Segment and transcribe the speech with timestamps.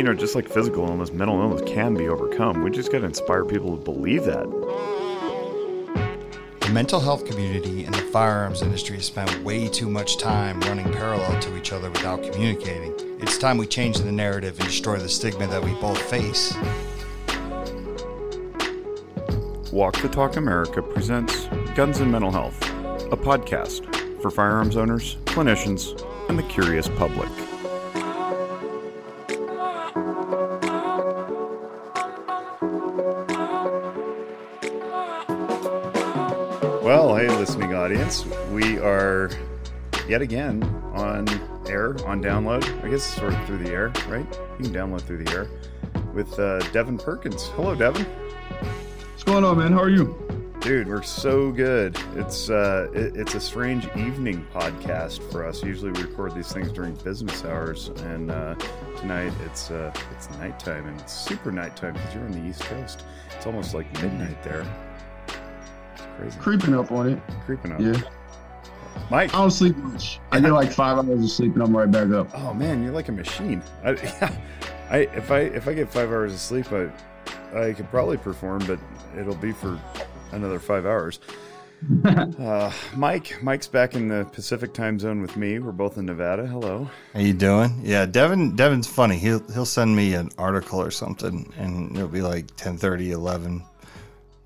[0.00, 2.62] you know, just like physical illness, mental illness can be overcome.
[2.62, 4.46] We just got to inspire people to believe that.
[6.60, 10.90] The mental health community and the firearms industry have spent way too much time running
[10.90, 12.94] parallel to each other without communicating.
[13.20, 16.54] It's time we change the narrative and destroy the stigma that we both face.
[19.70, 22.58] Walk the Talk America presents Guns and Mental Health,
[23.12, 23.84] a podcast
[24.22, 27.28] for firearms owners, clinicians, and the curious public.
[37.80, 39.30] Audience, we are
[40.06, 40.62] yet again
[40.92, 41.26] on
[41.66, 42.62] air, on download.
[42.84, 44.26] I guess sort of through the air, right?
[44.58, 45.48] You can download through the air
[46.12, 47.48] with uh, Devin Perkins.
[47.54, 48.04] Hello, Devin.
[48.04, 49.72] What's going on, man?
[49.72, 50.14] How are you?
[50.60, 51.98] Dude, we're so good.
[52.16, 55.64] It's uh, it, it's a strange evening podcast for us.
[55.64, 58.56] Usually, we record these things during business hours, and uh,
[58.98, 63.04] tonight it's uh, it's nighttime, and it's super nighttime because you're on the East Coast.
[63.34, 64.66] It's almost like midnight there.
[66.22, 66.58] It's crazy.
[66.58, 67.20] Creeping up on it.
[67.44, 67.80] Creeping up.
[67.80, 68.00] Yeah.
[69.10, 69.34] Mike.
[69.34, 70.20] I don't sleep much.
[70.30, 72.28] I get like five hours of sleep and I'm right back up.
[72.34, 73.62] Oh man, you're like a machine.
[73.84, 73.90] I,
[74.90, 76.90] I if I if I get five hours of sleep, I
[77.54, 78.78] I could probably perform, but
[79.18, 79.80] it'll be for
[80.32, 81.18] another five hours.
[82.04, 85.58] uh, Mike, Mike's back in the Pacific time zone with me.
[85.58, 86.46] We're both in Nevada.
[86.46, 86.88] Hello.
[87.14, 87.80] How you doing?
[87.82, 88.54] Yeah, Devin.
[88.54, 89.16] Devin's funny.
[89.16, 93.64] He'll he'll send me an article or something, and it'll be like 10, 11,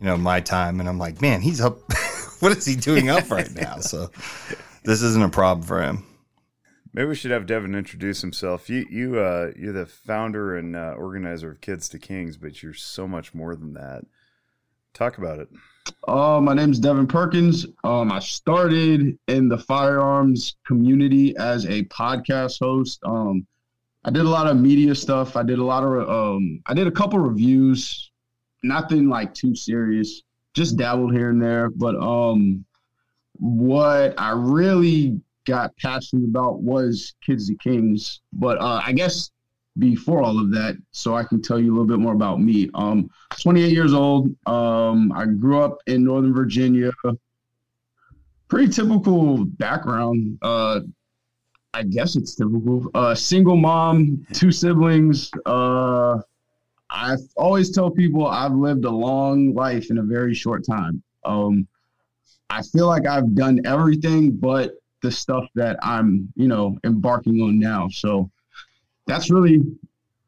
[0.05, 1.79] you know, my time, and I'm like, man, he's up.
[2.41, 3.79] what is he doing up right now?
[3.79, 4.11] So
[4.83, 6.05] this isn't a problem for him.
[6.93, 8.69] Maybe we should have Devin introduce himself.
[8.69, 12.75] You you uh you're the founder and uh, organizer of Kids to Kings, but you're
[12.75, 14.05] so much more than that.
[14.93, 15.49] Talk about it.
[16.07, 17.67] Uh, my name is Devin Perkins.
[17.83, 23.01] Um, I started in the firearms community as a podcast host.
[23.05, 23.47] Um,
[24.05, 25.35] I did a lot of media stuff.
[25.35, 28.11] I did a lot of um, I did a couple reviews,
[28.65, 30.23] nothing like too serious.
[30.55, 31.71] Just dabbled here and there.
[31.71, 32.65] But um,
[33.39, 38.21] what I really got passionate about was Kids to Kings.
[38.33, 39.31] But uh, I guess
[39.79, 42.71] before all of that, so I can tell you a little bit more about me.
[42.75, 43.11] Um,
[43.41, 44.35] 28 years old.
[44.47, 46.93] Um, I grew up in Northern Virginia.
[48.49, 50.39] Pretty typical background.
[50.43, 50.81] Uh,
[51.73, 52.89] I guess it's typical.
[52.95, 55.33] Uh, single mom, two siblings.
[55.45, 56.21] Uh,
[56.91, 61.03] I always tell people I've lived a long life in a very short time.
[61.25, 61.67] Um,
[62.51, 67.59] I feel like I've done everything but the stuff that I'm, you know, embarking on
[67.59, 67.89] now.
[67.89, 68.31] So
[69.07, 69.61] that's really,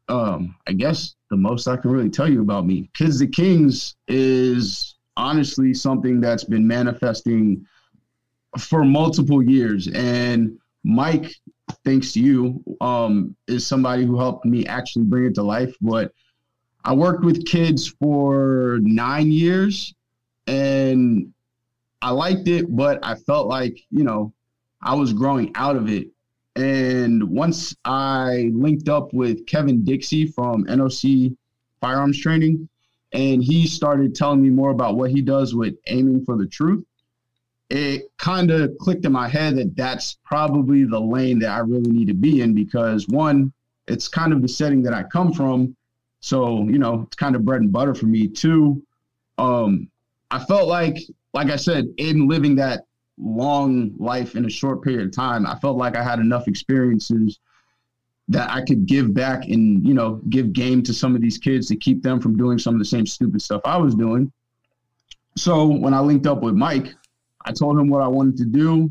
[0.09, 2.89] um, I guess, the most I can really tell you about me.
[2.93, 7.65] Kids to Kings is honestly something that's been manifesting
[8.57, 9.87] for multiple years.
[9.89, 11.33] And Mike,
[11.83, 15.75] thanks to you, um, is somebody who helped me actually bring it to life.
[15.81, 16.13] But
[16.87, 19.93] I worked with kids for nine years
[20.47, 21.33] and
[22.01, 24.31] I liked it, but I felt like, you know,
[24.81, 26.07] I was growing out of it.
[26.55, 31.35] And once I linked up with Kevin Dixie from NOC
[31.81, 32.69] Firearms Training,
[33.11, 36.85] and he started telling me more about what he does with aiming for the truth,
[37.69, 41.91] it kind of clicked in my head that that's probably the lane that I really
[41.91, 43.51] need to be in because one,
[43.89, 45.75] it's kind of the setting that I come from.
[46.19, 48.27] So, you know, it's kind of bread and butter for me.
[48.27, 48.81] too.
[49.37, 49.89] um,
[50.29, 50.97] I felt like,
[51.33, 52.85] like I said, in living that
[53.17, 57.39] long life in a short period of time, I felt like I had enough experiences
[58.29, 61.67] that I could give back and, you know, give game to some of these kids
[61.67, 64.31] to keep them from doing some of the same stupid stuff I was doing.
[65.37, 66.93] So when I linked up with Mike,
[67.45, 68.89] I told him what I wanted to do.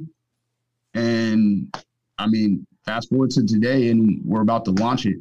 [0.94, 1.74] And
[2.18, 5.18] I mean, fast forward to today and we're about to launch it.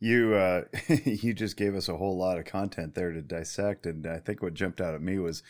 [0.00, 0.64] You uh,
[1.04, 4.42] you just gave us a whole lot of content there to dissect, and I think
[4.42, 5.42] what jumped out at me was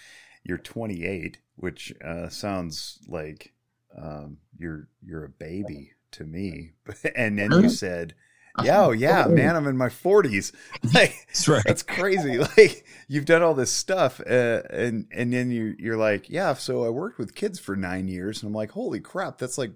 [0.45, 3.55] you're 28, which uh, sounds like
[3.97, 6.73] um, you're you're a baby to me.
[7.17, 8.15] and then you said,
[8.63, 10.53] "Yeah, oh, yeah, man, I'm in my 40s."
[10.95, 11.63] Like That's right.
[11.65, 12.39] that's crazy.
[12.39, 16.85] Like you've done all this stuff, uh, and and then you you're like, "Yeah, so
[16.85, 19.73] I worked with kids for nine years," and I'm like, "Holy crap, that's like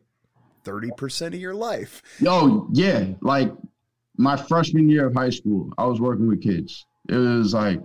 [0.64, 3.52] 30 percent of your life." Yo, yeah, like
[4.16, 6.86] my freshman year of high school, I was working with kids.
[7.08, 7.80] It was like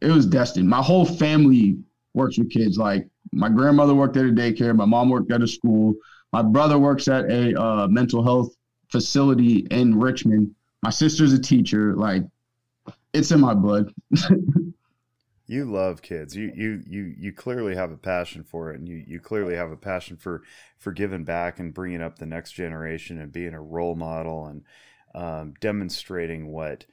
[0.00, 0.68] it was destined.
[0.68, 1.78] My whole family
[2.14, 2.78] works with kids.
[2.78, 5.94] Like my grandmother worked at a daycare, my mom worked at a school,
[6.32, 8.54] my brother works at a uh, mental health
[8.90, 10.54] facility in Richmond.
[10.82, 11.94] My sister's a teacher.
[11.94, 12.22] Like
[13.12, 13.92] it's in my blood.
[15.50, 16.36] You love kids.
[16.36, 19.72] You you you you clearly have a passion for it, and you you clearly have
[19.72, 20.44] a passion for
[20.78, 24.46] for giving back and bringing up the next generation and being a role model.
[24.46, 24.62] And
[25.14, 26.84] um, demonstrating what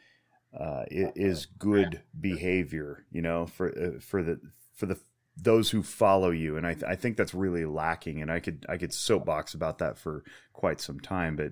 [0.58, 4.40] uh, is good behavior, you know, for uh, for the
[4.76, 4.98] for the
[5.36, 8.22] those who follow you, and I, th- I think that's really lacking.
[8.22, 10.24] And I could I could soapbox about that for
[10.54, 11.52] quite some time, but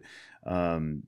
[0.49, 1.03] um,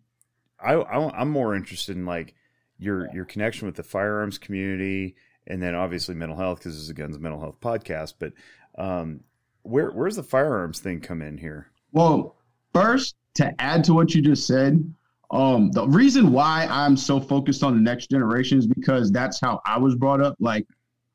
[0.60, 2.36] I, I am more interested in like
[2.78, 5.16] your your connection with the firearms community,
[5.48, 8.16] and then obviously mental health because this is a guns mental health podcast.
[8.20, 8.34] But
[8.78, 9.22] um,
[9.64, 11.72] where where's the firearms thing come in here?
[11.92, 12.36] Well,
[12.74, 14.94] first to add to what you just said,
[15.32, 19.62] um, the reason why I'm so focused on the next generation is because that's how
[19.66, 20.36] I was brought up.
[20.40, 20.66] Like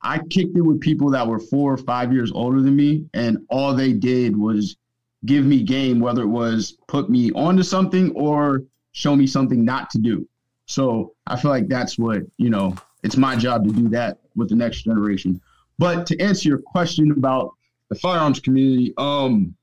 [0.03, 3.39] I kicked it with people that were four or five years older than me, and
[3.49, 4.77] all they did was
[5.25, 9.89] give me game, whether it was put me onto something or show me something not
[9.91, 10.29] to do.
[10.67, 14.49] So I feel like that's what, you know, it's my job to do that with
[14.49, 15.41] the next generation.
[15.79, 17.55] But to answer your question about
[17.89, 19.55] the firearms community, um,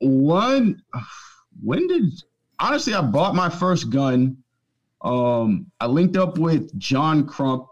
[0.00, 0.82] one,
[1.62, 2.22] when did
[2.60, 4.36] honestly, I bought my first gun.
[5.02, 7.66] Um, I linked up with John Crump.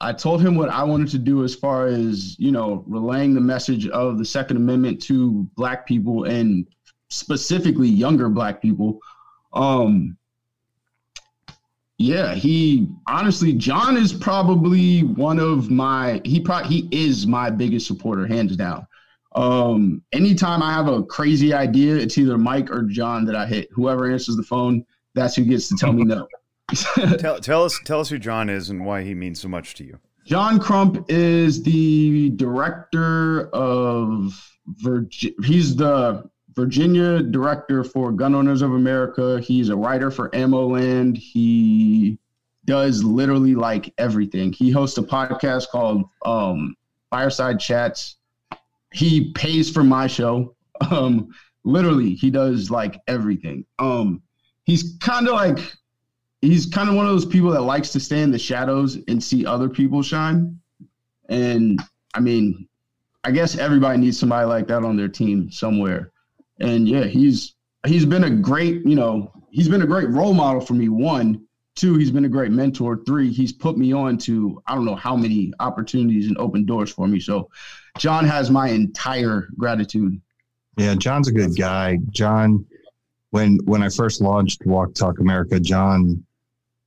[0.00, 3.40] I told him what I wanted to do as far as, you know, relaying the
[3.40, 6.66] message of the Second Amendment to black people and
[7.08, 9.00] specifically younger black people.
[9.52, 10.16] Um,
[11.98, 17.86] yeah, he honestly, John is probably one of my he probably he is my biggest
[17.86, 18.86] supporter, hands down.
[19.32, 23.68] Um, anytime I have a crazy idea, it's either Mike or John that I hit.
[23.72, 24.84] Whoever answers the phone,
[25.14, 26.26] that's who gets to tell me no.
[27.18, 29.84] tell, tell us tell us who John is and why he means so much to
[29.84, 29.98] you.
[30.24, 34.32] John Crump is the director of
[34.66, 35.36] Virginia.
[35.44, 39.40] He's the Virginia director for Gun Owners of America.
[39.40, 41.16] He's a writer for AmmoLand.
[41.16, 42.18] He
[42.66, 44.52] does literally like everything.
[44.52, 46.76] He hosts a podcast called um,
[47.10, 48.16] Fireside Chats
[48.92, 50.54] he pays for my show.
[50.90, 51.28] Um,
[51.64, 53.66] literally, he does like everything.
[53.78, 54.22] Um,
[54.64, 55.58] he's kind of like
[56.40, 59.22] he's kind of one of those people that likes to stay in the shadows and
[59.22, 60.58] see other people shine.
[61.28, 61.80] And
[62.14, 62.66] I mean,
[63.24, 66.12] I guess everybody needs somebody like that on their team somewhere.
[66.58, 67.54] And yeah, he's
[67.86, 70.88] he's been a great, you know, he's been a great role model for me.
[70.88, 73.02] One, two, he's been a great mentor.
[73.06, 76.90] Three, he's put me on to I don't know how many opportunities and open doors
[76.90, 77.20] for me.
[77.20, 77.50] So
[77.98, 80.20] John has my entire gratitude.
[80.76, 81.98] Yeah, John's a good guy.
[82.10, 82.64] John,
[83.30, 86.24] when when I first launched Walk Talk America, John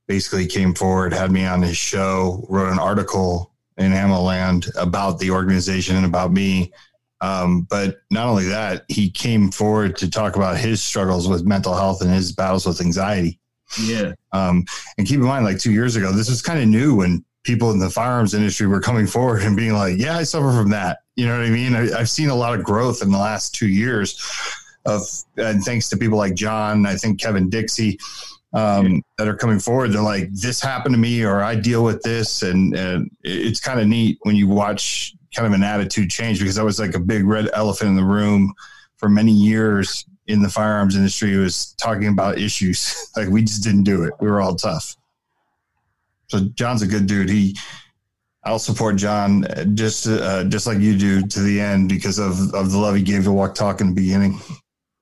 [0.06, 5.30] basically came forward, had me on his show, wrote an article in AmmoLand about the
[5.30, 6.72] organization and about me.
[7.20, 11.74] Um, but not only that, he came forward to talk about his struggles with mental
[11.74, 13.40] health and his battles with anxiety.
[13.80, 14.12] Yeah.
[14.32, 14.64] Um,
[14.98, 17.70] and keep in mind, like two years ago, this was kind of new when people
[17.70, 20.98] in the firearms industry were coming forward and being like, "Yeah, I suffer from that."
[21.16, 21.74] You know what I mean?
[21.74, 24.20] I, have seen a lot of growth in the last two years
[24.86, 25.02] of,
[25.36, 27.98] and thanks to people like John, I think Kevin Dixie,
[28.52, 29.92] um, that are coming forward.
[29.92, 33.78] They're like, "This happened to me," or "I deal with this," and and it's kind
[33.78, 37.00] of neat when you watch kind of an attitude change because I was like a
[37.00, 38.54] big red elephant in the room
[38.96, 43.82] for many years in the firearms industry was talking about issues like we just didn't
[43.84, 44.96] do it we were all tough
[46.28, 47.28] so John's a good dude.
[47.28, 47.56] He,
[48.44, 52.70] I'll support John just uh, just like you do to the end because of of
[52.70, 54.38] the love he gave to Walk Talk in the beginning.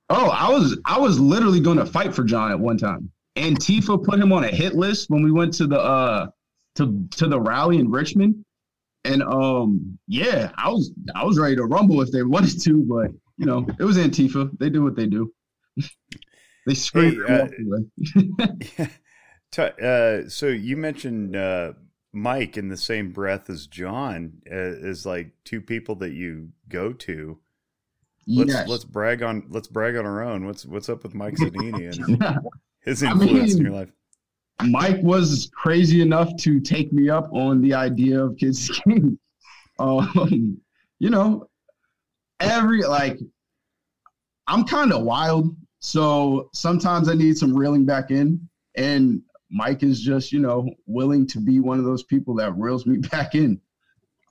[0.09, 3.11] Oh, I was I was literally going to fight for John at one time.
[3.35, 6.27] Antifa put him on a hit list when we went to the uh
[6.75, 8.45] to to the rally in Richmond,
[9.05, 13.11] and um yeah, I was I was ready to rumble if they wanted to, but
[13.37, 14.51] you know it was Antifa.
[14.59, 15.33] They do what they do.
[16.67, 17.23] they scream.
[17.27, 17.49] Hey,
[18.79, 18.85] uh,
[19.57, 21.73] Uh, so you mentioned uh,
[22.11, 26.93] Mike in the same breath as John uh, as like two people that you go
[26.93, 27.39] to.
[28.25, 28.67] Let's yes.
[28.69, 30.45] let's brag on let's brag on our own.
[30.45, 32.23] What's what's up with Mike Sodini and
[32.81, 33.91] his influence I mean, in your life?
[34.63, 39.17] Mike was crazy enough to take me up on the idea of Kids King.
[39.79, 40.61] Um,
[40.99, 41.47] you know,
[42.39, 43.19] every like
[44.47, 48.47] I'm kind of wild, so sometimes I need some reeling back in.
[48.75, 49.21] And
[49.53, 52.97] Mike is just, you know, willing to be one of those people that reels me
[53.11, 53.61] back in.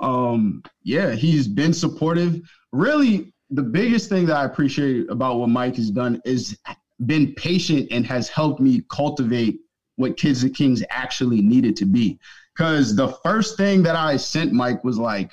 [0.01, 2.41] Um, yeah, he's been supportive.
[2.73, 6.59] Really, the biggest thing that I appreciate about what Mike has done is
[7.07, 9.61] been patient and has helped me cultivate
[9.97, 12.19] what Kids of Kings actually needed to be.
[12.57, 15.33] Because the first thing that I sent Mike was like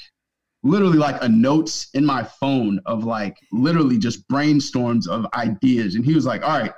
[0.63, 5.95] literally like a notes in my phone of like literally just brainstorms of ideas.
[5.95, 6.73] And he was like, all right,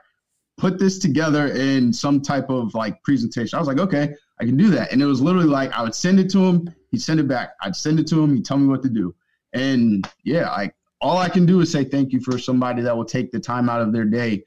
[0.61, 3.57] put this together in some type of like presentation.
[3.57, 4.91] I was like, okay, I can do that.
[4.91, 7.55] And it was literally like I would send it to him, he'd send it back.
[7.63, 9.15] I'd send it to him, he'd tell me what to do.
[9.53, 13.05] And yeah, like all I can do is say thank you for somebody that will
[13.05, 14.43] take the time out of their day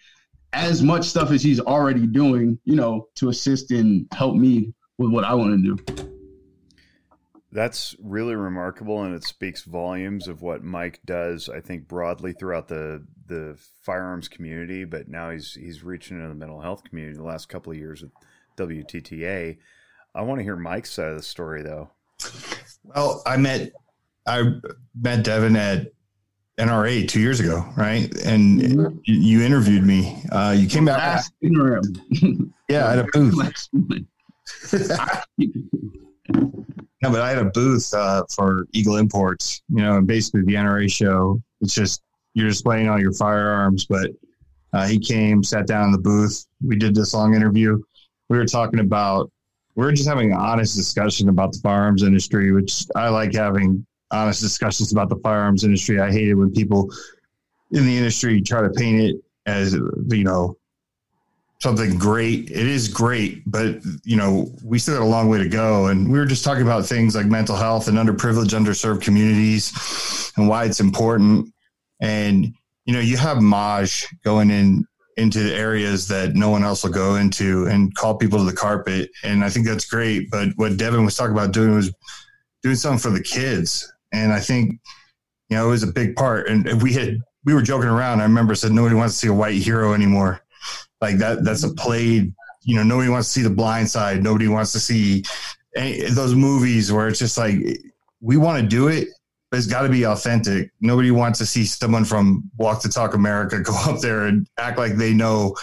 [0.53, 5.11] as much stuff as he's already doing, you know, to assist and help me with
[5.11, 6.14] what I want to do.
[7.55, 11.49] That's really remarkable, and it speaks volumes of what Mike does.
[11.49, 16.35] I think broadly throughout the the firearms community, but now he's he's reaching into the
[16.35, 17.17] mental health community.
[17.17, 18.11] The last couple of years with
[18.59, 19.57] WTTA,
[20.17, 21.91] I want to hear Mike's side of the story, though.
[22.83, 23.71] Well, I met
[24.27, 24.55] I
[25.01, 25.93] met Devin at
[26.59, 28.13] NRA two years ago, right?
[28.25, 28.99] And mm-hmm.
[29.05, 30.25] you interviewed me.
[30.33, 30.99] Uh, you came back.
[30.99, 31.33] Last
[32.69, 33.69] yeah, at a booth.
[36.29, 39.63] no, but I had a booth uh, for Eagle Imports.
[39.69, 41.41] You know, and basically the NRA show.
[41.61, 42.03] It's just
[42.35, 43.87] you're displaying all your firearms.
[43.87, 44.11] But
[44.73, 46.47] uh, he came, sat down in the booth.
[46.67, 47.81] We did this long interview.
[48.29, 49.31] We were talking about.
[49.77, 53.85] We are just having an honest discussion about the firearms industry, which I like having
[54.13, 56.01] honest discussions about the firearms industry.
[56.01, 56.93] I hate it when people
[57.73, 59.17] in the industry try to paint it
[59.47, 60.57] as you know
[61.61, 62.51] something great.
[62.51, 65.87] It is great, but you know we still got a long way to go.
[65.87, 70.49] And we were just talking about things like mental health and underprivileged, underserved communities and
[70.49, 71.53] why it's important.
[72.01, 76.83] And you know you have Maj going in into the areas that no one else
[76.83, 79.11] will go into and call people to the carpet.
[79.23, 80.29] And I think that's great.
[80.29, 81.95] But what Devin was talking about doing was
[82.65, 84.81] doing something for the kids and I think
[85.49, 86.49] you know it was a big part.
[86.49, 88.21] And we had we were joking around.
[88.21, 90.41] I remember said nobody wants to see a white hero anymore.
[91.05, 92.33] Like that that's a played.
[92.63, 94.23] You know, nobody wants to see the blind side.
[94.23, 95.23] Nobody wants to see
[95.77, 97.57] any, those movies where it's just like
[98.23, 99.09] we want to do it,
[99.51, 100.71] but it's got to be authentic.
[100.81, 104.79] Nobody wants to see someone from Walk the Talk America go up there and act
[104.79, 105.55] like they know,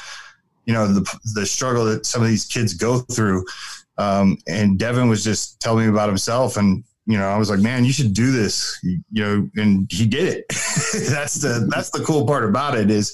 [0.66, 3.44] you know, the the struggle that some of these kids go through.
[3.98, 7.60] Um, and Devin was just telling me about himself, and you know, I was like,
[7.60, 10.46] man, you should do this, you know, and he did it.
[11.10, 13.14] that's the that's the cool part about it is,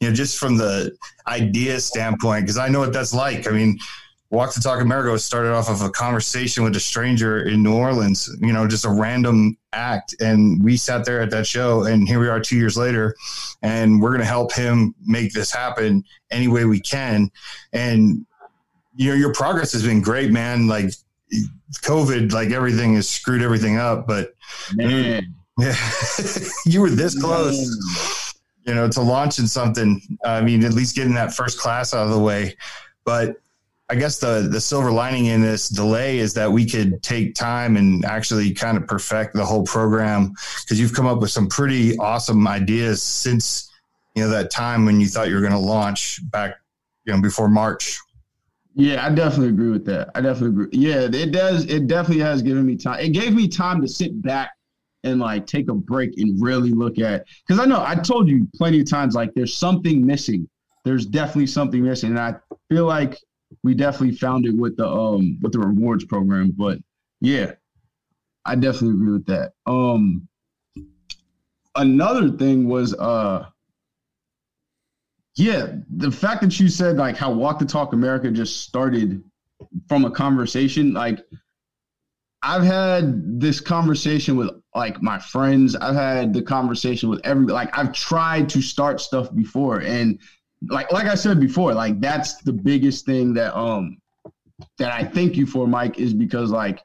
[0.00, 3.46] you know, just from the idea standpoint, because I know what that's like.
[3.46, 3.78] I mean,
[4.30, 8.28] Walk to Talk America started off of a conversation with a stranger in New Orleans,
[8.40, 10.16] you know, just a random act.
[10.20, 13.14] And we sat there at that show, and here we are two years later,
[13.62, 16.02] and we're going to help him make this happen
[16.32, 17.30] any way we can.
[17.72, 18.26] And,
[18.96, 20.66] you know, your progress has been great, man.
[20.66, 20.90] Like,
[21.74, 24.06] COVID, like everything has screwed everything up.
[24.06, 24.34] But
[24.74, 25.76] man, yeah,
[26.66, 27.56] you were this close,
[28.66, 28.66] man.
[28.66, 30.00] you know, to launching something.
[30.24, 32.56] I mean, at least getting that first class out of the way.
[33.04, 33.36] But
[33.88, 37.76] I guess the the silver lining in this delay is that we could take time
[37.76, 41.96] and actually kind of perfect the whole program because you've come up with some pretty
[41.98, 43.72] awesome ideas since
[44.16, 46.56] you know that time when you thought you were going to launch back
[47.04, 48.00] you know before March.
[48.78, 50.10] Yeah, I definitely agree with that.
[50.14, 50.78] I definitely agree.
[50.78, 51.64] Yeah, it does.
[51.64, 53.00] It definitely has given me time.
[53.00, 54.50] It gave me time to sit back
[55.02, 58.46] and like take a break and really look at because I know I told you
[58.54, 60.46] plenty of times like there's something missing.
[60.84, 62.34] There's definitely something missing, and I
[62.68, 63.16] feel like
[63.62, 66.50] we definitely found it with the um with the rewards program.
[66.54, 66.78] But
[67.22, 67.52] yeah,
[68.44, 69.52] I definitely agree with that.
[69.66, 70.28] Um,
[71.76, 73.46] another thing was uh
[75.36, 79.22] yeah, the fact that you said like how Walk the Talk America just started
[79.88, 81.20] from a conversation, like
[82.42, 85.76] I've had this conversation with like my friends.
[85.76, 90.18] I've had the conversation with every like I've tried to start stuff before and
[90.70, 93.98] like like I said before, like that's the biggest thing that um
[94.78, 96.82] that I thank you for, Mike, is because like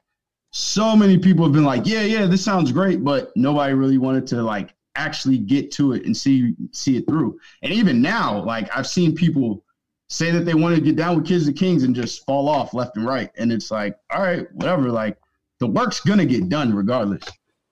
[0.50, 4.26] so many people have been like, yeah, yeah, this sounds great, but nobody really wanted
[4.28, 7.38] to like actually get to it and see see it through.
[7.62, 9.64] And even now, like I've seen people
[10.08, 12.74] say that they want to get down with Kids of Kings and just fall off
[12.74, 13.30] left and right.
[13.36, 14.90] And it's like, all right, whatever.
[14.90, 15.16] Like
[15.58, 17.24] the work's gonna get done regardless.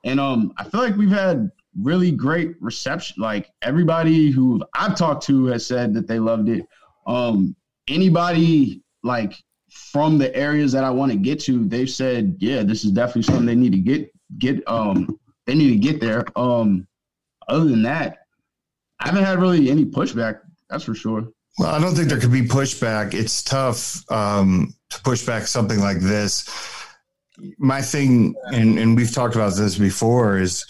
[0.05, 3.17] And um, I feel like we've had really great reception.
[3.21, 6.67] Like everybody who I've talked to has said that they loved it.
[7.07, 7.55] Um,
[7.89, 9.35] anybody like
[9.71, 13.23] from the areas that I want to get to, they've said, yeah, this is definitely
[13.23, 16.25] something they need to get get um they need to get there.
[16.37, 16.87] Um
[17.51, 18.19] other than that,
[19.01, 20.41] I haven't had really any pushback.
[20.69, 21.29] That's for sure.
[21.59, 23.13] Well, I don't think there could be pushback.
[23.13, 26.49] It's tough um, to push back something like this.
[27.59, 30.65] My thing, and, and we've talked about this before, is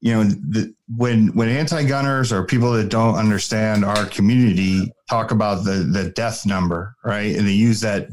[0.00, 5.64] you know the, when when anti-gunners or people that don't understand our community talk about
[5.64, 8.08] the the death number, right, and they use that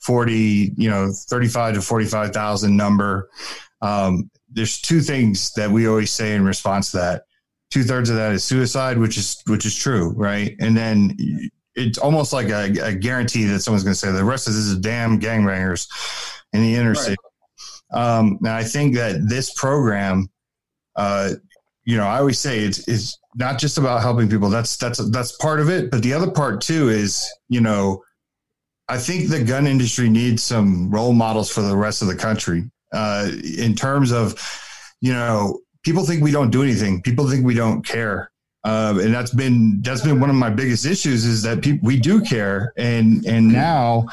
[0.00, 3.30] forty, you know, thirty-five to forty-five thousand number.
[3.82, 7.22] Um, there's two things that we always say in response to that
[7.70, 10.56] two thirds of that is suicide, which is which is true, right?
[10.60, 11.16] And then
[11.74, 14.64] it's almost like a, a guarantee that someone's going to say the rest of this
[14.64, 15.88] is damn gangbangers
[16.52, 17.16] in the inner Right.
[17.92, 20.30] Um, and I think that this program,
[20.94, 21.30] uh,
[21.84, 24.48] you know, I always say it's is not just about helping people.
[24.48, 28.02] That's that's that's part of it, but the other part too is, you know,
[28.88, 32.70] I think the gun industry needs some role models for the rest of the country
[32.92, 34.34] uh, in terms of,
[35.00, 37.02] you know, people think we don't do anything.
[37.02, 38.30] People think we don't care.
[38.62, 41.98] Uh, and that's been that's been one of my biggest issues is that people we
[41.98, 44.06] do care and and now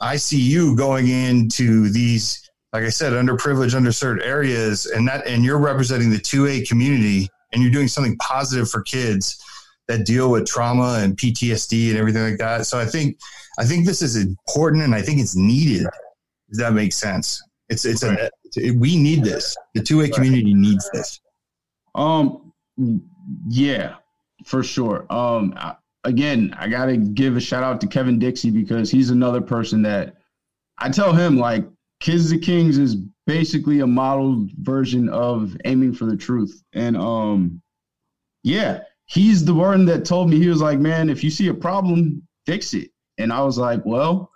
[0.00, 5.44] I see you going into these like I said underprivileged underserved areas and that and
[5.44, 9.44] you're representing the 2A community and you're doing something positive for kids
[9.88, 13.18] that deal with trauma and PTSD and everything like that so I think
[13.58, 15.88] I think this is important and I think it's needed
[16.48, 18.30] does that make sense it's it's a
[18.72, 21.20] we need this the 2A community needs this
[21.94, 22.50] um
[23.48, 23.96] yeah,
[24.44, 25.06] for sure.
[25.10, 29.40] Um, I, again, I gotta give a shout out to Kevin Dixie because he's another
[29.40, 30.16] person that
[30.78, 31.66] I tell him like
[32.00, 32.96] Kids to Kings is
[33.26, 36.62] basically a modeled version of aiming for the truth.
[36.72, 37.60] And um,
[38.42, 41.54] yeah, he's the one that told me he was like, man, if you see a
[41.54, 42.90] problem, fix it.
[43.18, 44.30] And I was like, well,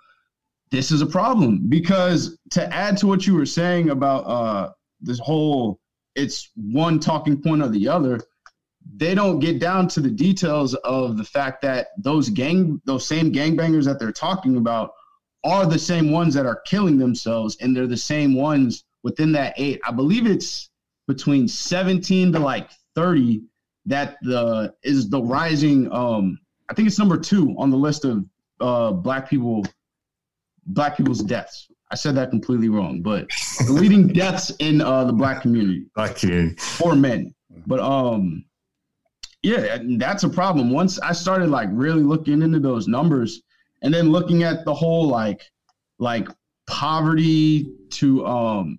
[0.75, 1.69] this is a problem.
[1.69, 5.79] Because to add to what you were saying about uh this whole
[6.15, 8.21] it's one talking point or the other
[8.97, 13.33] they don't get down to the details of the fact that those gang those same
[13.33, 14.91] gangbangers that they're talking about
[15.45, 19.55] are the same ones that are killing themselves and they're the same ones within that
[19.57, 19.81] eight.
[19.87, 20.71] I believe it's
[21.07, 23.43] between 17 to like 30
[23.87, 26.39] that the is the rising um
[26.71, 28.25] i think it's number two on the list of
[28.61, 29.63] uh black people
[30.67, 33.29] black people's deaths i said that completely wrong but
[33.67, 37.35] the leading deaths in uh the black community black community for men
[37.67, 38.45] but um
[39.45, 40.71] yeah, that's a problem.
[40.71, 43.43] Once I started like really looking into those numbers
[43.83, 45.43] and then looking at the whole like
[45.99, 46.29] like
[46.67, 48.79] poverty to um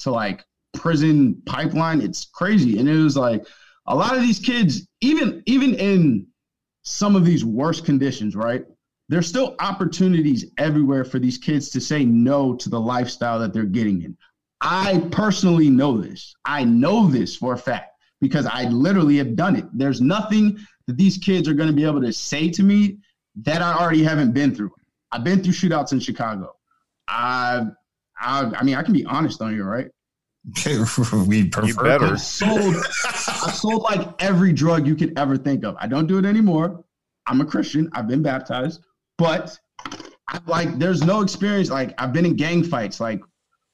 [0.00, 0.44] to like
[0.74, 2.80] prison pipeline, it's crazy.
[2.80, 3.46] And it was like
[3.86, 6.26] a lot of these kids, even even in
[6.82, 8.64] some of these worst conditions, right?
[9.10, 13.64] There's still opportunities everywhere for these kids to say no to the lifestyle that they're
[13.64, 14.16] getting in.
[14.60, 16.36] I personally know this.
[16.44, 19.64] I know this for a fact because I literally have done it.
[19.72, 22.98] There's nothing that these kids are going to be able to say to me
[23.42, 24.70] that I already haven't been through.
[25.10, 26.54] I've been through shootouts in Chicago.
[27.08, 27.62] I,
[28.20, 29.88] I, I mean, I can be honest on here, right?
[31.26, 31.66] we prefer.
[31.66, 32.12] You better.
[32.12, 35.74] I sold, I sold like every drug you could ever think of.
[35.80, 36.84] I don't do it anymore.
[37.26, 37.90] I'm a Christian.
[37.92, 38.84] I've been baptized,
[39.20, 39.58] but
[40.28, 41.68] I, like, there's no experience.
[41.68, 43.00] Like, I've been in gang fights.
[43.00, 43.20] Like,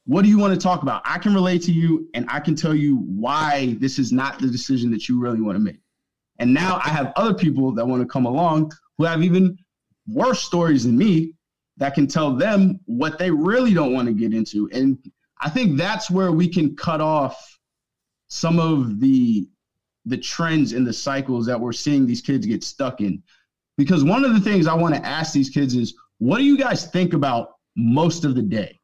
[0.04, 1.02] what do you want to talk about?
[1.04, 4.48] I can relate to you and I can tell you why this is not the
[4.48, 5.78] decision that you really want to make.
[6.40, 9.56] And now I have other people that want to come along who have even
[10.09, 11.32] worse stories than me
[11.76, 14.68] that can tell them what they really don't want to get into.
[14.72, 14.98] And
[15.40, 17.59] I think that's where we can cut off
[18.26, 19.48] some of the
[20.06, 23.22] the trends and the cycles that we're seeing these kids get stuck in.
[23.76, 26.56] Because one of the things I want to ask these kids is what do you
[26.56, 28.80] guys think about most of the day?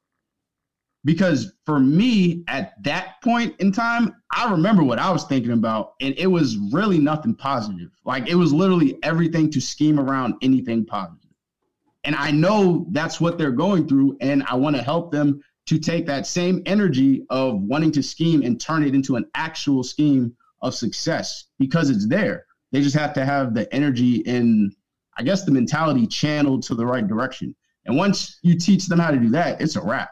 [1.05, 5.94] because for me at that point in time i remember what i was thinking about
[6.00, 10.85] and it was really nothing positive like it was literally everything to scheme around anything
[10.85, 11.31] positive.
[12.05, 15.78] and i know that's what they're going through and i want to help them to
[15.78, 20.35] take that same energy of wanting to scheme and turn it into an actual scheme
[20.61, 24.74] of success because it's there they just have to have the energy and
[25.18, 27.55] i guess the mentality channeled to the right direction
[27.87, 30.11] and once you teach them how to do that it's a wrap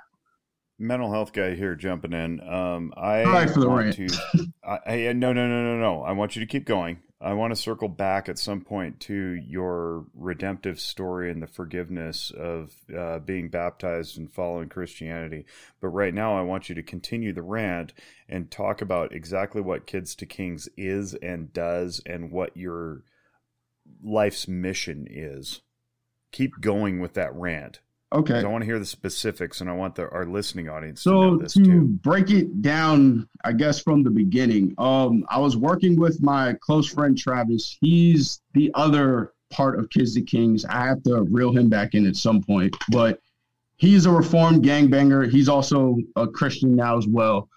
[0.80, 2.40] mental health guy here jumping in.
[2.40, 3.94] Um, I right for the rant.
[3.96, 4.08] to.
[4.64, 6.02] I, I, no, no, no, no, no.
[6.02, 7.00] I want you to keep going.
[7.22, 12.32] I want to circle back at some point to your redemptive story and the forgiveness
[12.34, 15.44] of uh, being baptized and following Christianity.
[15.82, 17.92] But right now, I want you to continue the rant
[18.26, 23.02] and talk about exactly what Kids to Kings is and does and what your
[24.02, 25.62] life's mission is.
[26.32, 27.80] Keep going with that rant.
[28.12, 28.40] Okay.
[28.40, 31.64] I want to hear the specifics, and I want the, our listening audience so to,
[31.64, 34.74] to break it down, I guess from the beginning.
[34.78, 37.78] Um, I was working with my close friend Travis.
[37.80, 40.64] He's the other part of Kids to Kings.
[40.64, 43.20] I have to reel him back in at some point, but
[43.76, 45.30] he's a reformed gangbanger.
[45.30, 47.48] He's also a Christian now as well.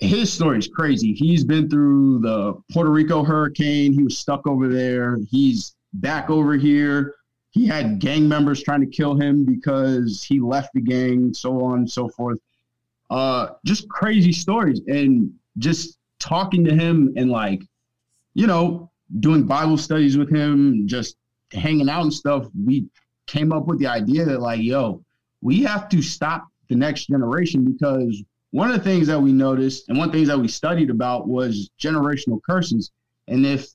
[0.00, 1.12] His story is crazy.
[1.12, 3.92] He's been through the Puerto Rico hurricane.
[3.92, 5.18] He was stuck over there.
[5.30, 7.14] He's back over here
[7.52, 11.80] he had gang members trying to kill him because he left the gang, so on
[11.80, 12.38] and so forth.
[13.10, 17.60] Uh, just crazy stories, and just talking to him and like,
[18.32, 21.16] you know, doing Bible studies with him, just
[21.52, 22.46] hanging out and stuff.
[22.64, 22.86] We
[23.26, 25.04] came up with the idea that like, yo,
[25.42, 29.88] we have to stop the next generation because one of the things that we noticed
[29.88, 32.90] and one of the things that we studied about was generational curses.
[33.28, 33.66] And if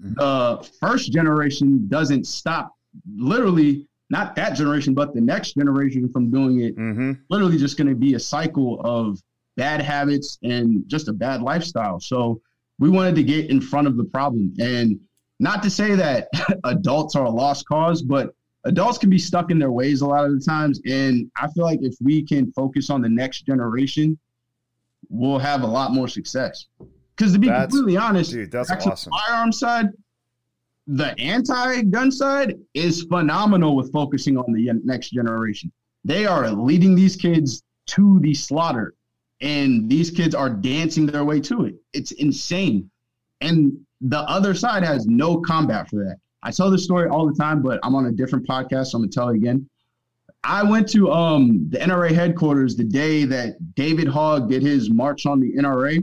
[0.00, 0.14] Mhm.
[0.16, 2.72] the first generation doesn't stop,
[3.16, 7.12] literally, not that generation, but the next generation from doing it, Mm-hmm.
[7.30, 9.20] literally just going to be a cycle of
[9.56, 12.00] bad habits and just a bad lifestyle.
[12.00, 12.40] So
[12.80, 14.52] we wanted to get in front of the problem.
[14.58, 14.98] And
[15.38, 16.28] not to say that
[16.64, 20.24] adults are a lost cause, but adults can be stuck in their ways a lot
[20.24, 20.80] of the times.
[20.86, 24.18] And I feel like if we can focus on the next generation,
[25.08, 26.66] we'll have a lot more success.
[27.16, 29.12] Because to be That's- completely honest, Dude, that's back to the awesome.
[29.26, 29.90] firearm side,
[30.86, 35.72] the anti-gun side is phenomenal with focusing on the next generation.
[36.04, 38.94] They are leading these kids to the slaughter,
[39.40, 41.76] and these kids are dancing their way to it.
[41.92, 42.90] It's insane,
[43.40, 46.16] and the other side has no combat for that.
[46.42, 49.02] I tell this story all the time, but I'm on a different podcast, so I'm
[49.02, 49.66] gonna tell it again.
[50.44, 55.26] I went to um, the NRA headquarters the day that David Hogg did his march
[55.26, 56.02] on the NRA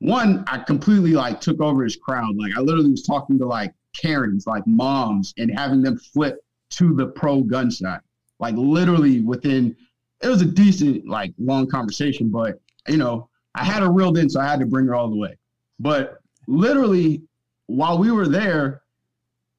[0.00, 2.36] one, I completely like took over his crowd.
[2.36, 6.38] Like I literally was talking to like Karens, like moms, and having them flip
[6.70, 8.00] to the pro gun side.
[8.38, 9.74] Like literally within
[10.22, 14.28] it was a decent, like long conversation, but you know, I had her reeled in,
[14.28, 15.36] so I had to bring her all the way.
[15.78, 17.22] But literally,
[17.66, 18.82] while we were there,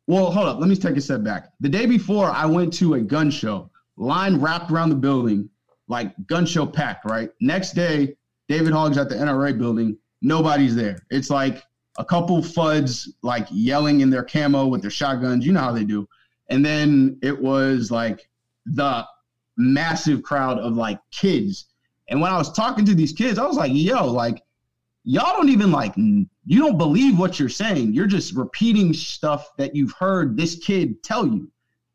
[0.08, 1.50] well, hold up, let me take a step back.
[1.60, 5.50] The day before, I went to a gun show, line wrapped around the building,
[5.88, 7.30] like gun show packed, right?
[7.42, 8.16] Next day,
[8.48, 11.00] David Hogg's at the NRA building nobody's there.
[11.10, 11.64] It's like
[11.98, 15.46] a couple fuds like yelling in their camo with their shotguns.
[15.46, 16.08] You know how they do.
[16.50, 18.30] And then it was like
[18.66, 19.06] the
[19.58, 21.66] massive crowd of like kids.
[22.10, 24.42] And when I was talking to these kids, I was like, yo, like,
[25.04, 26.28] y'all don't even like, you
[26.60, 27.94] don't believe what you're saying.
[27.94, 31.52] You're just repeating stuff that you've heard this kid tell you.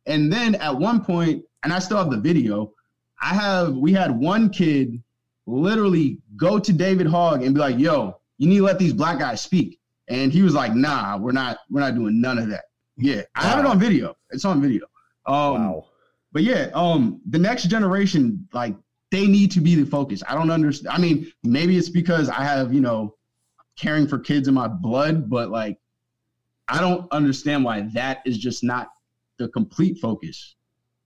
[0.07, 2.73] And then at one point, and I still have the video,
[3.21, 5.03] I have, we had one kid
[5.47, 9.19] literally go to David Hogg and be like, yo, you need to let these black
[9.19, 9.79] guys speak.
[10.09, 12.65] And he was like, nah, we're not, we're not doing none of that.
[12.97, 13.23] Yeah.
[13.35, 14.17] I have it on video.
[14.31, 14.87] It's on video.
[15.27, 15.87] Um, wow.
[16.33, 18.75] but yeah, um, the next generation, like
[19.13, 20.23] they need to be the focus.
[20.29, 20.89] I don't understand.
[20.89, 23.15] I mean, maybe it's because I have, you know,
[23.77, 25.79] caring for kids in my blood, but like,
[26.69, 28.89] I don't understand why that is just not
[29.49, 30.55] complete focus.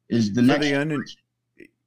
[0.09, 1.05] Is the next the un-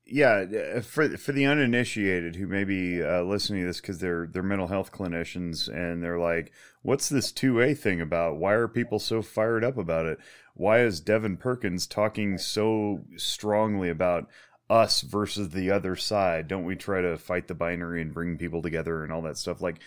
[0.06, 0.46] yeah
[0.78, 4.44] uh, for for the uninitiated who may be uh, listening to this because they're they're
[4.44, 8.38] mental health clinicians and they're like what's this 2a thing about?
[8.38, 10.18] Why are people so fired up about it?
[10.54, 14.30] Why is devin perkins talking so strongly about
[14.70, 16.48] us versus the other side?
[16.48, 19.62] Don't we try to fight the binary and bring people together and all that stuff?
[19.62, 19.80] Like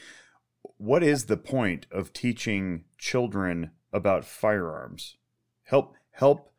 [0.78, 5.16] what is the point of teaching children about firearms?
[5.64, 6.51] Help help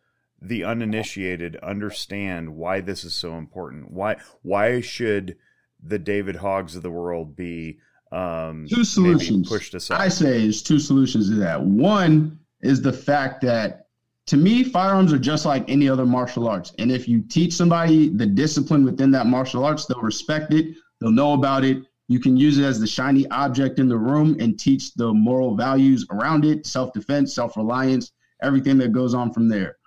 [0.44, 3.92] the uninitiated understand why this is so important.
[3.92, 5.38] Why why should
[5.82, 7.80] the David Hoggs of the world be
[8.12, 9.48] um, Two solutions.
[9.50, 10.02] pushed aside?
[10.02, 11.62] I say is two solutions to that.
[11.62, 13.88] One is the fact that
[14.28, 16.74] to me, firearms are just like any other martial arts.
[16.80, 21.12] And if you teach somebody the discipline within that martial arts, they'll respect it, they'll
[21.12, 21.84] know about it.
[22.08, 25.56] You can use it as the shiny object in the room and teach the moral
[25.56, 29.78] values around it, self-defense, self-reliance, everything that goes on from there.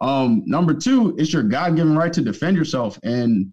[0.00, 2.98] Um, number two, it's your God-given right to defend yourself.
[3.02, 3.52] And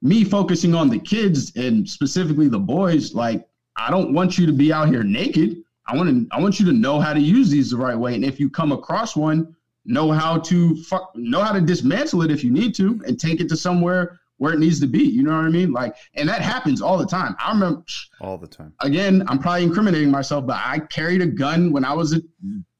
[0.00, 4.52] me focusing on the kids and specifically the boys, like I don't want you to
[4.52, 5.58] be out here naked.
[5.86, 8.14] I want to I want you to know how to use these the right way.
[8.14, 12.30] And if you come across one, know how to fuck, know how to dismantle it
[12.30, 15.02] if you need to and take it to somewhere where it needs to be.
[15.02, 15.72] You know what I mean?
[15.72, 17.36] Like, and that happens all the time.
[17.38, 17.84] I remember
[18.20, 18.72] all the time.
[18.80, 22.20] again, I'm probably incriminating myself, but I carried a gun when I was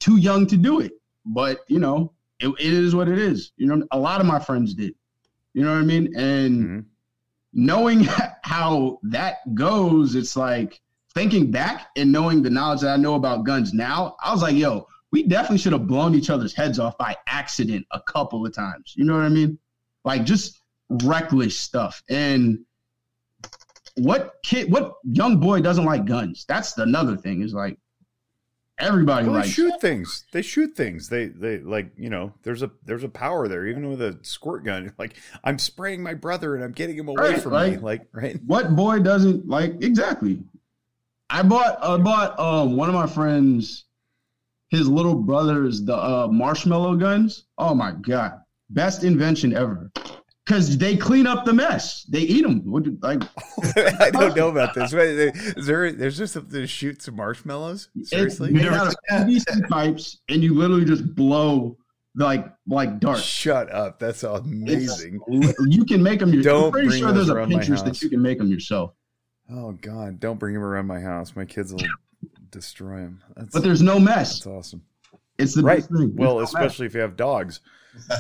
[0.01, 0.93] too young to do it.
[1.25, 3.53] But you know, it, it is what it is.
[3.57, 4.95] You know, a lot of my friends did.
[5.55, 6.13] You know what I mean?
[6.17, 6.85] And Mhm.
[7.53, 8.01] knowing
[8.43, 10.81] how that goes, it's like
[11.15, 14.57] thinking back and knowing the knowledge that I know about guns now, I was like,
[14.57, 18.55] yo, we definitely should have blown each other's heads off by accident a couple of
[18.55, 18.95] times.
[18.97, 19.59] You know what I mean?
[20.05, 22.03] Like just reckless stuff.
[22.09, 22.65] And
[23.97, 26.47] what kid, what young boy doesn't like guns?
[26.49, 27.43] That's another thing.
[27.43, 27.79] Is like
[28.83, 29.51] everybody Well, they likes.
[29.51, 30.25] shoot things.
[30.33, 31.09] They shoot things.
[31.09, 32.35] They they like you know.
[32.43, 33.67] There's a there's a power there.
[33.67, 35.15] Even with a squirt gun, like
[35.45, 37.59] I'm spraying my brother and I'm getting him away Right, from me.
[37.59, 38.39] like- Like right.
[38.45, 40.43] what boy doesn't like exactly
[41.31, 43.87] i bought i bought um one of my friends
[44.69, 48.33] his little brother's the uh marshmallow guns oh my god
[48.69, 49.91] best invention ever
[50.53, 53.23] because they clean up the mess they eat them what, do- like
[54.01, 54.93] I don't know about this.
[54.93, 57.89] Wait, Is there there's just something to shoot some marshmallows?
[58.03, 58.49] Seriously?
[58.51, 61.77] it's made never out of PVC pipes and you literally just blow
[62.15, 63.99] like like darts Shut up.
[63.99, 65.21] That's amazing.
[65.67, 68.11] you can make them yourself Don't i'm pretty sure there's a around pinterest that you
[68.11, 68.93] can make them yourself
[69.51, 70.21] Oh God!
[70.21, 71.35] Don't bring them around my house.
[71.37, 71.83] My kids will
[72.51, 73.21] destroy them.
[73.37, 74.39] That's, But there's no mess.
[74.39, 74.83] that's awesome.
[75.37, 75.79] It's the Right.
[75.79, 76.15] best thing.
[76.17, 76.67] Well, There's no mess.
[76.71, 77.61] especially if you have dogs.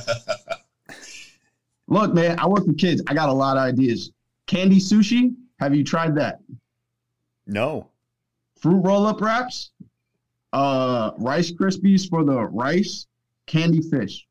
[1.92, 3.02] look, man, I work with kids.
[3.06, 4.10] I got a lot of ideas.
[4.46, 5.34] Candy sushi.
[5.60, 6.40] Have you tried that?
[7.46, 7.88] No.
[8.60, 9.70] Fruit roll up wraps.
[10.52, 13.06] Uh, Rice Krispies for the rice.
[13.46, 14.26] Candy fish.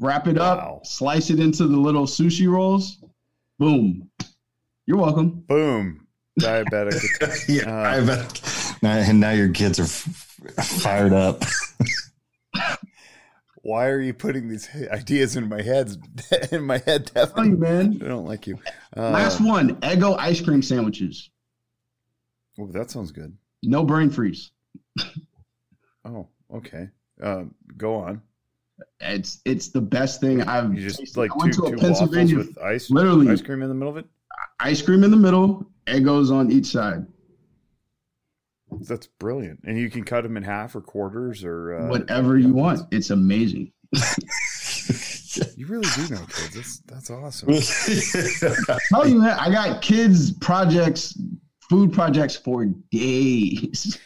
[0.00, 0.76] Wrap it Wow.
[0.78, 0.86] up.
[0.86, 2.98] Slice it into the little sushi rolls.
[3.58, 4.08] Boom.
[4.86, 5.30] You're welcome.
[5.48, 6.06] Boom.
[6.40, 7.00] Diabetic.
[7.48, 8.76] yeah, Uh, I bet.
[8.82, 11.42] Now, and now your kids are f- fired up.
[13.62, 15.96] Why are you putting these ideas in my head?
[16.52, 18.00] In my head, Tell you, man.
[18.04, 18.58] I don't like you.
[18.96, 19.76] Uh, Last one.
[19.82, 21.30] Eggo ice cream sandwiches.
[22.58, 23.36] oh, that sounds good.
[23.62, 24.50] No brain freeze.
[26.04, 26.88] Oh, okay.
[27.22, 28.20] Um, go on.
[28.98, 30.74] It's it's the best thing I've.
[30.74, 31.16] You just tasted.
[31.20, 33.74] like I two, went to a two Pennsylvania with ice, literally ice cream in the
[33.76, 34.06] middle of it.
[34.58, 37.06] ice cream in the middle, Eggos on each side.
[38.80, 42.52] That's brilliant, and you can cut them in half or quarters or uh, Whatever you
[42.52, 42.80] want.
[42.90, 43.72] It's amazing.
[45.56, 46.82] You really do know kids.
[46.86, 47.48] That's that's awesome.
[48.90, 51.18] Tell you, man, I got kids projects,
[51.70, 53.98] food projects for days.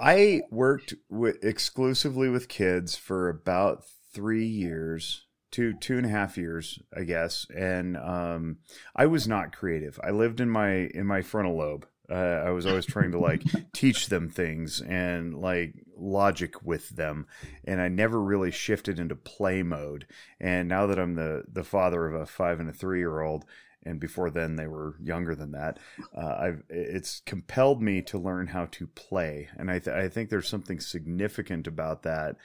[0.00, 6.38] I worked with exclusively with kids for about three years, two two and a half
[6.38, 8.58] years, I guess, and um,
[8.96, 10.00] I was not creative.
[10.02, 11.86] I lived in my in my frontal lobe.
[12.10, 13.42] Uh, I was always trying to like
[13.72, 17.26] teach them things and like logic with them,
[17.64, 20.06] and I never really shifted into play mode.
[20.40, 23.44] And now that I'm the the father of a five and a three year old,
[23.84, 25.78] and before then they were younger than that.
[26.16, 30.30] Uh, I've it's compelled me to learn how to play, and I th- I think
[30.30, 32.36] there's something significant about that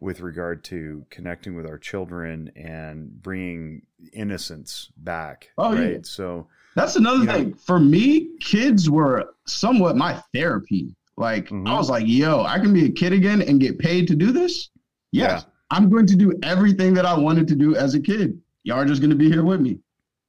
[0.00, 5.50] with regard to connecting with our children and bringing innocence back.
[5.58, 5.98] Oh, yeah.
[6.02, 6.46] So
[6.78, 7.32] That's another Yeah.
[7.34, 7.54] thing.
[7.54, 10.94] For me, kids were somewhat my therapy.
[11.16, 11.68] Like Mhm.
[11.68, 14.30] I was like, yo, I can be a kid again and get paid to do
[14.32, 14.70] this.
[15.10, 15.50] Yes, Yeah.
[15.70, 18.40] I'm going to do everything that I wanted to do as a kid.
[18.62, 19.80] Y'all are just going to be here with me,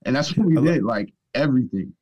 [0.06, 0.84] and that's what we I did.
[0.84, 1.94] Like everything.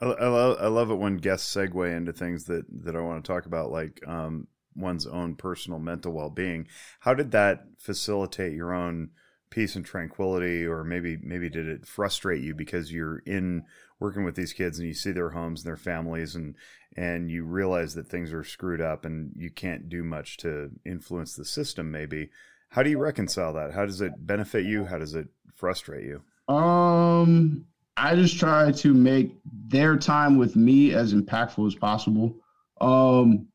[0.00, 3.24] I, I, love, I love it when guests segue into things that, that I want
[3.24, 6.66] to talk about, like um, one's own personal mental well being.
[7.00, 9.10] How did that facilitate your own
[9.52, 13.62] peace and tranquility, or maybe maybe did it frustrate you because you're in
[14.00, 16.56] working with these kids and you see their homes and their families and
[16.96, 21.36] and you realize that things are screwed up and you can't do much to influence
[21.36, 21.90] the system.
[21.90, 22.30] Maybe
[22.70, 23.72] how do you reconcile that?
[23.72, 24.86] How does it benefit you?
[24.86, 26.54] How does it frustrate you?
[26.54, 27.66] Um,
[27.98, 29.36] I just try to make
[29.68, 32.36] their time with me as impactful as possible.
[32.80, 33.48] Um,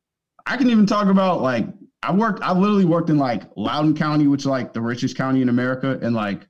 [0.46, 1.66] I can even talk about like
[2.04, 2.42] I worked.
[2.44, 6.00] I've literally worked in like Loudoun County, which is like the richest county in America,
[6.02, 6.48] and like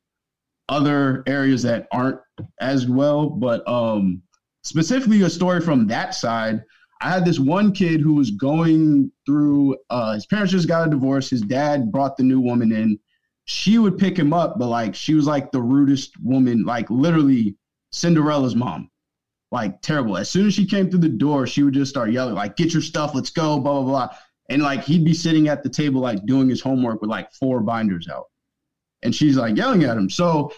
[0.70, 2.20] other areas that aren't
[2.60, 3.30] as well.
[3.30, 4.22] But um,
[4.64, 6.64] specifically, a story from that side.
[7.00, 9.78] I had this one kid who was going through.
[9.90, 11.30] Uh, his parents just got a divorce.
[11.30, 13.00] His dad brought the new woman in
[13.48, 17.56] she would pick him up, but like she was like the rudest woman, like literally
[17.94, 18.92] Cinderella's mom.
[19.52, 20.18] Like terrible.
[20.18, 22.74] As soon as she came through the door, she would just start yelling, like, get
[22.74, 24.18] your stuff, let's go, blah, blah, blah.
[24.50, 27.60] And like he'd be sitting at the table, like doing his homework with like four
[27.60, 28.28] binders out.
[29.04, 30.10] And she's like yelling at him.
[30.10, 30.52] So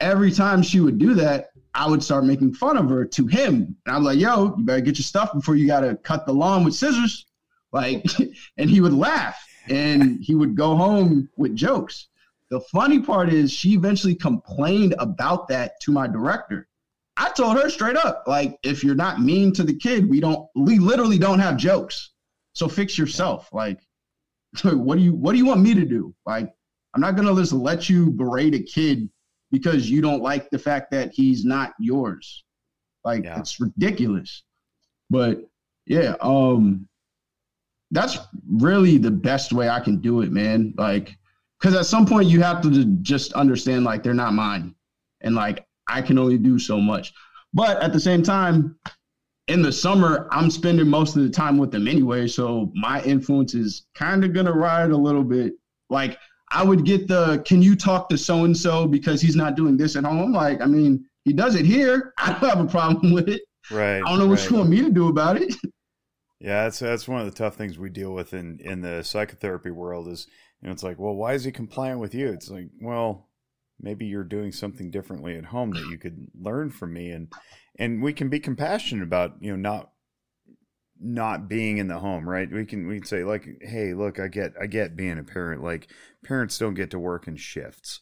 [0.00, 3.76] every time she would do that, I would start making fun of her to him.
[3.86, 6.34] And I was like, yo, you better get your stuff before you gotta cut the
[6.34, 7.26] lawn with scissors.
[7.72, 8.04] Like,
[8.58, 12.08] and he would laugh and he would go home with jokes.
[12.50, 16.68] The funny part is she eventually complained about that to my director.
[17.16, 20.48] I told her straight up, like, if you're not mean to the kid, we don't
[20.54, 22.10] we literally don't have jokes.
[22.54, 23.48] So fix yourself.
[23.52, 23.80] Like,
[24.62, 26.14] what do you what do you want me to do?
[26.26, 26.52] Like,
[26.94, 29.08] I'm not gonna just let you berate a kid
[29.50, 32.44] because you don't like the fact that he's not yours.
[33.04, 33.38] Like, Yeah.
[33.38, 34.44] it's ridiculous.
[35.10, 35.42] But
[35.86, 36.88] yeah, um,
[37.90, 38.18] that's
[38.50, 40.72] really the best way I can do it, man.
[40.78, 41.16] Like,
[41.60, 44.74] because at some point you have to just understand like they're not mine,
[45.20, 47.12] and like I can only do so much.
[47.52, 48.76] But at the same time,
[49.48, 53.54] in the summer, I'm spending most of the time with them anyway, so my influence
[53.54, 55.54] is kind of gonna ride a little bit.
[55.90, 56.16] Like
[56.50, 59.76] I would get the, can you talk to so and so because he's not doing
[59.76, 60.20] this at home?
[60.20, 62.12] I'm like, I mean, he does it here.
[62.18, 63.42] I don't have a problem with it.
[63.70, 63.96] Right.
[63.96, 64.50] I don't know what right.
[64.50, 65.54] you want me to do about it.
[66.42, 69.70] Yeah, that's that's one of the tough things we deal with in in the psychotherapy
[69.70, 70.26] world is
[70.60, 72.32] you know it's like, well, why is he compliant with you?
[72.32, 73.28] It's like, well,
[73.80, 77.32] maybe you're doing something differently at home that you could learn from me and
[77.78, 79.90] and we can be compassionate about, you know, not
[81.00, 82.50] not being in the home, right?
[82.50, 85.62] We can we can say like, hey, look, I get I get being a parent.
[85.62, 85.88] Like
[86.24, 88.00] parents don't get to work in shifts.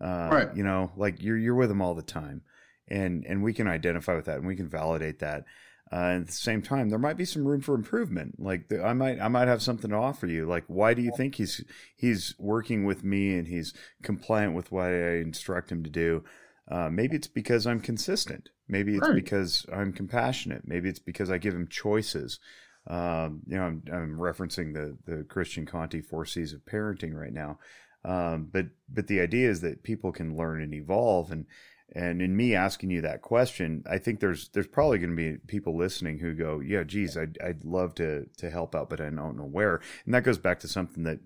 [0.00, 0.56] Uh, Right.
[0.56, 2.42] you know, like you're you're with them all the time.
[2.90, 5.44] and and we can identify with that and we can validate that.
[5.90, 8.34] Uh, at the same time, there might be some room for improvement.
[8.38, 10.44] Like the, I might, I might have something to offer you.
[10.46, 11.64] Like, why do you think he's
[11.96, 16.24] he's working with me and he's compliant with what I instruct him to do?
[16.70, 18.50] Uh, maybe it's because I'm consistent.
[18.68, 19.14] Maybe it's right.
[19.14, 20.62] because I'm compassionate.
[20.66, 22.38] Maybe it's because I give him choices.
[22.86, 27.32] Um, you know, I'm, I'm, referencing the the Christian Conti four C's of parenting right
[27.32, 27.58] now.
[28.04, 31.46] Um, but but the idea is that people can learn and evolve, and
[31.94, 35.38] and in me asking you that question, I think there's there's probably going to be
[35.46, 39.10] people listening who go, yeah, geez, I'd I'd love to to help out, but I
[39.10, 39.80] don't know where.
[40.04, 41.20] And that goes back to something that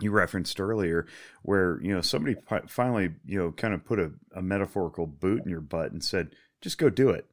[0.00, 1.06] you referenced earlier,
[1.42, 5.50] where you know somebody finally you know kind of put a, a metaphorical boot in
[5.50, 7.26] your butt and said, just go do it.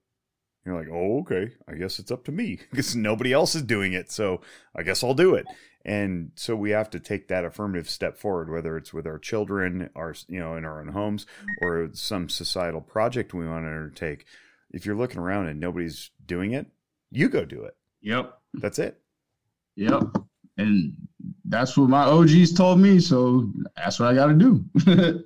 [0.65, 1.53] You're like, oh, okay.
[1.67, 4.11] I guess it's up to me because nobody else is doing it.
[4.11, 4.41] So
[4.75, 5.45] I guess I'll do it.
[5.85, 9.89] And so we have to take that affirmative step forward, whether it's with our children,
[9.95, 11.25] our you know, in our own homes,
[11.61, 14.25] or some societal project we want to undertake.
[14.71, 16.67] If you're looking around and nobody's doing it,
[17.09, 17.77] you go do it.
[18.01, 18.37] Yep.
[18.55, 18.99] That's it.
[19.77, 20.03] Yep.
[20.57, 20.93] And
[21.45, 24.65] that's what my OGs told me, so that's what I got to do.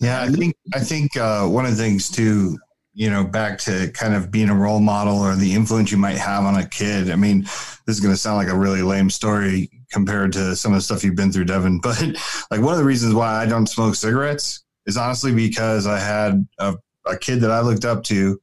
[0.00, 2.58] yeah, I think I think uh, one of the things too
[2.94, 6.18] you know, back to kind of being a role model or the influence you might
[6.18, 7.10] have on a kid.
[7.10, 10.72] I mean, this is going to sound like a really lame story compared to some
[10.72, 11.80] of the stuff you've been through, Devin.
[11.80, 12.00] But
[12.50, 16.46] like one of the reasons why I don't smoke cigarettes is honestly because I had
[16.58, 16.74] a,
[17.06, 18.38] a kid that I looked up to, you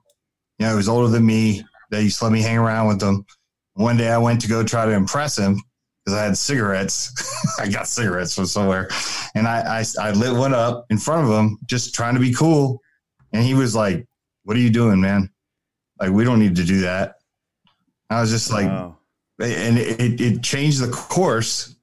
[0.60, 3.26] know, he was older than me that used to let me hang around with them.
[3.74, 5.62] One day I went to go try to impress him
[6.04, 7.14] because I had cigarettes.
[7.60, 8.90] I got cigarettes from somewhere.
[9.36, 12.34] And I, I, I lit one up in front of him, just trying to be
[12.34, 12.82] cool.
[13.32, 14.06] And he was like,
[14.50, 15.30] what are you doing, man?
[16.00, 17.18] Like, we don't need to do that.
[18.10, 18.98] I was just like, wow.
[19.40, 21.76] and it, it changed the course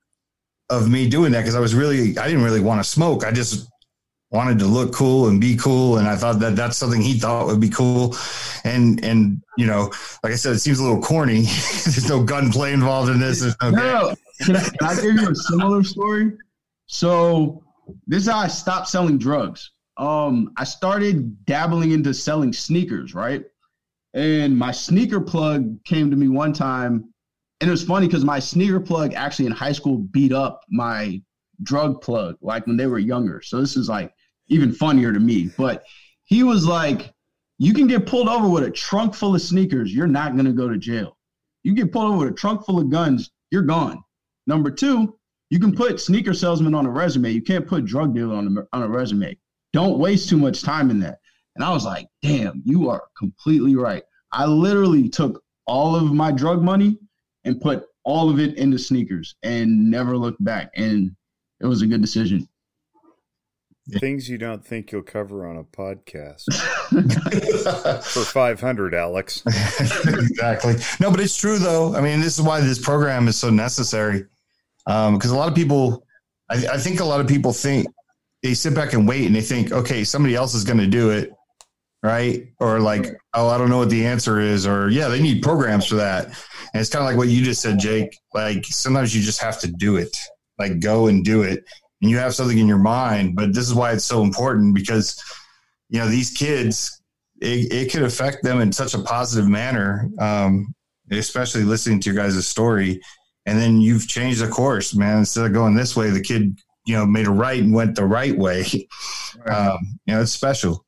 [0.68, 3.24] of me doing that because I was really, I didn't really want to smoke.
[3.24, 3.68] I just
[4.32, 5.98] wanted to look cool and be cool.
[5.98, 8.16] And I thought that that's something he thought would be cool.
[8.64, 9.92] And, and, you know,
[10.24, 11.42] like I said, it seems a little corny.
[11.84, 13.42] There's no gunplay involved in this.
[13.62, 14.16] no, no.
[14.40, 16.32] Can, I, can I give you a similar story?
[16.86, 17.62] So
[18.08, 23.44] this is how I stopped selling drugs um, I started dabbling into selling sneakers, right?
[24.14, 27.12] And my sneaker plug came to me one time.
[27.60, 31.22] And it was funny because my sneaker plug actually in high school beat up my
[31.62, 33.40] drug plug, like when they were younger.
[33.42, 34.12] So this is like
[34.48, 35.50] even funnier to me.
[35.56, 35.84] But
[36.24, 37.14] he was like,
[37.58, 39.94] You can get pulled over with a trunk full of sneakers.
[39.94, 41.16] You're not going to go to jail.
[41.62, 43.30] You get pulled over with a trunk full of guns.
[43.50, 44.02] You're gone.
[44.46, 45.18] Number two,
[45.50, 47.30] you can put sneaker salesman on a resume.
[47.30, 49.36] You can't put drug dealer on a, on a resume.
[49.76, 51.18] Don't waste too much time in that.
[51.54, 54.02] And I was like, damn, you are completely right.
[54.32, 56.96] I literally took all of my drug money
[57.44, 60.70] and put all of it into sneakers and never looked back.
[60.76, 61.14] And
[61.60, 62.48] it was a good decision.
[64.00, 66.44] Things you don't think you'll cover on a podcast
[68.02, 69.42] for 500, Alex.
[69.46, 70.76] exactly.
[71.00, 71.94] No, but it's true, though.
[71.94, 74.24] I mean, this is why this program is so necessary.
[74.86, 76.06] Because um, a lot of people,
[76.48, 77.86] I, I think a lot of people think
[78.42, 81.10] they sit back and wait and they think, okay, somebody else is going to do
[81.10, 81.32] it,
[82.02, 82.46] right?
[82.60, 85.86] Or like, oh, I don't know what the answer is, or yeah, they need programs
[85.86, 86.26] for that.
[86.26, 88.16] And it's kind of like what you just said, Jake.
[88.34, 90.16] Like sometimes you just have to do it,
[90.58, 91.64] like go and do it,
[92.02, 93.34] and you have something in your mind.
[93.36, 95.22] But this is why it's so important because
[95.88, 97.02] you know these kids,
[97.40, 100.74] it, it could affect them in such a positive manner, um,
[101.10, 103.00] especially listening to your guys' story.
[103.46, 105.18] And then you've changed the course, man.
[105.18, 108.04] Instead of going this way, the kid you know made a right and went the
[108.04, 108.64] right way.
[109.44, 109.68] Right.
[109.68, 110.86] Um, you know, it's special.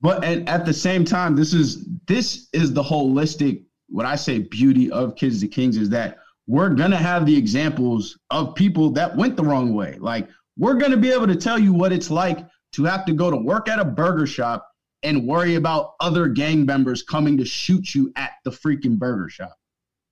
[0.00, 3.64] But and at the same time, this is this is the holistic.
[3.88, 8.18] What I say, beauty of Kids to Kings is that we're gonna have the examples
[8.30, 9.96] of people that went the wrong way.
[9.98, 13.30] Like we're gonna be able to tell you what it's like to have to go
[13.30, 14.68] to work at a burger shop
[15.02, 19.54] and worry about other gang members coming to shoot you at the freaking burger shop.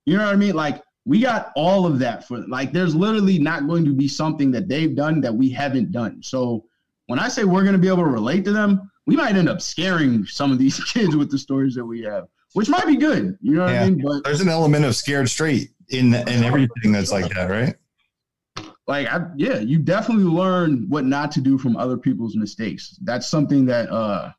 [0.05, 0.55] You know what I mean?
[0.55, 4.51] Like we got all of that for like there's literally not going to be something
[4.51, 6.21] that they've done that we haven't done.
[6.21, 6.65] So
[7.07, 9.49] when i say we're going to be able to relate to them we might end
[9.49, 12.95] up scaring some of these kids with the stories that we have which might be
[12.95, 13.83] good you know what yeah.
[13.83, 14.01] i mean?
[14.03, 17.75] But there's an element of scared straight in in everything that's like that right?
[18.85, 22.97] Like I, yeah you definitely learn what not to do from other people's mistakes.
[23.03, 24.31] That's something that uh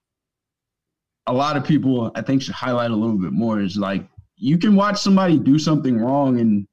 [1.26, 4.08] a lot of people i think should highlight a little bit more is like
[4.38, 6.66] you can watch somebody do something wrong and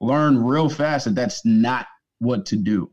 [0.00, 1.86] learn real fast that that's not
[2.18, 2.90] what to do.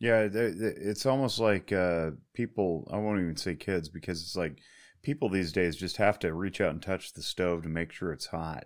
[0.00, 2.88] Yeah, it's almost like uh, people.
[2.90, 4.58] I won't even say kids because it's like
[5.02, 8.10] people these days just have to reach out and touch the stove to make sure
[8.12, 8.64] it's hot,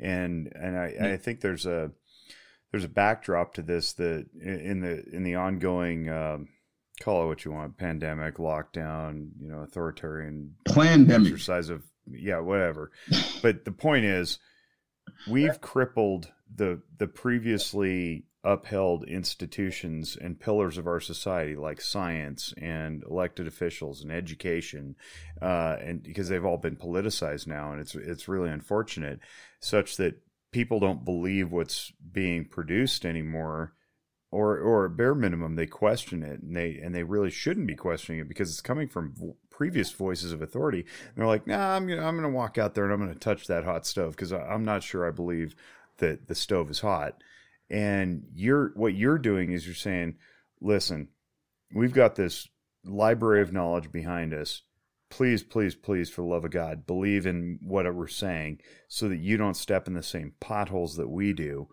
[0.00, 1.90] and and I, I think there's a
[2.70, 6.48] there's a backdrop to this that in the in the ongoing um,
[7.02, 11.82] call it what you want pandemic lockdown you know authoritarian pandemic exercise of
[12.12, 12.90] yeah whatever.
[13.42, 14.38] But the point is
[15.28, 23.02] we've crippled the the previously upheld institutions and pillars of our society like science and
[23.04, 24.96] elected officials and education
[25.42, 29.20] uh, and because they've all been politicized now and it's it's really unfortunate
[29.60, 30.14] such that
[30.52, 33.74] people don't believe what's being produced anymore
[34.30, 38.22] or or bare minimum they question it and they and they really shouldn't be questioning
[38.22, 39.14] it because it's coming from
[39.60, 42.84] previous voices of authority and they're like nah i'm gonna i'm gonna walk out there
[42.84, 45.54] and i'm gonna touch that hot stove because i'm not sure i believe
[46.00, 47.22] that the stove is hot.
[47.70, 50.16] And you're what you're doing is you're saying
[50.60, 51.08] listen
[51.72, 52.48] we've got this
[52.84, 54.62] library of knowledge behind us.
[55.08, 59.18] Please please please for the love of god believe in what we're saying so that
[59.18, 61.68] you don't step in the same potholes that we do.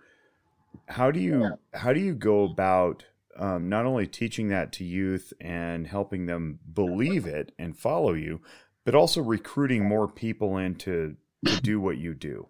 [0.87, 3.05] How do you how do you go about
[3.37, 8.41] um, not only teaching that to youth and helping them believe it and follow you,
[8.85, 11.15] but also recruiting more people in to,
[11.61, 12.47] do what you do?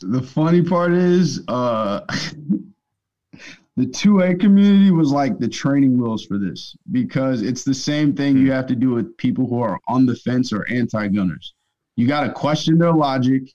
[0.00, 2.00] The funny part is, uh,
[3.76, 8.36] the 2A community was like the training wheels for this because it's the same thing
[8.36, 11.54] you have to do with people who are on the fence or anti gunners.
[11.96, 13.52] You got to question their logic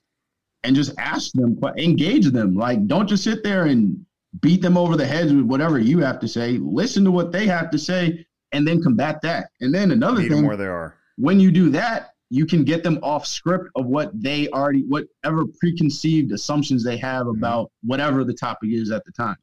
[0.62, 2.54] and just ask them, engage them.
[2.54, 4.04] Like, don't just sit there and
[4.40, 6.58] beat them over the heads with whatever you have to say.
[6.58, 9.50] Listen to what they have to say and then combat that.
[9.60, 10.96] And then another thing, where they are.
[11.16, 15.44] When you do that, you can get them off script of what they already, whatever
[15.60, 17.38] preconceived assumptions they have mm-hmm.
[17.38, 19.36] about whatever the topic is at the time.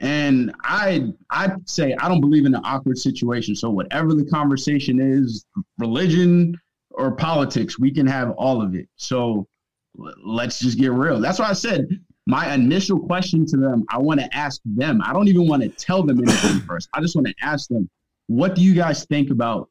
[0.00, 3.54] And I I say I don't believe in an awkward situation.
[3.54, 5.44] So whatever the conversation is,
[5.78, 6.58] religion
[6.92, 8.88] or politics, we can have all of it.
[8.96, 9.46] So
[9.94, 11.20] let's just get real.
[11.20, 11.86] That's why I said
[12.30, 15.02] my initial question to them, I want to ask them.
[15.04, 16.88] I don't even want to tell them anything first.
[16.94, 17.90] I just want to ask them,
[18.28, 19.68] what do you guys think about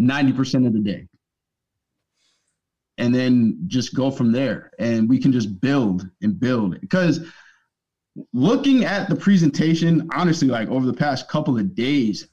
[0.00, 1.06] 90% of the day?
[2.96, 4.70] And then just go from there.
[4.78, 6.80] And we can just build and build.
[6.80, 7.26] Because
[8.32, 12.26] looking at the presentation, honestly, like over the past couple of days,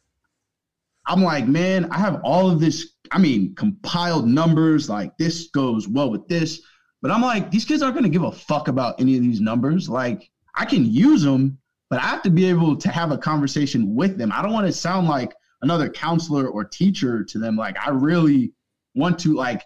[1.06, 5.86] I'm like, man, I have all of this, I mean, compiled numbers, like this goes
[5.86, 6.62] well with this
[7.06, 9.40] but I'm like, these kids aren't going to give a fuck about any of these
[9.40, 9.88] numbers.
[9.88, 13.94] Like, I can use them, but I have to be able to have a conversation
[13.94, 14.32] with them.
[14.32, 15.32] I don't want to sound like
[15.62, 17.56] another counselor or teacher to them.
[17.56, 18.54] Like, I really
[18.96, 19.62] want to, like,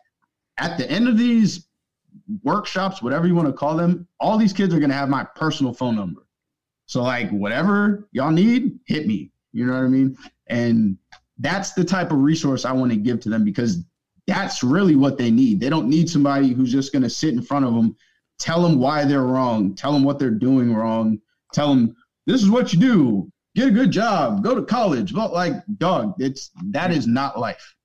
[0.57, 1.69] at the end of these
[2.43, 5.23] workshops, whatever you want to call them, all these kids are going to have my
[5.37, 6.27] personal phone number.
[6.87, 9.31] So, like, whatever y'all need, hit me.
[9.53, 10.17] You know what I mean?
[10.47, 10.97] And
[11.37, 13.85] that's the type of resource I want to give to them because
[14.29, 15.59] that's really what they need.
[15.59, 17.95] They don't need somebody who's just going to sit in front of them,
[18.37, 21.19] tell them why they're wrong, tell them what they're doing wrong,
[21.51, 21.95] tell them
[22.27, 25.15] this is what you do, get a good job, go to college.
[25.15, 27.75] But like, dog, it's that is not life.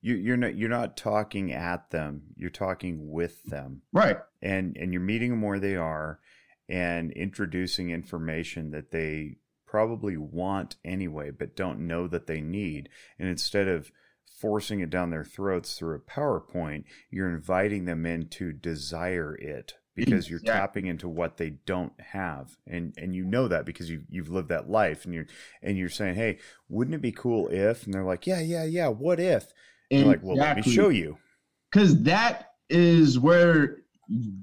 [0.00, 2.22] You, you're not you're not talking at them.
[2.34, 4.18] You're talking with them, right?
[4.42, 6.18] And and you're meeting them where they are,
[6.68, 12.88] and introducing information that they probably want anyway, but don't know that they need.
[13.20, 13.92] And instead of
[14.42, 19.74] forcing it down their throats through a PowerPoint, you're inviting them in to desire it
[19.94, 20.54] because you're yeah.
[20.54, 22.56] tapping into what they don't have.
[22.66, 25.26] And and you know that because you you've lived that life and you're
[25.62, 26.38] and you're saying hey
[26.68, 29.46] wouldn't it be cool if and they're like yeah yeah yeah what if?
[29.90, 31.18] And you're like well let me show you.
[31.70, 33.78] Because that is where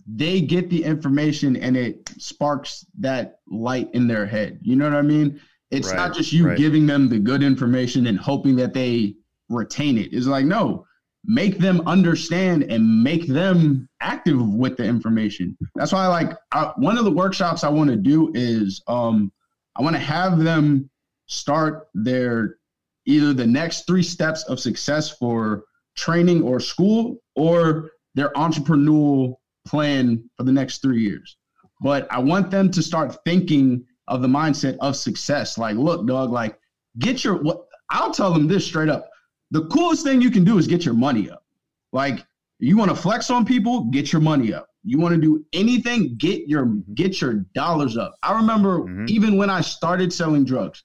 [0.08, 4.60] they get the information and it sparks that light in their head.
[4.62, 5.42] You know what i mean?
[5.72, 6.58] It's right, not just you right.
[6.58, 9.16] giving them the good information and hoping that they
[9.50, 10.14] retain it.
[10.14, 10.86] It's like, no,
[11.26, 15.58] make them understand and make them active with the information.
[15.76, 19.32] That's why, like, I, one of the workshops I want to do is um,
[19.76, 20.90] I want to have them
[21.26, 22.58] start their
[23.06, 25.64] either the next three steps of success for
[25.96, 29.36] training or school or their entrepreneurial
[29.68, 31.38] plan for the next three years.
[31.82, 35.58] But I want them to start thinking of the mindset of success.
[35.58, 36.60] Like, look, dog, like,
[37.00, 39.09] get your what I'll tell them this straight up
[39.52, 41.44] the coolest thing you can do is get your money up.
[41.92, 42.26] Like
[42.60, 44.68] you want to flex on people, get your money up.
[44.84, 48.16] You want to do anything, get your get your dollars up.
[48.24, 49.06] I remember mm-hmm.
[49.10, 50.84] even when I started selling drugs,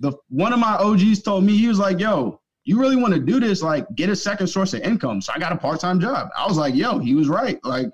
[0.00, 3.20] the one of my OGs told me he was like, "Yo, you really want to
[3.20, 3.62] do this?
[3.62, 6.28] Like, get a second source of income." So I got a part time job.
[6.36, 7.58] I was like, "Yo, he was right.
[7.64, 7.88] Like,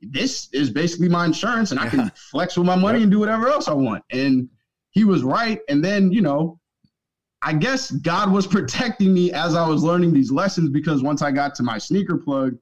[0.00, 3.48] this is basically my insurance, and I can flex with my money and do whatever
[3.48, 4.48] else I want." And
[4.90, 5.60] he was right.
[5.68, 6.58] And then you know,
[7.46, 11.30] I guess God was protecting me as I was learning these lessons because once I
[11.30, 12.58] got to my sneaker plug,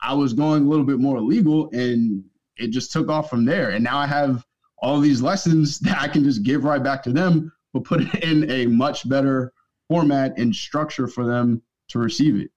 [0.00, 2.22] I was going a little bit more illegal and
[2.56, 3.70] it just took off from there.
[3.70, 4.46] And now I have
[4.78, 8.22] all these lessons that I can just give right back to them, but put it
[8.22, 9.52] in a much better
[9.88, 12.52] format and structure for them to receive it.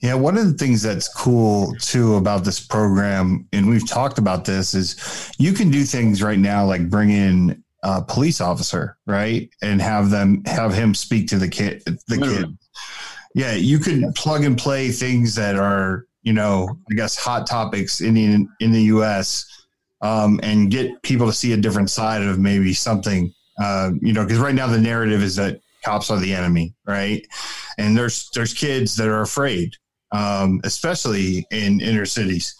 [0.00, 4.44] Yeah, one of the things that's cool too about this program, and we've talked about
[4.44, 9.48] this, is you can do things right now like bring in a police officer, right,
[9.62, 12.58] and have them have him speak to the kid, the kid.
[13.34, 18.00] Yeah, you could plug and play things that are, you know, I guess hot topics
[18.00, 19.66] in the, in the U.S.
[20.00, 24.24] Um, and get people to see a different side of maybe something, uh, you know,
[24.24, 27.26] because right now the narrative is that cops are the enemy, right?
[27.78, 29.74] And there's there's kids that are afraid,
[30.12, 32.54] um, especially in inner cities,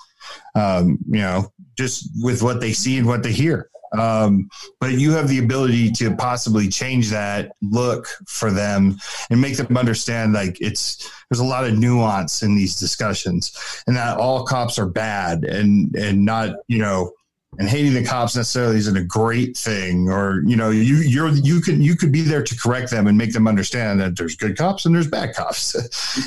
[0.54, 3.70] um, you know, just with what they see and what they hear.
[3.96, 4.48] Um,
[4.80, 8.96] but you have the ability to possibly change that look for them
[9.30, 13.96] and make them understand like it's there's a lot of nuance in these discussions and
[13.96, 17.12] that all cops are bad and and not you know
[17.58, 21.60] and hating the cops necessarily isn't a great thing or you know you you're you
[21.60, 24.56] could you could be there to correct them and make them understand that there's good
[24.56, 25.74] cops and there's bad cops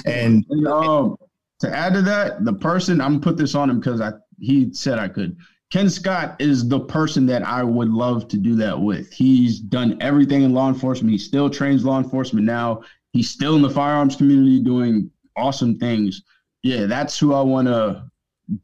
[0.06, 1.18] and And, um,
[1.60, 4.74] to add to that, the person I'm gonna put this on him because I he
[4.74, 5.38] said I could.
[5.72, 9.12] Ken Scott is the person that I would love to do that with.
[9.12, 11.12] He's done everything in law enforcement.
[11.12, 12.84] He still trains law enforcement now.
[13.14, 16.24] He's still in the firearms community doing awesome things.
[16.62, 18.04] Yeah, that's who I want to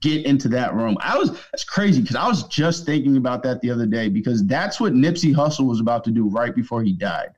[0.01, 0.97] get into that room.
[0.99, 4.45] I was that's crazy because I was just thinking about that the other day because
[4.45, 7.29] that's what Nipsey Hussle was about to do right before he died.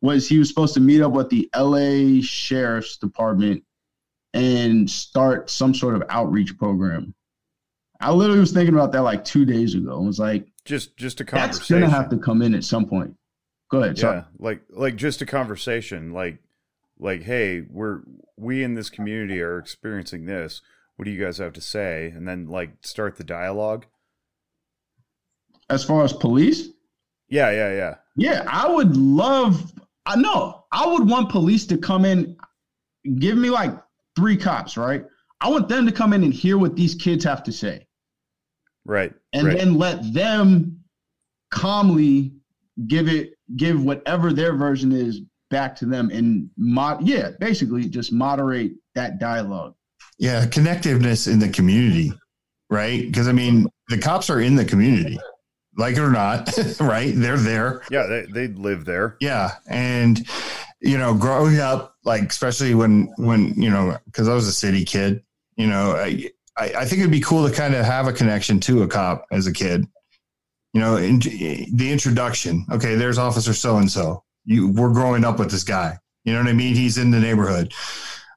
[0.00, 3.62] Was he was supposed to meet up with the LA Sheriff's Department
[4.32, 7.14] and start some sort of outreach program.
[8.00, 9.96] I literally was thinking about that like two days ago.
[9.96, 11.80] I was like, Just just a conversation.
[11.80, 13.14] that's gonna have to come in at some point.
[13.70, 13.98] Go ahead.
[13.98, 14.18] Sorry.
[14.18, 16.12] yeah, like like just a conversation.
[16.12, 16.38] Like
[16.98, 18.00] like hey, we're
[18.36, 20.60] we in this community are experiencing this.
[20.96, 22.08] What do you guys have to say?
[22.14, 23.86] And then like start the dialogue.
[25.70, 26.68] As far as police,
[27.28, 27.94] Yeah, yeah, yeah.
[28.16, 29.72] yeah, I would love.
[30.06, 32.36] I know I would want police to come in,
[33.18, 33.70] give me like
[34.14, 35.04] three cops, right?
[35.44, 37.86] I want them to come in and hear what these kids have to say.
[38.86, 39.12] Right.
[39.32, 39.58] and right.
[39.58, 40.80] then let them
[41.50, 42.32] calmly
[42.86, 45.20] give it give whatever their version is
[45.50, 49.74] back to them and mod yeah basically just moderate that dialogue
[50.18, 52.12] yeah connectiveness in the community
[52.68, 55.18] right because i mean the cops are in the community
[55.76, 59.16] like it or not right they're there yeah, they they live there.
[59.20, 60.26] yeah and
[60.80, 64.84] you know growing up like especially when when you know because i was a city
[64.84, 65.22] kid
[65.56, 68.82] you know I, I think it'd be cool to kind of have a connection to
[68.82, 69.86] a cop as a kid.
[70.72, 75.38] You know in, the introduction okay there's officer so and so you we're growing up
[75.38, 75.98] with this guy.
[76.24, 76.74] You know what i mean?
[76.74, 77.72] He's in the neighborhood.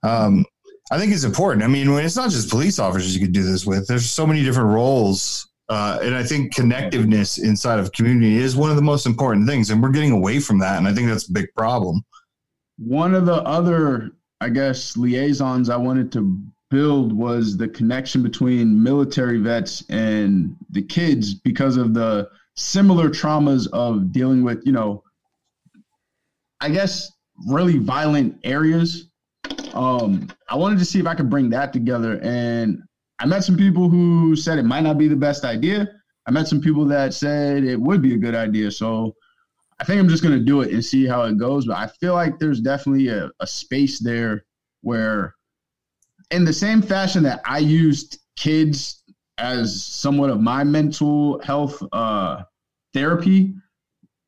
[0.03, 0.45] Um
[0.91, 1.63] i think it's important.
[1.63, 3.87] I mean it's not just police officers you could do this with.
[3.87, 8.69] There's so many different roles uh, and I think connectiveness inside of community is one
[8.69, 11.27] of the most important things, and we're getting away from that, and I think that's
[11.27, 12.05] a big problem.
[12.77, 16.39] one of the other i guess liaisons i wanted to
[16.69, 23.67] build was the connection between military vets and the kids because of the similar traumas
[23.71, 25.03] of dealing with you know
[26.59, 27.11] i guess
[27.47, 29.09] really violent areas
[29.73, 32.81] um i wanted to see if i could bring that together and
[33.19, 35.87] i met some people who said it might not be the best idea
[36.25, 39.13] i met some people that said it would be a good idea so
[39.79, 41.67] I think I'm just going to do it and see how it goes.
[41.67, 44.43] But I feel like there's definitely a, a space there
[44.81, 45.35] where,
[46.31, 49.03] in the same fashion that I used kids
[49.37, 52.43] as somewhat of my mental health uh,
[52.93, 53.53] therapy,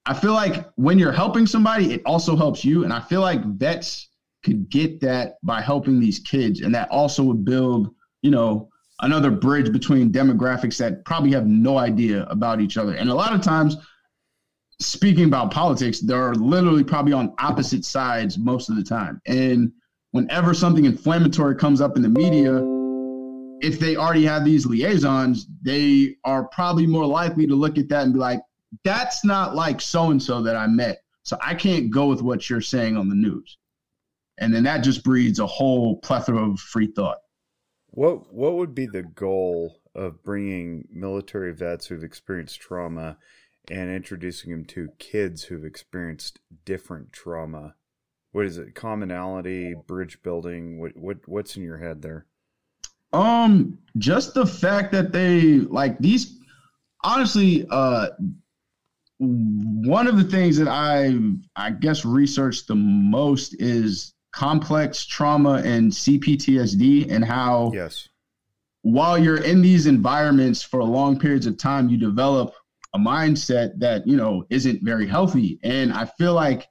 [0.05, 2.83] I feel like when you're helping somebody, it also helps you.
[2.83, 4.09] And I feel like vets
[4.43, 6.61] could get that by helping these kids.
[6.61, 8.69] And that also would build, you know,
[9.01, 12.93] another bridge between demographics that probably have no idea about each other.
[12.95, 13.77] And a lot of times,
[14.79, 19.21] speaking about politics, they're literally probably on opposite sides most of the time.
[19.25, 19.71] And
[20.11, 22.57] whenever something inflammatory comes up in the media,
[23.61, 28.03] if they already have these liaisons, they are probably more likely to look at that
[28.03, 28.41] and be like,
[28.83, 31.03] that's not like so and so that I met.
[31.23, 33.57] So I can't go with what you're saying on the news.
[34.37, 37.17] And then that just breeds a whole plethora of free thought.
[37.87, 43.17] What what would be the goal of bringing military vets who've experienced trauma
[43.69, 47.75] and introducing them to kids who've experienced different trauma?
[48.31, 48.75] What is it?
[48.75, 50.79] Commonality, bridge building.
[50.79, 52.25] What what what's in your head there?
[53.11, 56.37] Um, just the fact that they like these.
[57.03, 58.09] Honestly, uh,
[59.17, 61.17] one of the things that I
[61.55, 68.07] I guess researched the most is complex trauma and CPTSD and how Yes.
[68.83, 72.53] while you're in these environments for long periods of time, you develop
[72.93, 75.59] a mindset that you know isn't very healthy.
[75.63, 76.67] And I feel like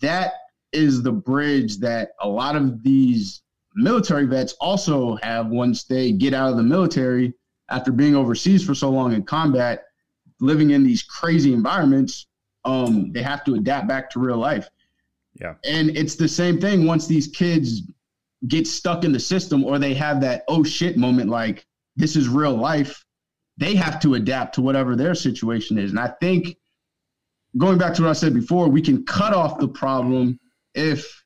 [0.00, 0.32] that
[0.72, 3.42] is the bridge that a lot of these
[3.74, 7.32] military vets also have once they get out of the military
[7.68, 9.84] after being overseas for so long in combat,
[10.40, 12.26] living in these crazy environments.
[12.64, 14.68] Um, they have to adapt back to real life.
[15.40, 15.54] Yeah.
[15.64, 17.82] And it's the same thing once these kids
[18.48, 21.66] get stuck in the system or they have that oh shit moment like
[21.96, 23.04] this is real life
[23.58, 26.56] they have to adapt to whatever their situation is and i think
[27.58, 30.38] going back to what i said before we can cut off the problem
[30.74, 31.24] if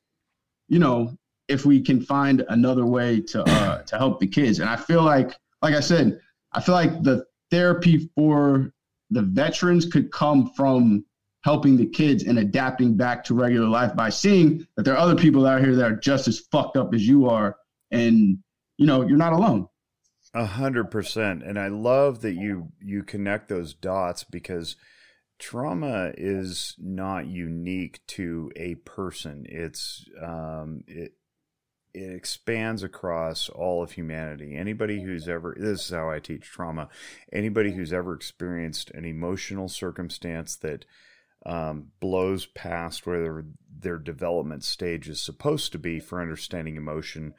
[0.67, 1.15] you know
[1.47, 4.59] if we can find another way to uh to help the kids.
[4.59, 6.19] And i feel like like i said
[6.53, 8.71] i feel like the therapy for
[9.11, 11.05] the veterans could come from
[11.43, 15.15] helping the kids and adapting back to regular life by seeing that there are other
[15.15, 17.55] people out here that are just as fucked up as you are.
[17.91, 18.39] And
[18.77, 19.67] you know you're not alone.
[20.33, 21.43] A hundred percent.
[21.43, 24.75] And i love that you you connect those dots because
[25.37, 31.13] trauma is not unique to a person it's um it
[31.95, 34.55] it expands across all of humanity.
[34.55, 36.89] Anybody who's ever, this is how I teach trauma,
[37.31, 40.83] anybody who's ever experienced an emotional circumstance that
[41.45, 43.45] um, blows past where their,
[43.79, 47.33] their, development stage is supposed to be for understanding emotion,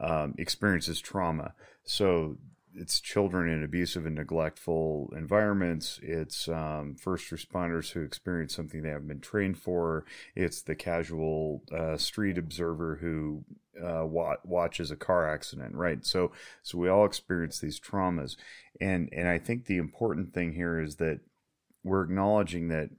[0.00, 1.54] um, experiences trauma.
[1.84, 2.38] So
[2.74, 5.98] it's children in abusive and neglectful environments.
[6.02, 10.04] It's um, first responders who experience something they haven't been trained for.
[10.34, 13.44] It's the casual uh, street observer who
[13.82, 16.04] uh, wa- watches a car accident, right?
[16.04, 18.36] So, so we all experience these traumas,
[18.80, 21.20] and and I think the important thing here is that
[21.82, 22.90] we're acknowledging that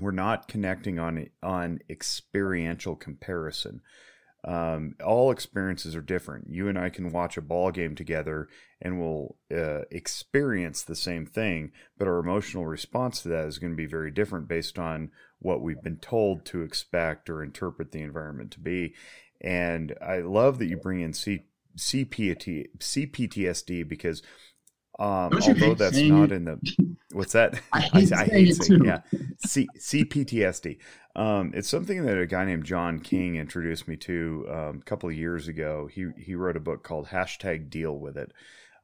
[0.00, 3.80] we're not connecting on on experiential comparison.
[4.44, 6.48] Um, all experiences are different.
[6.48, 8.48] You and I can watch a ball game together
[8.80, 13.72] and we'll uh, experience the same thing, but our emotional response to that is going
[13.72, 15.10] to be very different based on
[15.40, 18.94] what we've been told to expect or interpret the environment to be.
[19.40, 21.44] And I love that you bring in C-
[21.76, 24.22] CPT, CPTSD because
[24.98, 26.58] um, although that's not in the
[27.12, 27.60] what's that?
[27.72, 29.02] I hate, I, I hate saying, yeah.
[29.46, 30.78] C, CPTSD.
[31.18, 35.08] Um, it's something that a guy named John King introduced me to um, a couple
[35.08, 35.88] of years ago.
[35.90, 38.32] He he wrote a book called Hashtag Deal with It,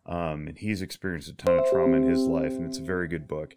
[0.05, 3.07] um, and he's experienced a ton of trauma in his life, and it's a very
[3.07, 3.55] good book.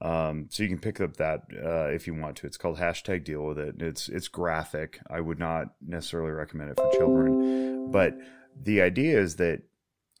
[0.00, 2.46] Um, so you can pick up that uh, if you want to.
[2.46, 3.82] It's called Hashtag Deal with It.
[3.82, 5.00] It's it's graphic.
[5.10, 8.16] I would not necessarily recommend it for children, but
[8.58, 9.64] the idea is that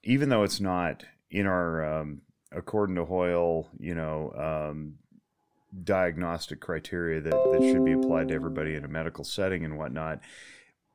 [0.02, 2.20] even though it's not in our um,
[2.52, 4.96] according to Hoyle, you know, um,
[5.82, 10.20] diagnostic criteria that, that should be applied to everybody in a medical setting and whatnot.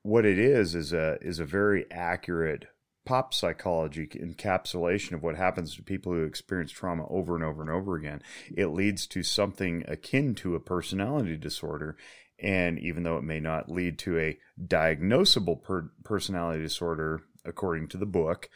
[0.03, 2.65] What it is is a is a very accurate
[3.05, 7.71] pop psychology encapsulation of what happens to people who experience trauma over and over and
[7.71, 8.21] over again.
[8.55, 11.97] It leads to something akin to a personality disorder.
[12.41, 17.97] And even though it may not lead to a diagnosable per- personality disorder, according to
[17.97, 18.49] the book,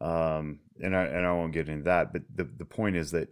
[0.00, 3.28] um, and I and I won't get into that, but the the point is that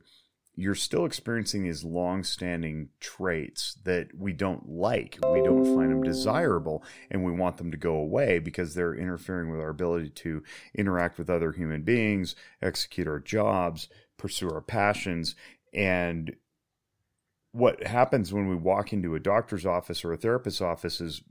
[0.59, 5.16] you're still experiencing these long-standing traits that we don't like.
[5.30, 6.82] We don't find them desirable,
[7.12, 10.42] and we want them to go away because they're interfering with our ability to
[10.74, 15.36] interact with other human beings, execute our jobs, pursue our passions,
[15.72, 16.34] and
[17.52, 21.22] what happens when we walk into a doctor's office or a therapist's office is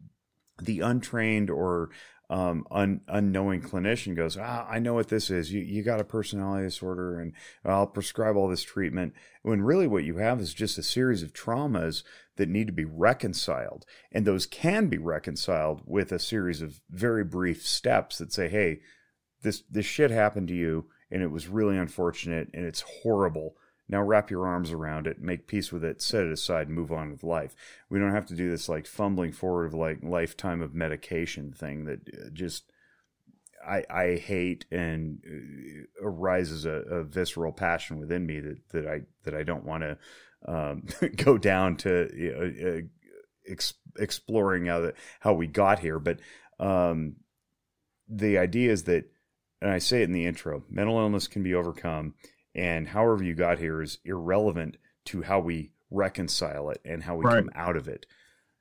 [0.61, 1.89] the untrained or
[2.29, 5.51] um, un, unknowing clinician goes, ah, I know what this is.
[5.51, 9.13] You, you got a personality disorder and I'll prescribe all this treatment.
[9.43, 12.03] When really what you have is just a series of traumas
[12.35, 13.85] that need to be reconciled.
[14.11, 18.81] And those can be reconciled with a series of very brief steps that say, hey,
[19.41, 23.55] this, this shit happened to you and it was really unfortunate and it's horrible
[23.89, 27.11] now wrap your arms around it, make peace with it, set it aside, move on
[27.11, 27.55] with life.
[27.89, 31.85] We don't have to do this like fumbling forward of like lifetime of medication thing
[31.85, 32.71] that uh, just
[33.65, 39.01] I, I hate and uh, arises a, a, visceral passion within me that, that I
[39.23, 39.97] that I don't want to
[40.45, 40.83] um,
[41.15, 42.81] go down to you know, uh,
[43.51, 45.99] ex- exploring how the, how we got here.
[45.99, 46.19] But
[46.59, 47.17] um,
[48.07, 49.05] the idea is that,
[49.61, 52.13] and I say it in the intro, mental illness can be overcome
[52.55, 57.25] and however you got here is irrelevant to how we reconcile it and how we
[57.25, 57.35] right.
[57.35, 58.05] come out of it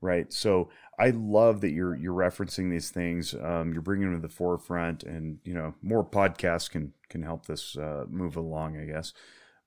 [0.00, 0.32] right?
[0.32, 3.34] So i love that you're you're referencing these things.
[3.34, 7.46] Um, you're bringing them to the forefront and you know more podcasts can can help
[7.46, 9.12] this uh, move along i guess.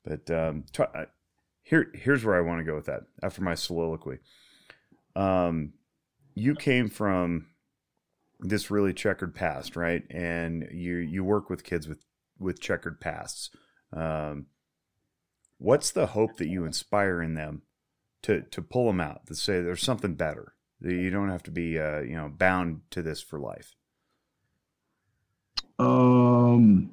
[0.03, 0.83] But um, t-
[1.63, 4.19] here here's where i want to go with that after my soliloquy.
[5.15, 5.73] Um,
[6.35, 7.47] you came from
[8.39, 10.03] this really checkered past right?
[10.09, 12.05] And you you work with kids with
[12.39, 13.49] with checkered pasts
[13.93, 14.47] um,
[15.57, 17.61] what's the hope that you inspire in them
[18.23, 20.53] to to pull them out to say there's something better?
[20.81, 23.75] You don't have to be, uh, you know, bound to this for life.
[25.77, 26.89] Um,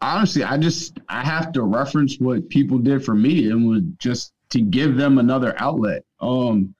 [0.00, 4.32] honestly, I just I have to reference what people did for me and would just
[4.50, 6.04] to give them another outlet.
[6.20, 6.74] Um,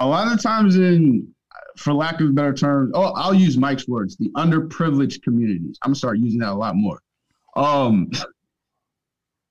[0.00, 1.28] a lot of times in,
[1.76, 5.78] for lack of a better term, oh, I'll use Mike's words, the underprivileged communities.
[5.82, 7.02] I'm gonna start using that a lot more.
[7.56, 8.10] Um,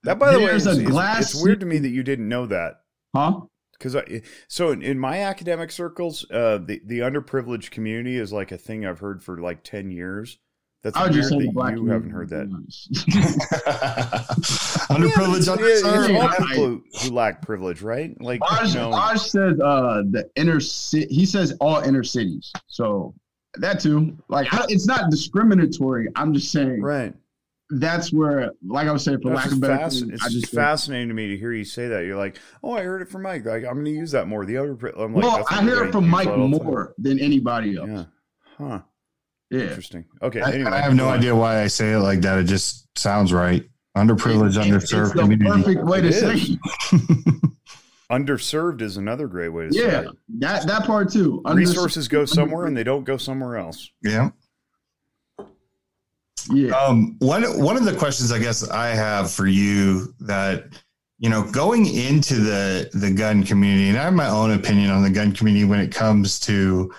[0.03, 2.45] that by the way, is, a glass it's weird to me that you didn't know
[2.45, 2.81] that.
[3.15, 3.41] huh?
[3.73, 8.51] Because I, so in, in my academic circles, uh, the the underprivileged community is like
[8.51, 10.37] a thing I've heard for like ten years.
[10.85, 12.47] That's I would weird just say that black you haven't heard that.
[12.47, 12.93] be honest.
[14.91, 16.09] Underprivileged, Yeah, it's, underserved.
[16.09, 18.15] it's all people who, who lack privilege, right?
[18.21, 21.11] Like Raj, you know, Raj said uh, the inner city.
[21.11, 22.53] He says all inner cities.
[22.67, 23.15] So
[23.55, 24.15] that too.
[24.29, 26.07] Like I, it's not discriminatory.
[26.15, 27.15] I'm just saying right?
[27.69, 30.41] That's where, like I was saying, for That's lack of better, fasc- term, it's just
[30.41, 32.05] just uh, fascinating to me to hear you say that.
[32.05, 33.45] You're like, oh, I heard it from Mike.
[33.45, 34.45] Like, I'm going to use that more.
[34.45, 36.49] The other, I'm like, well, I hear it from Mike that time.
[36.51, 37.89] more than anybody else.
[37.89, 38.03] Yeah.
[38.57, 38.79] Huh.
[39.49, 39.61] Yeah.
[39.61, 40.05] Interesting.
[40.21, 40.41] Okay.
[40.41, 41.17] I, anyway, I have no on.
[41.17, 42.37] idea why I say it like that.
[42.39, 43.63] It just sounds right.
[43.97, 45.49] Underprivileged, It- it's underserved the community.
[45.49, 46.33] perfect way to It say.
[46.93, 47.41] it.
[48.11, 50.07] Underserved is another great way to say Yeah, it.
[50.39, 51.41] that that part too.
[51.45, 53.89] Under- Resources go somewhere and they don't go somewhere else.
[54.03, 54.29] yeah.
[56.51, 56.75] Yeah.
[56.75, 60.65] Um, one one of the questions I guess I have for you that
[61.17, 65.03] you know going into the the gun community, and I have my own opinion on
[65.03, 66.93] the gun community when it comes to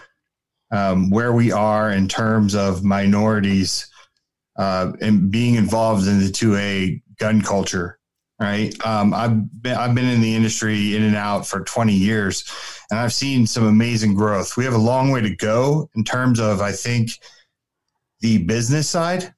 [0.70, 3.88] um, where we are in terms of minorities
[4.56, 7.98] uh, and being involved in the two A gun culture.
[8.38, 12.44] Right, um, I've been I've been in the industry in and out for 20 years,
[12.90, 14.58] and I've seen some amazing growth.
[14.58, 17.12] We have a long way to go in terms of I think
[18.20, 19.32] the business side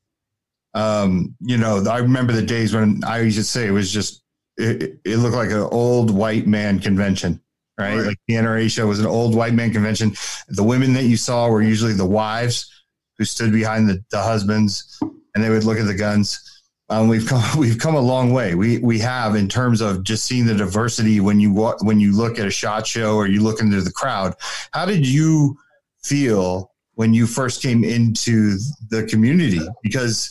[0.78, 4.22] um, you know, I remember the days when I used to say it was just
[4.56, 7.40] it, it looked like an old white man convention,
[7.76, 7.96] right?
[7.96, 8.06] Right.
[8.06, 10.14] Like the NRA show was an old white man convention.
[10.48, 12.70] The women that you saw were usually the wives
[13.18, 15.00] who stood behind the, the husbands,
[15.34, 16.62] and they would look at the guns.
[16.90, 18.54] Um, we've come we've come a long way.
[18.54, 21.52] We we have in terms of just seeing the diversity when you
[21.82, 24.34] when you look at a SHOT Show or you look into the crowd.
[24.70, 25.58] How did you
[26.04, 28.58] feel when you first came into
[28.90, 29.60] the community?
[29.82, 30.30] Because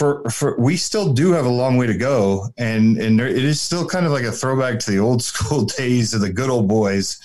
[0.00, 3.44] for for we still do have a long way to go, and and there, it
[3.44, 6.48] is still kind of like a throwback to the old school days of the good
[6.48, 7.20] old boys.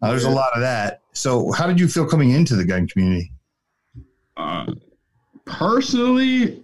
[0.00, 1.02] Uh, there's a lot of that.
[1.12, 3.30] So, how did you feel coming into the gun community?
[4.38, 4.72] Uh,
[5.44, 6.62] personally,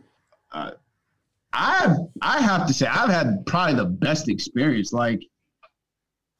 [0.51, 0.71] uh,
[1.53, 4.95] I I have to say I've had probably the best experience.
[4.95, 5.23] Like,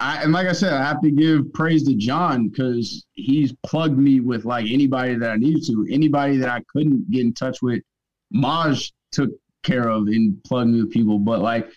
[0.01, 3.99] I and like I said, I have to give praise to John because he's plugged
[3.99, 5.87] me with like anybody that I needed to.
[5.91, 7.83] Anybody that I couldn't get in touch with,
[8.31, 9.31] Maj took
[9.63, 11.19] care of and plugged me with people.
[11.19, 11.71] But like,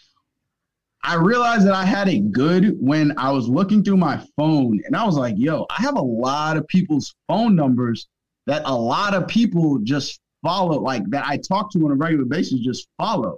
[1.04, 4.96] I realized that I had it good when I was looking through my phone and
[4.96, 8.08] I was like, yo, I have a lot of people's phone numbers
[8.48, 12.26] that a lot of people just follow, like that I talk to on a regular
[12.26, 13.38] basis, just follow.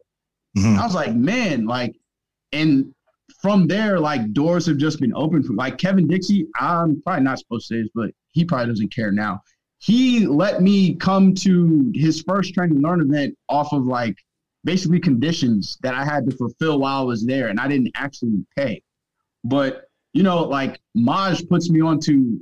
[0.58, 0.78] Mhm.
[0.78, 1.96] I was like, man, like,
[2.52, 2.94] and
[3.42, 6.48] from there, like doors have just been open for like Kevin Dixie.
[6.60, 9.42] I'm probably not supposed to say this, but he probably doesn't care now.
[9.80, 14.16] He let me come to his first train and learn event off of like
[14.64, 18.46] basically conditions that I had to fulfill while I was there, and I didn't actually
[18.58, 18.82] pay.
[19.44, 22.40] But you know, like Maj puts me onto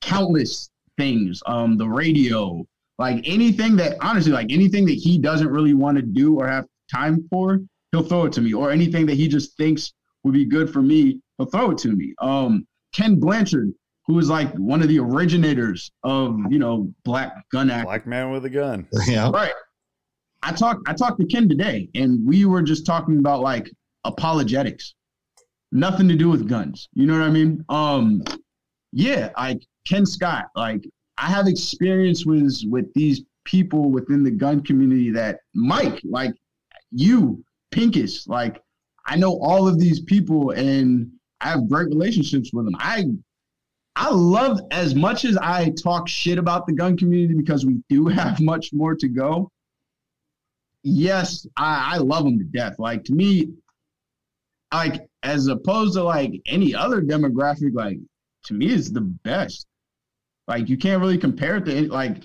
[0.00, 2.64] countless things, um, the radio,
[2.98, 6.66] like anything that honestly, like anything that he doesn't really want to do or have
[6.92, 7.60] time for,
[7.92, 8.52] he'll throw it to me.
[8.52, 9.92] Or anything that he just thinks
[10.24, 12.14] would be good for me, he'll throw it to me.
[12.20, 13.72] Um, Ken Blanchard,
[14.06, 17.86] who is like one of the originators of you know Black Gun Act.
[17.86, 18.86] Black man with a gun.
[19.06, 19.30] Yeah.
[19.30, 19.52] Right.
[20.42, 23.70] I talked I talked to Ken today and we were just talking about like
[24.04, 24.94] apologetics.
[25.72, 26.88] Nothing to do with guns.
[26.94, 27.64] You know what I mean?
[27.68, 28.22] Um
[28.92, 30.82] yeah, like Ken Scott, like
[31.18, 36.34] I have experience with with these people within the gun community that Mike, like
[36.90, 38.62] you, Pinkus, like
[39.06, 42.76] I know all of these people and I have great relationships with them.
[42.78, 43.06] I
[44.00, 48.06] I love as much as I talk shit about the gun community because we do
[48.08, 49.50] have much more to go.
[50.82, 52.76] Yes, I, I love them to death.
[52.78, 53.50] Like to me,
[54.72, 57.98] like as opposed to like any other demographic, like
[58.44, 59.66] to me it's the best.
[60.48, 62.22] Like you can't really compare it to any, like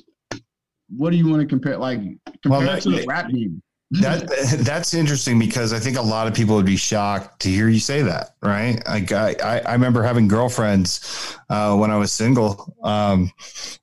[0.95, 1.77] what do you want to compare?
[1.77, 1.99] Like
[2.41, 3.61] compare Well, it to the rap game.
[3.91, 4.27] That
[4.65, 7.79] that's interesting because I think a lot of people would be shocked to hear you
[7.79, 8.81] say that, right?
[8.87, 13.31] Like I, I, remember having girlfriends uh, when I was single, um,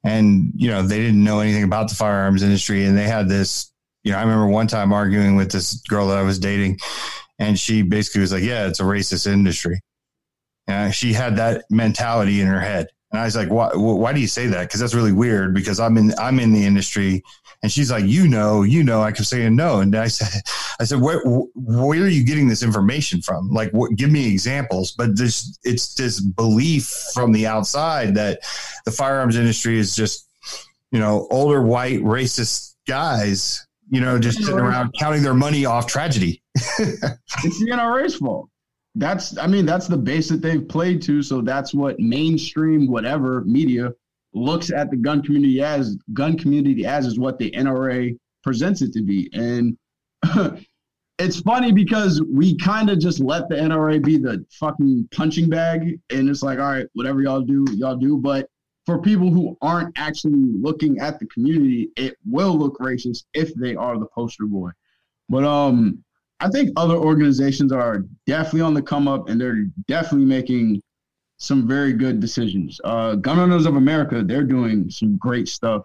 [0.05, 3.71] and you know they didn't know anything about the firearms industry, and they had this.
[4.03, 6.81] You know, I remember one time arguing with this girl that I was dating,
[7.39, 9.81] and she basically was like, "Yeah, it's a racist industry."
[10.67, 12.89] Uh, she had that mentality in her head.
[13.13, 14.71] And I was like, why, why do you say that?
[14.71, 17.23] Cause that's really weird because I'm in, I'm in the industry
[17.63, 19.81] and she's like, you know, you know, I kept saying no.
[19.81, 20.43] And I said,
[20.81, 23.51] I said, where, where are you getting this information from?
[23.51, 24.93] Like, what, give me examples.
[24.93, 28.41] But this, it's this belief from the outside that
[28.85, 30.27] the firearms industry is just,
[30.91, 35.87] you know, older white racist guys, you know, just sitting around counting their money off
[35.87, 36.43] tragedy.
[36.57, 38.49] it's the NRA's fault
[38.95, 41.23] that's I mean that's the base that they've played to.
[41.23, 43.93] So that's what mainstream whatever media
[44.35, 45.97] looks at the gun community as.
[46.13, 49.79] Gun community as is what the NRA presents it to be, and
[51.19, 55.99] it's funny because we kind of just let the NRA be the fucking punching bag,
[56.11, 58.19] and it's like all right, whatever y'all do, y'all do.
[58.19, 58.49] But
[58.85, 63.75] for people who aren't actually looking at the community, it will look racist if they
[63.75, 64.71] are the poster boy.
[65.29, 66.05] But um,
[66.43, 70.83] I think other organizations are definitely on the come up and they're definitely making
[71.39, 72.81] some very good decisions.
[72.83, 75.83] Uh, Gun Owners of America, they're doing some great stuff.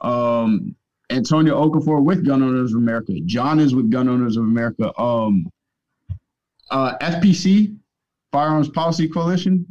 [0.00, 0.74] Um,
[1.10, 3.12] Antonio Okafor with Gun Owners of America.
[3.26, 4.98] John is with Gun Owners of America.
[4.98, 5.50] Um,
[6.70, 7.76] uh, FPC,
[8.32, 9.66] Firearms Policy Coalition,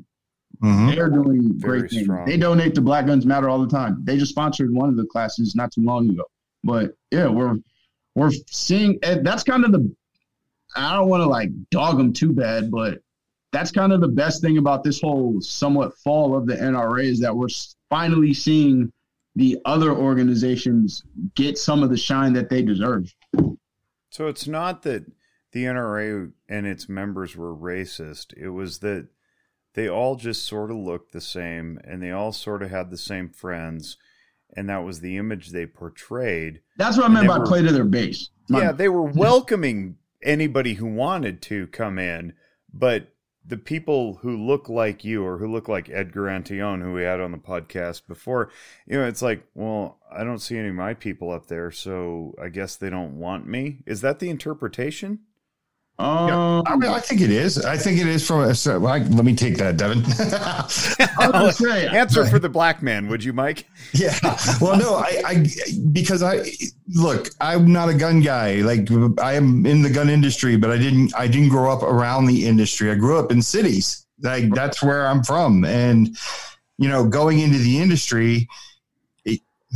[0.62, 0.92] mm-hmm.
[0.92, 2.04] they're doing very great things.
[2.04, 2.26] Strong.
[2.26, 4.02] They donate to Black Guns Matter all the time.
[4.04, 6.26] They just sponsored one of the classes not too long ago.
[6.64, 7.58] But yeah, we're
[8.16, 9.90] we're seeing that's kind of the
[10.76, 13.00] I don't want to like dog them too bad, but
[13.52, 17.20] that's kind of the best thing about this whole somewhat fall of the NRA is
[17.22, 17.48] that we're
[17.90, 18.92] finally seeing
[19.36, 21.04] the other organizations
[21.36, 23.14] get some of the shine that they deserve.
[24.12, 25.06] So it's not that
[25.52, 28.34] the NRA and its members were racist.
[28.38, 29.08] It was that
[29.74, 32.98] they all just sort of looked the same and they all sort of had the
[32.98, 33.98] same friends
[34.56, 36.62] and that was the image they portrayed.
[36.78, 38.30] That's what I meant by were, play to their base.
[38.50, 42.34] My, yeah, they were welcoming anybody who wanted to come in,
[42.72, 43.14] but
[43.46, 47.20] the people who look like you or who look like Edgar Antillon, who we had
[47.20, 48.52] on the podcast before,
[48.86, 52.36] you know, it's like, well, I don't see any of my people up there, so
[52.42, 53.80] I guess they don't want me.
[53.88, 55.22] Is that the interpretation?
[56.00, 57.66] Um, yeah, I, mean, I, think it is.
[57.66, 58.40] I think it is from.
[58.42, 60.06] A, so, well, I, let me take that, Devin.
[61.52, 63.66] say, Answer for the black man, would you, Mike?
[63.94, 64.18] Yeah.
[64.62, 65.48] Well, no, I, I
[65.92, 66.46] because I
[66.94, 67.30] look.
[67.42, 68.58] I'm not a gun guy.
[68.58, 68.88] Like
[69.20, 71.14] I am in the gun industry, but I didn't.
[71.16, 72.92] I didn't grow up around the industry.
[72.92, 74.06] I grew up in cities.
[74.22, 76.16] Like that's where I'm from, and
[76.78, 78.48] you know, going into the industry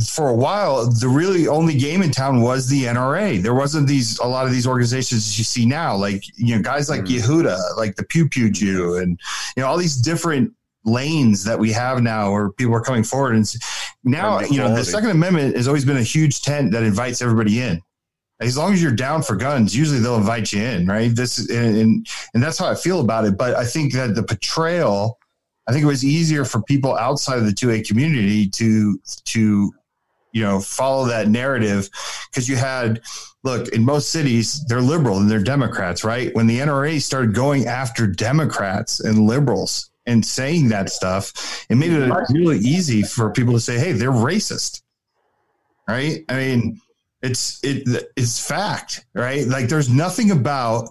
[0.02, 3.40] for a while, the really only game in town was the NRA.
[3.40, 6.90] There wasn't these a lot of these organizations you see now, like you know guys
[6.90, 7.18] like mm.
[7.18, 9.20] Yehuda, like the Pew Pew Jew, and
[9.56, 10.52] you know all these different
[10.84, 13.36] lanes that we have now where people are coming forward.
[13.36, 13.48] And
[14.02, 17.60] now you know the Second Amendment has always been a huge tent that invites everybody
[17.60, 17.80] in.
[18.40, 21.14] As long as you're down for guns, usually they'll invite you in, right?
[21.14, 23.38] This and and, and that's how I feel about it.
[23.38, 25.18] But I think that the portrayal.
[25.66, 29.72] I think it was easier for people outside of the 2A community to to
[30.34, 31.88] you know follow that narrative
[32.30, 33.00] because you had
[33.44, 36.34] look in most cities they're liberal and they're democrats right?
[36.34, 41.92] When the nra started going after democrats and liberals and saying that stuff it made
[41.92, 44.82] it really easy for people to say hey they're racist
[45.88, 46.24] right?
[46.28, 46.80] I mean
[47.22, 49.46] it's it it's fact right?
[49.46, 50.90] Like there's nothing about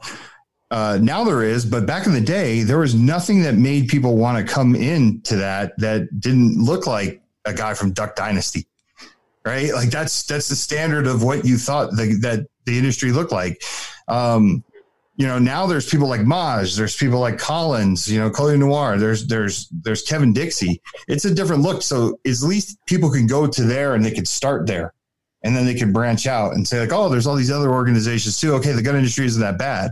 [0.72, 4.18] uh, now there is, but back in the day, there was nothing that made people
[4.18, 8.66] want to come into that that didn't look like a guy from Duck Dynasty
[9.46, 9.74] right?
[9.74, 13.62] Like that's that's the standard of what you thought the, that the industry looked like.
[14.08, 14.64] Um,
[15.16, 18.98] you know, now there's people like Maj, there's people like Collins, you know, Colion Noir,
[18.98, 20.82] there's there's there's Kevin Dixie.
[21.08, 21.84] It's a different look.
[21.84, 24.94] So at least people can go to there and they can start there.
[25.46, 28.40] And then they can branch out and say, like, oh, there's all these other organizations
[28.40, 28.54] too.
[28.54, 29.92] Okay, the gun industry isn't that bad.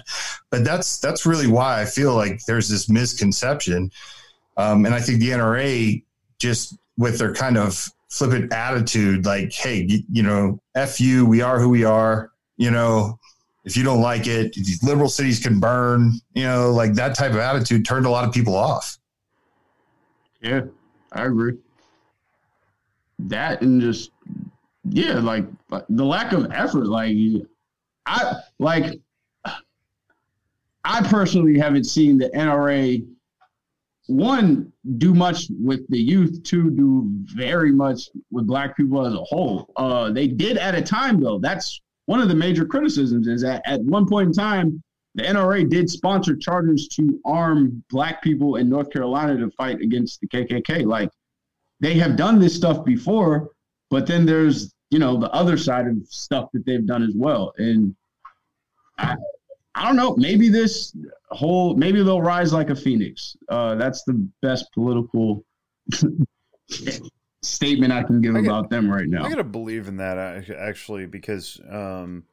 [0.49, 3.91] But that's that's really why I feel like there's this misconception.
[4.56, 6.04] Um, and I think the NRA
[6.39, 11.41] just with their kind of flippant attitude like hey you, you, know f you we
[11.41, 13.18] are who we are you know
[13.64, 17.32] if you don't like it these liberal cities can burn you know like that type
[17.32, 18.97] of attitude turned a lot of people off.
[20.41, 20.62] Yeah
[21.14, 21.57] i agree.
[23.20, 24.12] That and just
[24.89, 25.45] yeah like
[25.89, 27.16] the lack of effort like
[28.07, 28.99] i like
[30.84, 33.05] i personally haven't seen the nra
[34.12, 36.43] one do much with the youth.
[36.43, 37.05] Two do
[37.36, 39.72] very much with black people as a whole.
[39.76, 41.39] Uh, they did at a time though.
[41.39, 44.84] That's one of the major criticisms is that at one point in time
[45.14, 50.20] the nra did sponsor charters to arm black people in north carolina to fight against
[50.22, 51.09] the kkk like
[51.82, 53.49] they have done this stuff before
[53.91, 57.53] but then there's you know the other side of stuff that they've done as well.
[57.57, 57.95] And
[58.97, 59.16] I,
[59.74, 60.15] I don't know.
[60.17, 60.95] Maybe this
[61.30, 63.36] whole maybe they'll rise like a phoenix.
[63.49, 65.45] Uh, that's the best political
[67.41, 69.24] statement I can give I about them right now.
[69.24, 72.24] I gotta believe in that actually because um,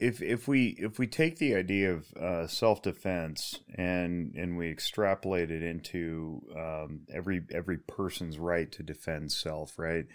[0.00, 4.70] if if we if we take the idea of uh, self defense and and we
[4.70, 10.06] extrapolate it into um, every every person's right to defend self, right,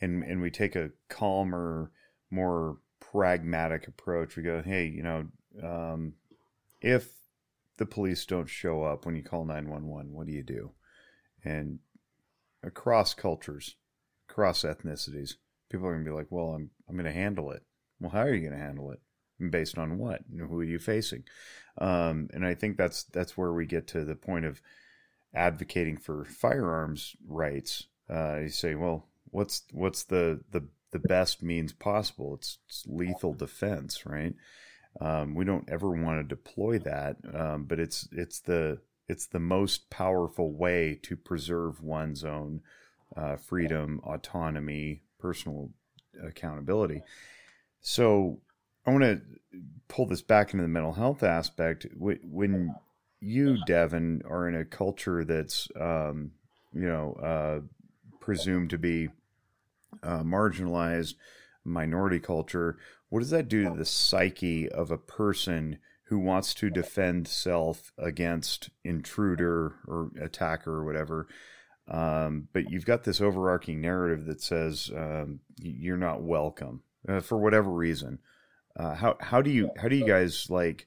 [0.00, 1.90] and and we take a calmer,
[2.30, 5.26] more pragmatic approach, we go, hey, you know,
[5.62, 6.14] um,
[6.80, 7.10] if
[7.76, 10.72] the police don't show up when you call nine one one, what do you do?
[11.44, 11.78] And
[12.62, 13.76] across cultures,
[14.28, 15.34] across ethnicities,
[15.70, 17.62] people are gonna be like, well, I'm I'm gonna handle it.
[18.00, 19.00] Well, how are you gonna handle it?
[19.50, 20.22] based on what?
[20.36, 21.24] Who are you facing?
[21.80, 24.60] Um, and I think that's that's where we get to the point of
[25.34, 27.86] advocating for firearms rights.
[28.10, 32.34] Uh, you say, well, what's what's the the the best means possible?
[32.34, 34.34] It's, it's lethal defense, right?
[35.00, 39.40] Um, we don't ever want to deploy that, um, but it's it's the it's the
[39.40, 42.60] most powerful way to preserve one's own
[43.16, 45.70] uh, freedom, autonomy, personal
[46.22, 47.02] accountability.
[47.80, 48.40] So
[48.86, 49.20] I want to
[49.88, 51.86] pull this back into the mental health aspect.
[51.96, 52.74] When
[53.20, 56.32] you, Devin, are in a culture that's, um,
[56.72, 57.60] you know, uh,
[58.20, 59.08] presumed to be
[60.02, 61.14] uh, marginalized
[61.64, 62.78] minority culture,
[63.08, 67.92] what does that do to the psyche of a person who wants to defend self
[67.98, 71.26] against intruder or attacker or whatever?
[71.88, 77.38] Um, but you've got this overarching narrative that says um, you're not welcome uh, for
[77.38, 78.18] whatever reason.
[78.76, 80.86] Uh, how how do you how do you guys like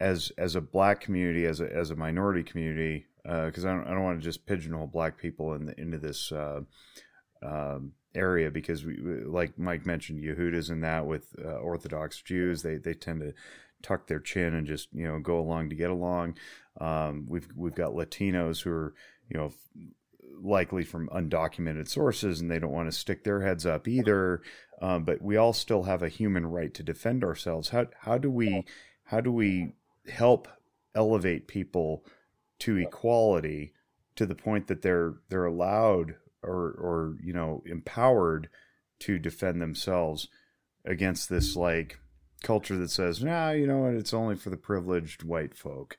[0.00, 3.86] as as a black community as a as a minority community because uh, I don't
[3.86, 6.60] I don't want to just pigeonhole black people in the, into this uh,
[7.42, 12.76] um, area because we like Mike mentioned Yehuda's in that with uh, Orthodox Jews they
[12.76, 13.34] they tend to
[13.82, 16.36] tuck their chin and just you know go along to get along.
[16.80, 18.94] Um, we've we've got Latinos who are
[19.28, 19.52] you know
[20.38, 24.42] likely from undocumented sources and they don't want to stick their heads up either
[24.80, 27.70] um, but we all still have a human right to defend ourselves.
[27.70, 28.64] How how do we
[29.04, 29.72] how do we
[30.08, 30.48] help
[30.94, 32.04] elevate people
[32.60, 33.72] to equality
[34.16, 36.16] to the point that they're they're allowed
[36.46, 38.48] or or you know empowered
[39.00, 40.28] to defend themselves
[40.84, 41.98] against this like
[42.42, 45.98] culture that says, nah, you know what, it's only for the privileged white folk.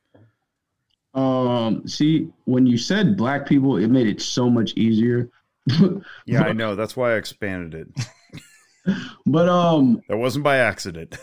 [1.14, 5.30] Um, see, when you said black people, it made it so much easier.
[6.26, 6.76] yeah, I know.
[6.76, 8.96] That's why I expanded it.
[9.26, 11.18] but um, that wasn't by accident.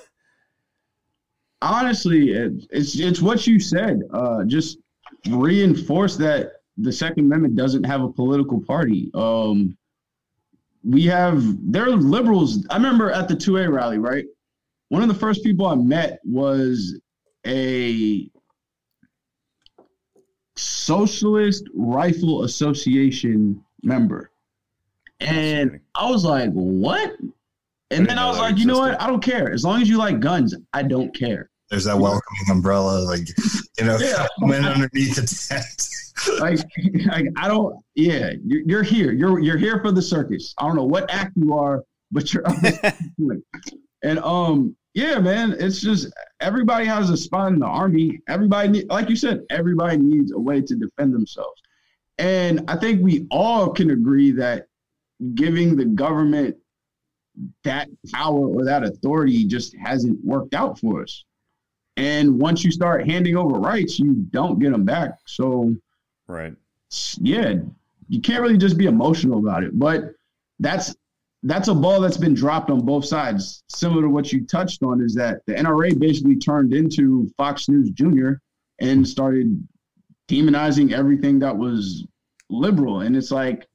[1.63, 4.03] honestly, it, it's it's what you said.
[4.13, 4.79] Uh, just
[5.29, 9.11] reinforce that the Second Amendment doesn't have a political party.
[9.15, 9.77] Um,
[10.83, 12.67] we have there are liberals.
[12.71, 14.25] I remember at the 2A rally, right?
[14.89, 16.99] One of the first people I met was
[17.47, 18.29] a
[20.57, 24.31] Socialist Rifle Association member.
[25.21, 27.17] And I was like, what?
[27.91, 29.01] And then I was like, you know what?
[29.01, 29.53] I don't care.
[29.53, 31.51] As long as you like guns, I don't care.
[31.71, 33.27] There's that welcoming umbrella, like
[33.79, 34.27] you know, yeah.
[34.41, 35.89] went underneath the tent.
[36.41, 36.61] Like,
[37.07, 37.77] like, I don't.
[37.95, 39.13] Yeah, you're, you're, here.
[39.13, 40.55] You're you're here for the circus.
[40.59, 42.45] I don't know what act you are, but you're.
[44.03, 48.21] and um, yeah, man, it's just everybody has a spot in the army.
[48.29, 51.61] Everybody, need, like you said, everybody needs a way to defend themselves.
[52.19, 54.67] And I think we all can agree that
[55.35, 56.57] giving the government
[57.65, 61.25] that power or that authority just hasn't worked out for us.
[61.97, 65.19] And once you start handing over rights, you don't get them back.
[65.27, 65.75] So,
[66.29, 66.55] right,
[67.21, 67.55] yeah,
[68.09, 69.79] you can't really just be emotional about it.
[69.79, 70.15] But
[70.59, 70.95] that's
[71.43, 73.63] that's a ball that's been dropped on both sides.
[73.69, 77.91] Similar to what you touched on, is that the NRA basically turned into Fox News
[77.91, 78.41] Junior
[78.81, 79.67] and started
[80.29, 82.07] demonizing everything that was
[82.49, 83.01] liberal.
[83.01, 83.67] And it's like,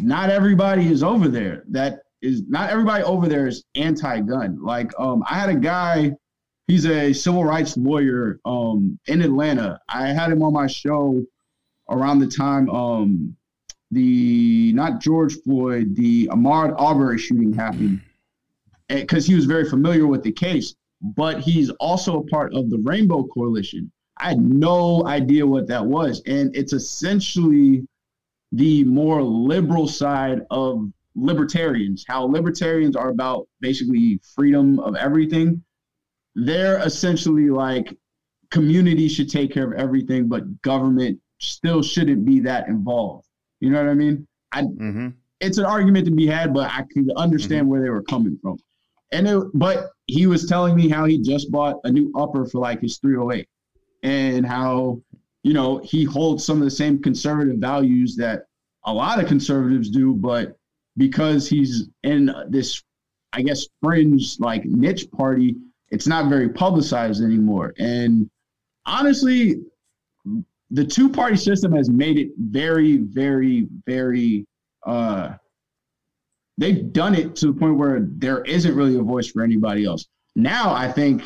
[0.00, 1.64] not everybody is over there.
[1.68, 4.58] That is not everybody over there is anti-gun.
[4.62, 6.12] Like um, I had a guy,
[6.66, 9.80] he's a civil rights lawyer um, in Atlanta.
[9.88, 11.22] I had him on my show
[11.88, 13.36] around the time um,
[13.90, 18.00] the not George Floyd, the Ahmaud Arbery shooting happened,
[18.88, 20.74] because he was very familiar with the case.
[21.00, 23.90] But he's also a part of the Rainbow Coalition.
[24.16, 27.86] I had no idea what that was, and it's essentially
[28.52, 35.62] the more liberal side of libertarians, how libertarians are about basically freedom of everything.
[36.34, 37.96] They're essentially like
[38.50, 43.26] community should take care of everything, but government still shouldn't be that involved.
[43.60, 44.26] You know what I mean?
[44.52, 45.08] I, mm-hmm.
[45.40, 47.70] It's an argument to be had, but I can understand mm-hmm.
[47.70, 48.58] where they were coming from.
[49.12, 52.58] And it, but he was telling me how he just bought a new upper for
[52.58, 53.48] like his 308
[54.02, 55.00] and how
[55.42, 58.44] you know he holds some of the same conservative values that
[58.84, 60.56] a lot of conservatives do but
[60.96, 62.82] because he's in this
[63.32, 65.56] i guess fringe like niche party
[65.90, 68.30] it's not very publicized anymore and
[68.86, 69.60] honestly
[70.70, 74.46] the two party system has made it very very very
[74.86, 75.30] uh
[76.58, 80.06] they've done it to the point where there isn't really a voice for anybody else.
[80.36, 81.22] Now I think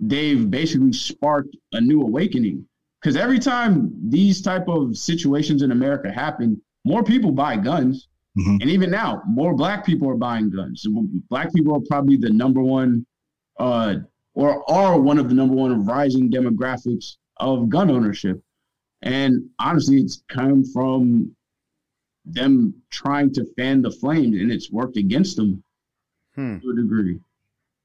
[0.00, 2.66] they've basically sparked a new awakening
[3.00, 8.08] because every time these type of situations in America happen, more people buy guns.
[8.38, 8.56] Mm-hmm.
[8.60, 10.86] And even now, more black people are buying guns.
[11.28, 13.04] Black people are probably the number one,
[13.58, 13.96] uh,
[14.34, 18.42] or are one of the number one rising demographics of gun ownership.
[19.02, 21.34] And honestly, it's come from
[22.24, 25.62] them trying to fan the flames, and it's worked against them
[26.34, 26.58] hmm.
[26.58, 27.20] to a degree.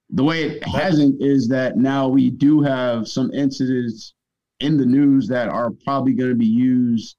[0.10, 4.14] The way it hasn't is that now we do have some incidents
[4.60, 7.16] in the news that are probably going to be used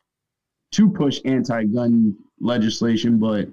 [0.72, 3.49] to push anti-gun legislation, but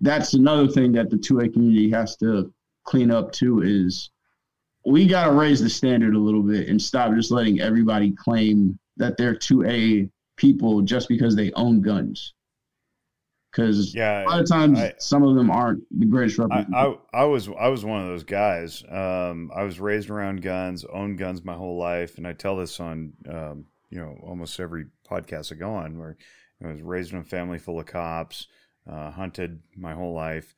[0.00, 2.52] that's another thing that the 2A community has to
[2.84, 4.10] clean up too is
[4.86, 8.78] we got to raise the standard a little bit and stop just letting everybody claim
[8.96, 12.34] that they're 2A people just because they own guns
[13.54, 16.94] because yeah, a lot of times I, some of them aren't the greatest I, I,
[17.12, 18.82] I, was I was one of those guys.
[18.90, 22.80] Um, I was raised around guns, owned guns my whole life, and I tell this
[22.80, 25.98] on um, you know almost every podcast I go on.
[25.98, 26.16] Where
[26.64, 28.48] I was raised in a family full of cops,
[28.90, 30.54] uh, hunted my whole life,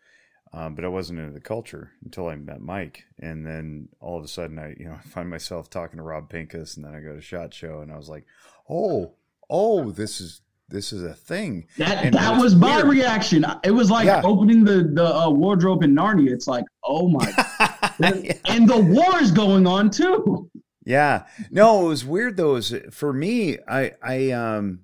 [0.53, 4.25] um, but I wasn't into the culture until I met Mike, and then all of
[4.25, 7.01] a sudden I you know I find myself talking to Rob Pincus, and then I
[7.01, 8.25] go to SHOT Show, and I was like,
[8.69, 9.15] oh
[9.49, 11.67] oh this is this is a thing.
[11.79, 13.45] That and that was my reaction.
[13.65, 14.23] It was like yeah.
[14.25, 16.31] opening the the uh, wardrobe in Narnia.
[16.31, 17.27] It's like, oh my,
[18.01, 18.33] yeah.
[18.47, 20.51] and the war is going on too.
[20.85, 22.57] Yeah, no, it was weird though.
[22.57, 24.81] Is for me, I I um,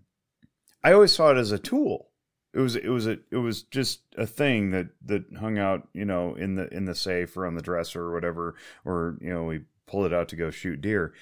[0.84, 2.08] I always saw it as a tool.
[2.55, 6.05] It was it was a it was just a thing that that hung out, you
[6.05, 9.44] know, in the in the safe or on the dresser or whatever, or you know,
[9.44, 11.14] we pull it out to go shoot deer.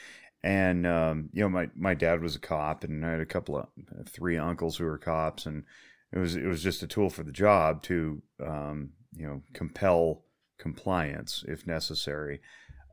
[0.42, 3.58] And um, you know my my dad was a cop and I had a couple
[3.58, 3.68] of
[4.08, 5.64] three uncles who were cops and
[6.12, 10.24] it was it was just a tool for the job to um, you know compel
[10.58, 12.40] compliance if necessary.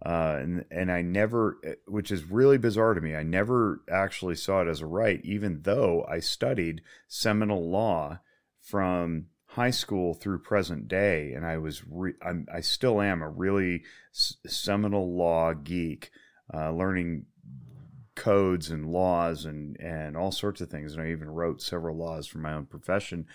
[0.06, 1.58] Uh, and and I never
[1.88, 5.62] which is really bizarre to me I never actually saw it as a right even
[5.64, 8.20] though I studied Seminole law
[8.68, 12.14] from high school through present day and I was re-
[12.54, 16.12] i still am a really seminal law geek
[16.54, 17.26] uh, learning
[18.18, 20.94] codes and laws and and all sorts of things.
[20.94, 23.28] And I even wrote several laws for my own profession.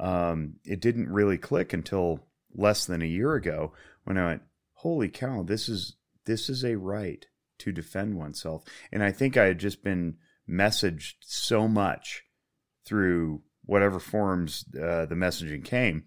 [0.00, 2.20] Um, it didn't really click until
[2.54, 3.72] less than a year ago
[4.04, 4.42] when I went,
[4.74, 5.42] "Holy cow!
[5.42, 7.26] This is this is a right
[7.58, 8.62] to defend oneself."
[8.92, 10.16] And I think I had just been
[10.48, 12.24] messaged so much
[12.86, 16.02] through whatever forms uh, the messaging came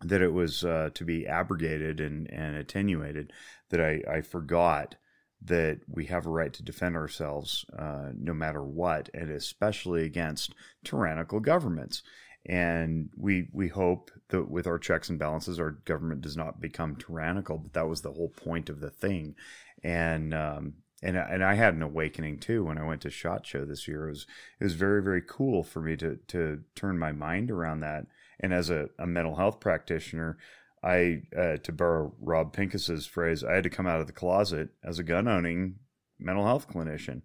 [0.00, 3.32] that it was uh, to be abrogated and, and attenuated
[3.70, 4.94] that I, I forgot
[5.42, 10.54] that we have a right to defend ourselves uh, no matter what, and especially against
[10.84, 12.04] tyrannical governments.
[12.46, 16.94] And we we hope that with our checks and balances, our government does not become
[16.94, 17.58] tyrannical.
[17.58, 19.34] But that was the whole point of the thing.
[19.82, 23.64] And um, and and I had an awakening too when I went to SHOT Show
[23.64, 24.06] this year.
[24.06, 24.26] It was
[24.60, 28.06] it was very very cool for me to to turn my mind around that.
[28.40, 30.38] And as a, a mental health practitioner,
[30.82, 34.70] I, uh, to borrow Rob Pincus's phrase, I had to come out of the closet
[34.84, 35.76] as a gun owning
[36.18, 37.22] mental health clinician.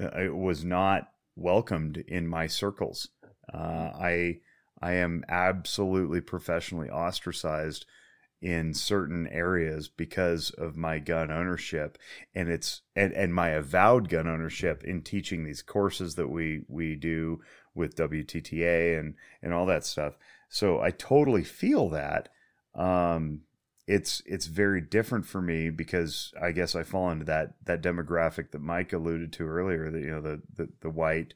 [0.00, 3.08] Uh, it was not welcomed in my circles.
[3.52, 4.40] Uh, I
[4.80, 7.84] I am absolutely professionally ostracized
[8.40, 11.98] in certain areas because of my gun ownership
[12.34, 16.94] and it's and, and my avowed gun ownership in teaching these courses that we we
[16.94, 17.40] do
[17.74, 20.16] with WTTA and and all that stuff.
[20.48, 22.28] So I totally feel that
[22.74, 23.42] um,
[23.86, 28.50] it's it's very different for me because I guess I fall into that that demographic
[28.52, 29.90] that Mike alluded to earlier.
[29.90, 31.34] That you know the the, the white,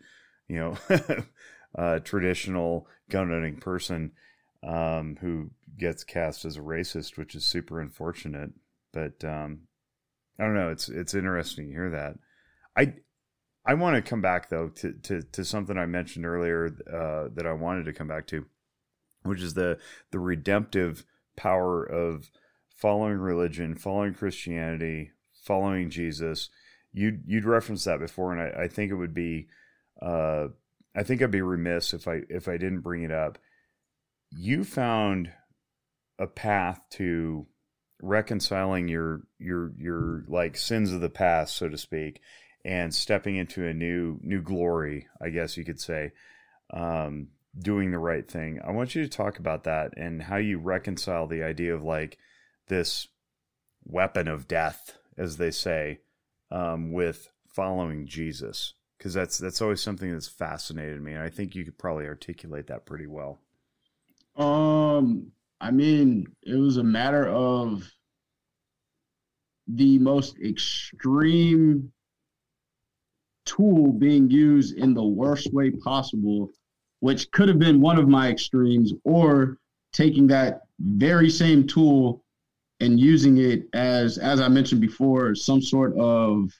[0.49, 0.77] you know,
[1.79, 4.13] uh, traditional gun owning person
[4.63, 8.51] um, who gets cast as a racist, which is super unfortunate.
[8.93, 9.63] But um,
[10.39, 10.71] I don't know.
[10.71, 12.17] It's it's interesting to hear that.
[12.77, 12.95] I
[13.65, 17.47] I want to come back though to, to, to something I mentioned earlier uh, that
[17.47, 18.47] I wanted to come back to,
[19.23, 19.79] which is the
[20.11, 21.05] the redemptive
[21.37, 22.31] power of
[22.77, 25.13] following religion, following Christianity,
[25.45, 26.51] following Jesus.
[26.93, 29.47] You'd you'd referenced that before, and I, I think it would be,
[30.01, 30.49] uh,
[30.95, 33.39] I think I'd be remiss if I if I didn't bring it up.
[34.35, 35.31] You found
[36.19, 37.47] a path to
[38.03, 42.21] reconciling your your your like sins of the past, so to speak,
[42.65, 46.13] and stepping into a new new glory, I guess you could say,
[46.73, 47.29] um,
[47.59, 48.61] doing the right thing.
[48.65, 52.19] I want you to talk about that and how you reconcile the idea of like
[52.69, 53.09] this
[53.85, 56.01] weapon of death, as they say,
[56.51, 61.55] um, with following Jesus, because that's that's always something that's fascinated me, and I think
[61.55, 63.41] you could probably articulate that pretty well.
[64.37, 67.89] Um, I mean, it was a matter of
[69.69, 71.93] the most extreme
[73.45, 76.51] tool being used in the worst way possible,
[77.01, 79.59] which could have been one of my extremes, or
[79.93, 82.25] taking that very same tool
[82.81, 86.51] and using it as, as I mentioned before, some sort of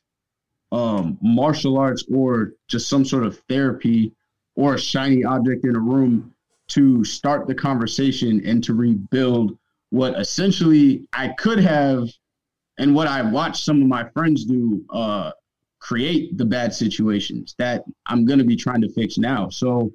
[0.71, 4.13] um, martial arts or just some sort of therapy
[4.55, 6.35] or a shiny object in a room
[6.73, 9.59] to start the conversation and to rebuild
[9.91, 12.09] what essentially I could have
[12.79, 15.33] and what I watched some of my friends do uh,
[15.81, 19.51] create the bad situations that I'm going to be trying to fix now.
[19.51, 19.93] So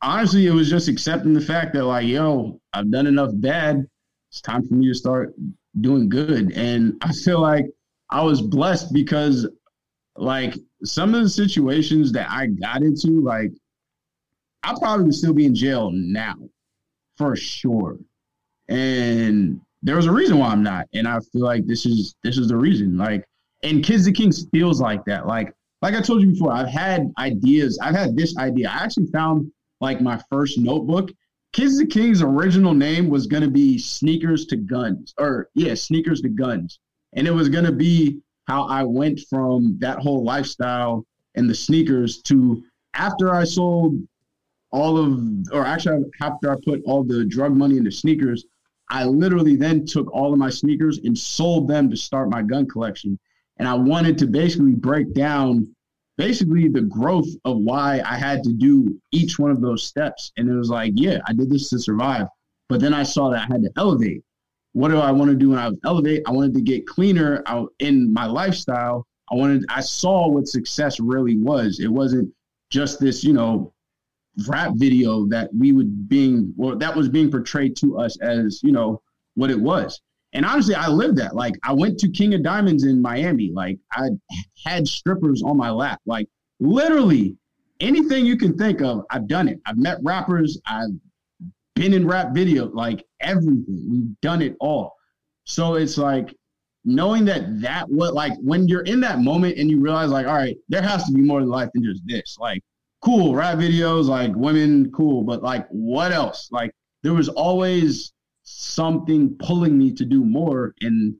[0.00, 3.86] honestly, it was just accepting the fact that like, yo, I've done enough bad.
[4.30, 5.34] It's time for me to start
[5.80, 6.52] doing good.
[6.52, 7.66] And I feel like
[8.10, 9.48] I was blessed because
[10.16, 10.54] like
[10.84, 13.50] some of the situations that I got into, like
[14.62, 16.34] I probably would still be in jail now,
[17.16, 17.98] for sure.
[18.68, 22.38] And there was a reason why I'm not, and I feel like this is this
[22.38, 22.96] is the reason.
[22.96, 23.24] Like,
[23.62, 25.26] and Kids to Kings feels like that.
[25.26, 27.78] Like, like I told you before, I've had ideas.
[27.82, 28.68] I've had this idea.
[28.68, 29.50] I actually found
[29.80, 31.10] like my first notebook.
[31.52, 36.28] Kids to Kings' original name was gonna be Sneakers to Guns, or yeah, Sneakers to
[36.28, 36.78] Guns,
[37.14, 42.20] and it was gonna be how I went from that whole lifestyle and the sneakers
[42.22, 42.62] to
[42.94, 43.94] after I sold
[44.72, 45.20] all of,
[45.52, 48.44] or actually after I put all the drug money into sneakers,
[48.88, 52.66] I literally then took all of my sneakers and sold them to start my gun
[52.66, 53.18] collection.
[53.58, 55.68] And I wanted to basically break down
[56.16, 60.32] basically the growth of why I had to do each one of those steps.
[60.36, 62.26] And it was like, yeah, I did this to survive.
[62.68, 64.22] But then I saw that I had to elevate.
[64.72, 66.22] What do I want to do when I elevate?
[66.26, 69.06] I wanted to get cleaner out in my lifestyle.
[69.32, 71.80] I wanted I saw what success really was.
[71.80, 72.32] It wasn't
[72.70, 73.72] just this, you know,
[74.48, 78.72] rap video that we would being well that was being portrayed to us as you
[78.72, 79.02] know
[79.34, 80.00] what it was.
[80.32, 81.34] And honestly i lived that.
[81.34, 83.50] Like i went to king of diamonds in miami.
[83.52, 84.08] Like i
[84.64, 86.00] had strippers on my lap.
[86.06, 86.28] Like
[86.60, 87.36] literally
[87.80, 89.60] anything you can think of i've done it.
[89.66, 90.58] I've met rappers.
[90.66, 90.90] I've
[91.74, 92.70] been in rap video.
[92.70, 93.86] Like everything.
[93.90, 94.94] We've done it all.
[95.44, 96.34] So it's like
[96.84, 100.34] knowing that that what like when you're in that moment and you realize like all
[100.34, 102.36] right there has to be more to life than just this.
[102.38, 102.62] Like
[103.02, 106.48] cool rap videos, like women, cool, but like what else?
[106.50, 106.72] Like
[107.02, 108.12] there was always
[108.42, 110.74] something pulling me to do more.
[110.80, 111.14] And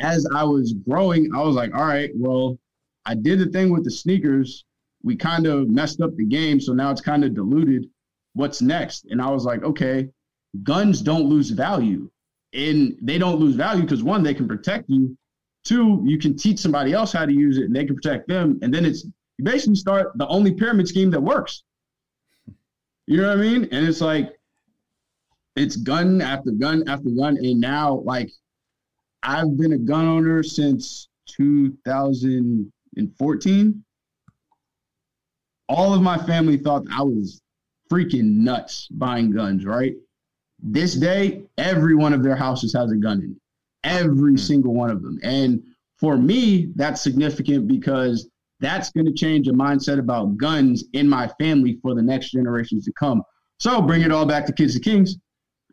[0.00, 2.58] as I was growing, I was like, all right, well,
[3.06, 4.64] I did the thing with the sneakers.
[5.02, 7.86] We kind of messed up the game, so now it's kind of diluted.
[8.34, 9.06] What's next?
[9.10, 10.08] And I was like, okay,
[10.62, 12.10] guns don't lose value.
[12.52, 15.16] And they don't lose value because one, they can protect you.
[15.64, 18.58] Two, you can teach somebody else how to use it and they can protect them.
[18.62, 19.06] And then it's
[19.38, 21.62] you basically start the only pyramid scheme that works.
[23.06, 23.68] You know what I mean?
[23.72, 24.36] And it's like
[25.56, 27.36] it's gun after gun after gun.
[27.38, 28.32] And now, like,
[29.22, 33.84] I've been a gun owner since 2014.
[35.68, 37.40] All of my family thought I was
[37.90, 39.94] freaking nuts buying guns, right?
[40.60, 43.36] This day, every one of their houses has a gun in it.
[43.84, 44.36] Every mm-hmm.
[44.36, 45.20] single one of them.
[45.22, 45.62] And
[45.96, 48.28] for me, that's significant because
[48.60, 52.84] that's going to change a mindset about guns in my family for the next generations
[52.84, 53.22] to come.
[53.58, 55.16] So bring it all back to Kids to Kings.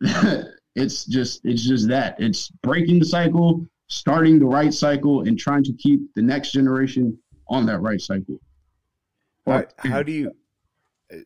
[0.74, 2.16] it's just it's just that.
[2.18, 7.18] It's breaking the cycle, starting the right cycle, and trying to keep the next generation
[7.48, 8.38] on that right cycle.
[9.46, 9.72] Right.
[9.78, 10.32] How do you?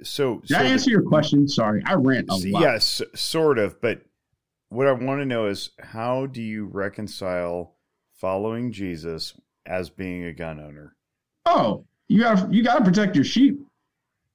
[0.02, 1.48] So did so I answer your question?
[1.48, 2.60] Sorry, I rant a lot.
[2.60, 3.80] Yes, sort of.
[3.80, 4.02] But
[4.68, 7.76] what I want to know is how do you reconcile
[8.14, 9.34] following Jesus
[9.64, 10.96] as being a gun owner?
[11.46, 13.60] Oh, you got you got to protect your sheep.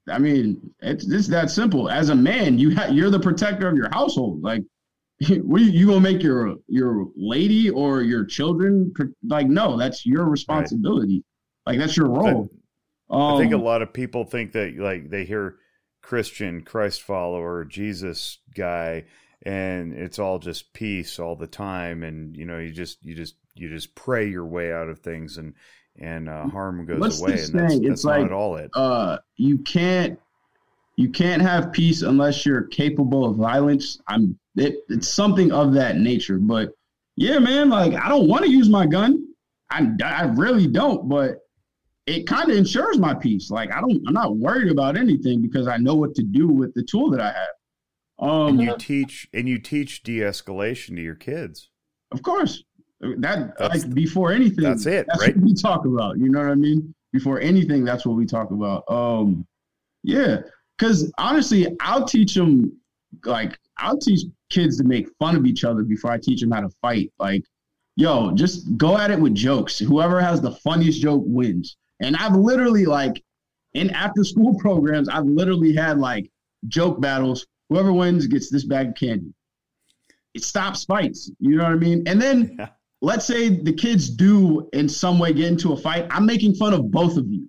[0.09, 1.89] I mean, it's it's that simple.
[1.89, 4.41] As a man, you ha- you're the protector of your household.
[4.41, 4.63] Like,
[5.29, 8.93] what you, you gonna make your your lady or your children
[9.27, 9.47] like?
[9.47, 11.23] No, that's your responsibility.
[11.65, 11.73] Right.
[11.73, 12.49] Like that's your role.
[13.09, 15.57] I, um, I think a um, lot of people think that like they hear
[16.01, 19.05] Christian, Christ follower, Jesus guy,
[19.41, 23.35] and it's all just peace all the time, and you know you just you just
[23.55, 25.55] you just pray your way out of things and
[25.99, 27.31] and uh, harm goes What's away.
[27.31, 28.71] And that's, that's it's like, at all it.
[28.73, 30.19] Uh, you can't
[30.97, 33.99] you can't have peace unless you're capable of violence.
[34.07, 36.71] I'm it, it's something of that nature, but
[37.15, 39.27] yeah, man, like I don't want to use my gun.
[39.69, 41.39] I, I really don't, but
[42.05, 43.49] it kind of ensures my peace.
[43.49, 46.73] Like I don't, I'm not worried about anything because I know what to do with
[46.73, 48.29] the tool that I have.
[48.29, 51.69] Um, and you teach and you teach de-escalation to your kids.
[52.11, 52.63] Of course,
[53.01, 54.63] that that's, like before anything.
[54.63, 55.37] That's it, that's right?
[55.37, 56.17] we talk about.
[56.17, 56.93] You know what I mean?
[57.11, 58.83] Before anything, that's what we talk about.
[58.89, 59.45] Um,
[60.03, 60.41] yeah,
[60.77, 62.71] because honestly, I'll teach them
[63.23, 66.61] like I'll teach kids to make fun of each other before I teach them how
[66.61, 67.11] to fight.
[67.19, 67.43] Like,
[67.95, 69.79] yo, just go at it with jokes.
[69.79, 71.77] Whoever has the funniest joke wins.
[72.01, 73.23] And I've literally like
[73.73, 76.29] in after school programs, I've literally had like
[76.67, 77.45] joke battles.
[77.69, 79.33] Whoever wins gets this bag of candy.
[80.33, 81.31] It stops fights.
[81.39, 82.03] You know what I mean?
[82.07, 82.69] And then yeah.
[83.05, 86.07] Let's say the kids do in some way get into a fight.
[86.09, 87.47] I'm making fun of both of you.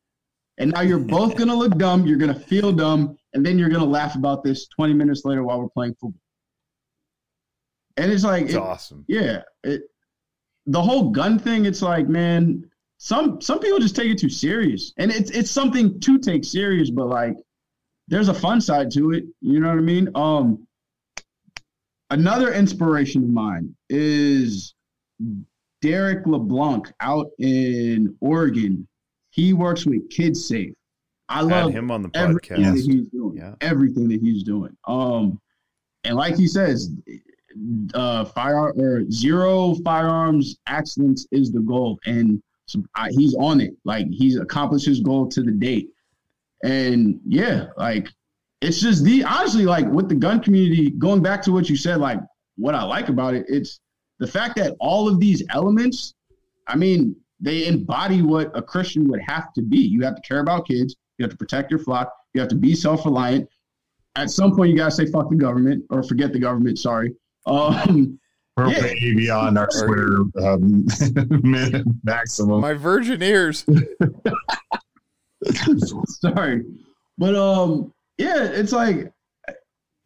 [0.58, 3.86] And now you're both gonna look dumb, you're gonna feel dumb, and then you're gonna
[3.86, 6.20] laugh about this 20 minutes later while we're playing football.
[7.96, 9.06] And it's like it's it, awesome.
[9.08, 9.44] Yeah.
[9.64, 9.84] It
[10.66, 14.92] the whole gun thing, it's like, man, some some people just take it too serious.
[14.98, 17.38] And it's it's something to take serious, but like
[18.08, 19.24] there's a fun side to it.
[19.40, 20.10] You know what I mean?
[20.14, 20.66] Um
[22.10, 24.74] another inspiration of mine is
[25.82, 28.86] Derek LeBlanc out in Oregon.
[29.30, 30.74] He works with Kids Safe.
[31.28, 32.74] I love him on the everything podcast.
[32.74, 33.36] that he's doing.
[33.36, 33.54] Yeah.
[33.60, 34.76] Everything that he's doing.
[34.86, 35.40] Um,
[36.04, 36.90] and like he says,
[37.94, 43.74] uh, fire or zero firearms accidents is the goal, and so I, he's on it.
[43.84, 45.90] Like he's accomplished his goal to the date.
[46.62, 48.08] And yeah, like
[48.60, 51.98] it's just the honestly, like with the gun community, going back to what you said,
[51.98, 52.20] like
[52.56, 53.80] what I like about it, it's
[54.18, 56.14] the fact that all of these elements,
[56.66, 59.78] I mean, they embody what a Christian would have to be.
[59.78, 62.56] You have to care about kids, you have to protect your flock, you have to
[62.56, 63.48] be self-reliant.
[64.16, 66.78] At some point, you gotta say fuck the government or forget the government.
[66.78, 67.14] Sorry.
[67.44, 68.18] Um,
[68.56, 68.80] We're Yeah.
[68.80, 70.86] way beyond our Twitter um,
[72.02, 72.62] maximum.
[72.62, 73.66] My virgin ears.
[76.06, 76.64] sorry,
[77.18, 79.12] but um, yeah, it's like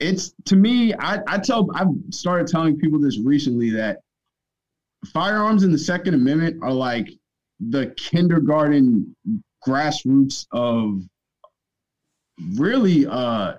[0.01, 0.95] it's to me.
[0.95, 3.99] I I tell I've started telling people this recently that
[5.13, 7.09] firearms in the Second Amendment are like
[7.61, 9.15] the kindergarten
[9.67, 11.03] grassroots of
[12.55, 13.55] really uh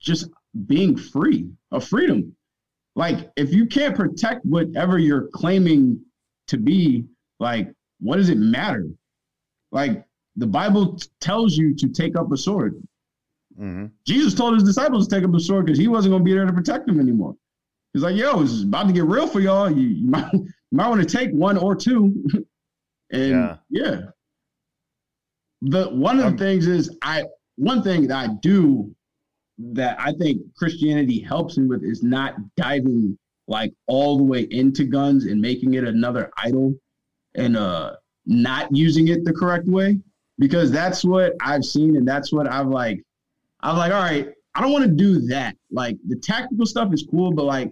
[0.00, 0.28] just
[0.66, 2.34] being free of freedom
[2.94, 6.00] like if you can't protect whatever you're claiming
[6.46, 7.04] to be
[7.40, 8.86] like what does it matter
[9.72, 10.04] like
[10.36, 12.80] the bible tells you to take up a sword
[13.56, 16.24] hmm jesus told his disciples to take up a sword because he wasn't going to
[16.24, 17.36] be there to protect them anymore.
[17.92, 19.70] He's like yo it's about to get real for y'all.
[19.70, 22.24] You, you might you might want to take one or two.
[23.12, 23.56] And Yeah.
[23.68, 24.00] yeah.
[25.62, 27.24] The one of the Um, things is i
[27.56, 28.94] one thing that i do
[29.58, 33.16] that I think Christianity helps me with is not diving
[33.46, 36.74] like all the way into guns and making it another idol
[37.34, 37.94] and uh
[38.26, 39.98] not using it the correct way.
[40.38, 43.02] Because that's what I've seen and that's what I've like
[43.62, 47.06] I'm like all right I don't want to do that like the tactical stuff is
[47.10, 47.70] cool but like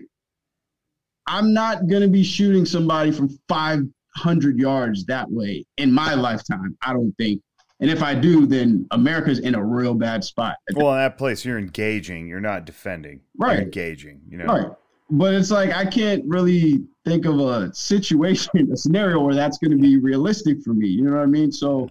[1.26, 6.76] I'm not going to be shooting somebody from 500 yards that way in my lifetime
[6.82, 7.40] I don't think
[7.80, 11.44] and if I do then America's in a real bad spot Well, in that place,
[11.44, 12.28] you're engaging.
[12.28, 13.20] You're not defending.
[13.38, 13.54] Right.
[13.54, 14.20] You're engaging.
[14.28, 14.44] You know.
[14.44, 14.66] Right.
[15.08, 19.72] But it's like I can't really think of a situation, a scenario where that's going
[19.72, 20.88] to be realistic for me.
[20.88, 21.50] You know what I mean?
[21.50, 21.88] So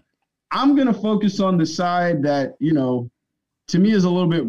[0.51, 3.09] I'm going to focus on the side that, you know,
[3.69, 4.45] to me is a little bit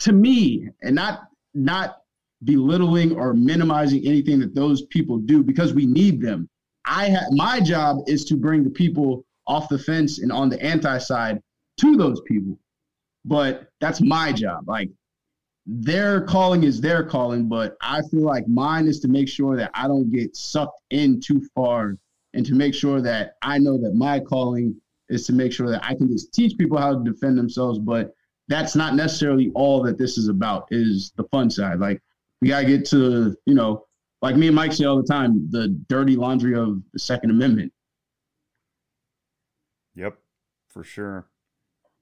[0.00, 2.02] to me and not not
[2.44, 6.48] belittling or minimizing anything that those people do because we need them.
[6.84, 10.62] I ha- my job is to bring the people off the fence and on the
[10.62, 11.42] anti side
[11.78, 12.58] to those people.
[13.24, 14.68] But that's my job.
[14.68, 14.90] Like
[15.66, 19.70] their calling is their calling, but I feel like mine is to make sure that
[19.74, 21.96] I don't get sucked in too far
[22.34, 25.84] and to make sure that I know that my calling is to make sure that
[25.84, 27.78] I can just teach people how to defend themselves.
[27.78, 28.14] But
[28.48, 31.78] that's not necessarily all that this is about, is the fun side.
[31.78, 32.02] Like
[32.40, 33.84] we gotta get to, you know,
[34.22, 37.72] like me and Mike say all the time, the dirty laundry of the Second Amendment.
[39.94, 40.18] Yep.
[40.68, 41.28] For sure.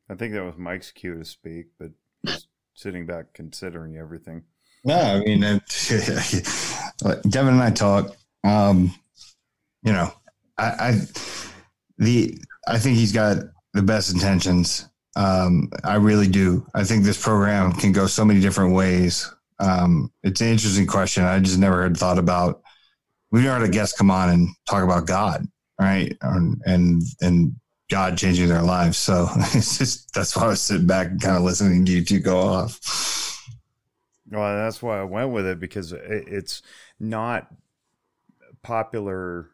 [0.08, 1.90] I think that was Mike's cue to speak, but
[2.24, 4.44] just sitting back considering everything.
[4.84, 5.62] No, I mean, it,
[7.28, 8.14] Devin and I talk.
[8.44, 8.94] Um,
[9.82, 10.12] you know,
[10.56, 11.00] I, I
[11.98, 13.38] the I think he's got
[13.72, 14.88] the best intentions.
[15.16, 16.66] Um, I really do.
[16.74, 19.32] I think this program can go so many different ways.
[19.58, 21.24] Um, it's an interesting question.
[21.24, 22.62] I just never had thought about.
[23.32, 25.46] We've never had a guest come on and talk about God,
[25.80, 26.16] right?
[26.20, 27.56] And and,
[27.88, 28.98] God changing their lives.
[28.98, 32.04] So it's just that's why I was sitting back and kind of listening to you
[32.04, 32.80] two go off.
[34.28, 36.62] Well, that's why I went with it because it, it's
[36.98, 37.46] not
[38.62, 39.50] popular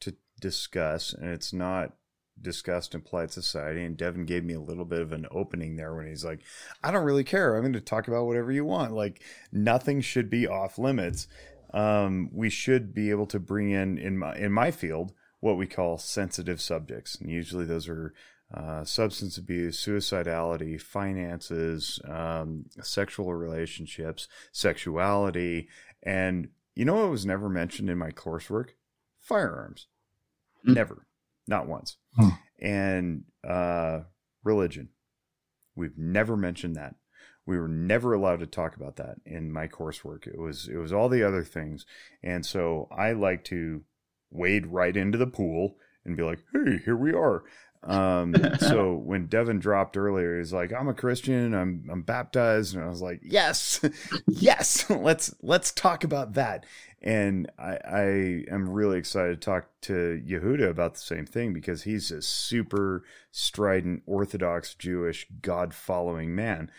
[0.00, 1.92] to discuss, and it's not
[2.44, 3.82] discussed in polite society.
[3.82, 6.42] And Devin gave me a little bit of an opening there when he's like,
[6.84, 7.56] I don't really care.
[7.56, 8.92] I'm going to talk about whatever you want.
[8.92, 11.26] Like, nothing should be off limits.
[11.72, 15.66] Um, we should be able to bring in, in my, in my field, what we
[15.66, 17.16] call sensitive subjects.
[17.16, 18.14] And usually those are
[18.52, 25.68] uh, substance abuse, suicidality, finances, um, sexual relationships, sexuality.
[26.02, 28.70] And you know what was never mentioned in my coursework?
[29.18, 29.88] Firearms.
[30.66, 30.74] Mm.
[30.74, 31.06] Never.
[31.46, 31.96] Not once.
[32.16, 32.28] Hmm.
[32.60, 34.00] And uh,
[34.42, 34.90] religion.
[35.74, 36.94] We've never mentioned that.
[37.46, 40.26] We were never allowed to talk about that in my coursework.
[40.26, 41.84] It was it was all the other things.
[42.22, 43.82] And so I like to
[44.30, 47.42] wade right into the pool and be like, "Hey, here we are."
[47.84, 51.54] Um, so when Devin dropped earlier, he's like, "I'm a Christian.
[51.54, 53.80] I'm I'm baptized," and I was like, "Yes,
[54.26, 56.66] yes, let's let's talk about that."
[57.02, 58.02] And I, I
[58.50, 63.04] am really excited to talk to Yehuda about the same thing because he's a super
[63.30, 66.70] strident Orthodox Jewish God following man.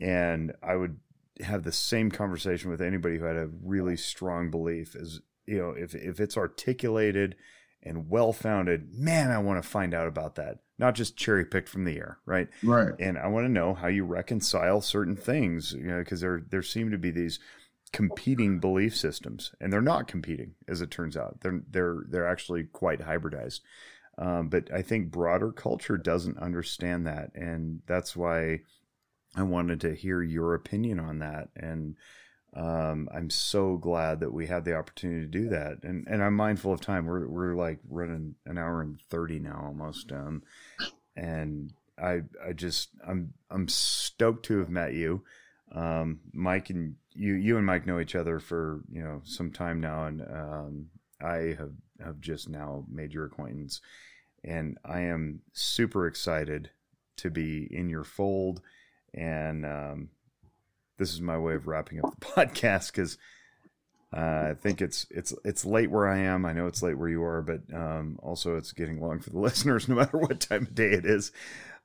[0.00, 1.00] And I would
[1.40, 5.70] have the same conversation with anybody who had a really strong belief as you know,
[5.70, 7.34] if if it's articulated
[7.82, 10.58] and well founded, man, I want to find out about that.
[10.78, 12.48] Not just cherry picked from the air, right?
[12.62, 12.92] Right.
[12.98, 16.62] And I want to know how you reconcile certain things, you know, because there there
[16.62, 17.38] seem to be these
[17.92, 21.40] competing belief systems, and they're not competing, as it turns out.
[21.40, 23.60] They're they're they're actually quite hybridized.
[24.18, 28.60] Um, but I think broader culture doesn't understand that, and that's why
[29.34, 31.48] I wanted to hear your opinion on that.
[31.56, 31.96] And
[32.54, 35.84] um, I'm so glad that we had the opportunity to do that.
[35.84, 37.06] And and I'm mindful of time.
[37.06, 40.12] We're we're like running an hour and thirty now almost.
[40.12, 40.42] Um,
[41.16, 45.24] and I I just I'm I'm stoked to have met you.
[45.74, 49.80] Um, Mike and you you and Mike know each other for you know some time
[49.80, 50.86] now, and um,
[51.22, 51.72] I have
[52.04, 53.80] have just now made your acquaintance,
[54.44, 56.70] and I am super excited
[57.16, 58.60] to be in your fold.
[59.14, 60.08] And um,
[60.98, 63.18] this is my way of wrapping up the podcast because
[64.14, 66.44] uh, I think it's it's it's late where I am.
[66.44, 69.38] I know it's late where you are, but um, also it's getting long for the
[69.40, 71.32] listeners, no matter what time of day it is.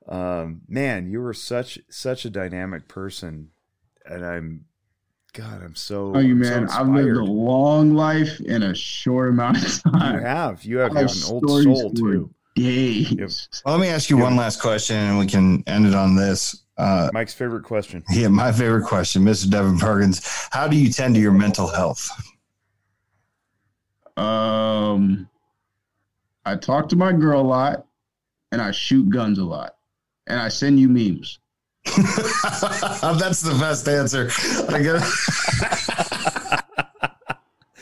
[0.08, 3.50] Um, man, you were such such a dynamic person
[4.08, 4.64] and I'm
[5.34, 6.12] God, I'm so.
[6.14, 10.14] Oh, you man, so I've lived a long life in a short amount of time.
[10.14, 12.30] You have, you have, you have an old soul too.
[12.56, 13.12] Days.
[13.12, 13.30] Yep.
[13.64, 14.24] Well, let me ask you yep.
[14.24, 16.64] one last question, and we can end it on this.
[16.78, 18.04] Uh, Mike's favorite question.
[18.10, 19.50] Yeah, my favorite question, Mr.
[19.50, 20.20] Devin Perkins.
[20.50, 22.08] How do you tend to your mental health?
[24.16, 25.28] Um,
[26.44, 27.86] I talk to my girl a lot,
[28.52, 29.76] and I shoot guns a lot,
[30.26, 31.38] and I send you memes.
[31.84, 34.30] That's the best answer.
[34.68, 35.04] I guess.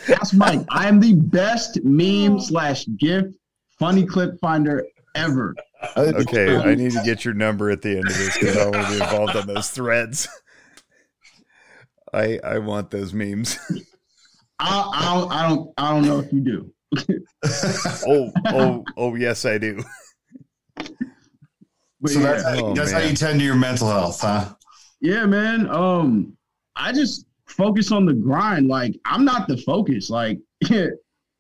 [0.09, 0.61] Ask Mike.
[0.71, 3.27] I am the best meme slash GIF
[3.79, 5.55] funny clip finder ever.
[5.97, 8.87] Okay, I need to get your number at the end of this because I want
[8.87, 10.29] to be involved on those threads.
[12.13, 13.59] I I want those memes.
[14.59, 16.73] I, I don't I don't I don't know if you do.
[18.07, 19.83] oh oh oh yes I do.
[22.01, 22.33] But so yeah.
[22.33, 24.55] that's, how, oh, that's how you tend to your mental health, huh?
[25.01, 25.69] Yeah, man.
[25.71, 26.37] Um,
[26.75, 28.69] I just focus on the grind.
[28.69, 30.11] Like I'm not the focus.
[30.11, 30.39] Like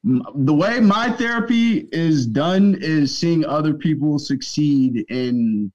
[0.06, 5.72] the way my therapy is done is seeing other people succeed in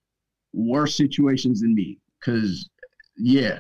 [0.54, 2.00] worse situations than me.
[2.24, 2.70] Cause
[3.18, 3.60] yeah.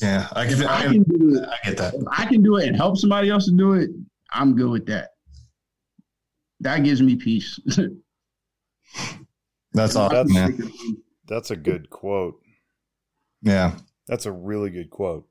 [0.00, 1.48] Yeah, I can, I, can do it.
[1.48, 1.94] I get that.
[1.94, 3.90] If I can do it and help somebody else to do it,
[4.30, 5.10] I'm good with that.
[6.60, 7.58] That gives me peace.
[9.72, 10.72] That's awesome, that's, man.
[11.26, 12.40] That's a good quote.
[13.42, 13.74] Yeah.
[14.06, 15.28] That's a really good quote.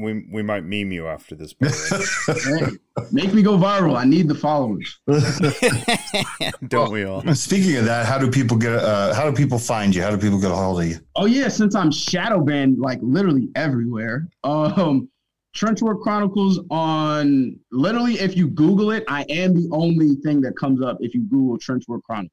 [0.00, 1.54] We we might meme you after this.
[3.12, 3.96] Make me go viral.
[3.96, 5.00] I need the followers.
[6.68, 7.22] Don't we all?
[7.34, 8.72] Speaking of that, how do people get?
[8.72, 10.02] Uh, how do people find you?
[10.02, 10.98] How do people get a hold of you?
[11.16, 14.28] Oh yeah, since I'm shadow banned like literally everywhere.
[14.44, 15.08] Um,
[15.56, 20.82] Trenchwork Chronicles on literally if you Google it, I am the only thing that comes
[20.82, 22.32] up if you Google Trenchwork Chronicles.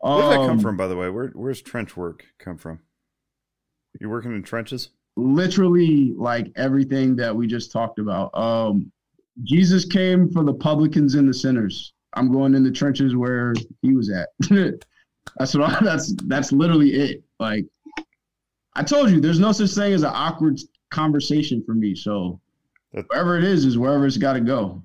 [0.00, 1.10] Where did that come um, from, by the way?
[1.10, 2.80] Where where's trench work come from?
[4.00, 4.90] You working in trenches?
[5.16, 8.30] Literally, like everything that we just talked about.
[8.34, 8.90] Um,
[9.42, 11.92] Jesus came for the publicans and the sinners.
[12.14, 14.28] I'm going in the trenches where he was at.
[15.38, 15.70] that's what.
[15.70, 17.22] I, that's that's literally it.
[17.38, 17.66] Like
[18.74, 20.60] I told you, there's no such thing as an awkward
[20.90, 21.94] conversation for me.
[21.94, 22.40] So
[22.90, 24.82] wherever it is, is wherever it's got to go.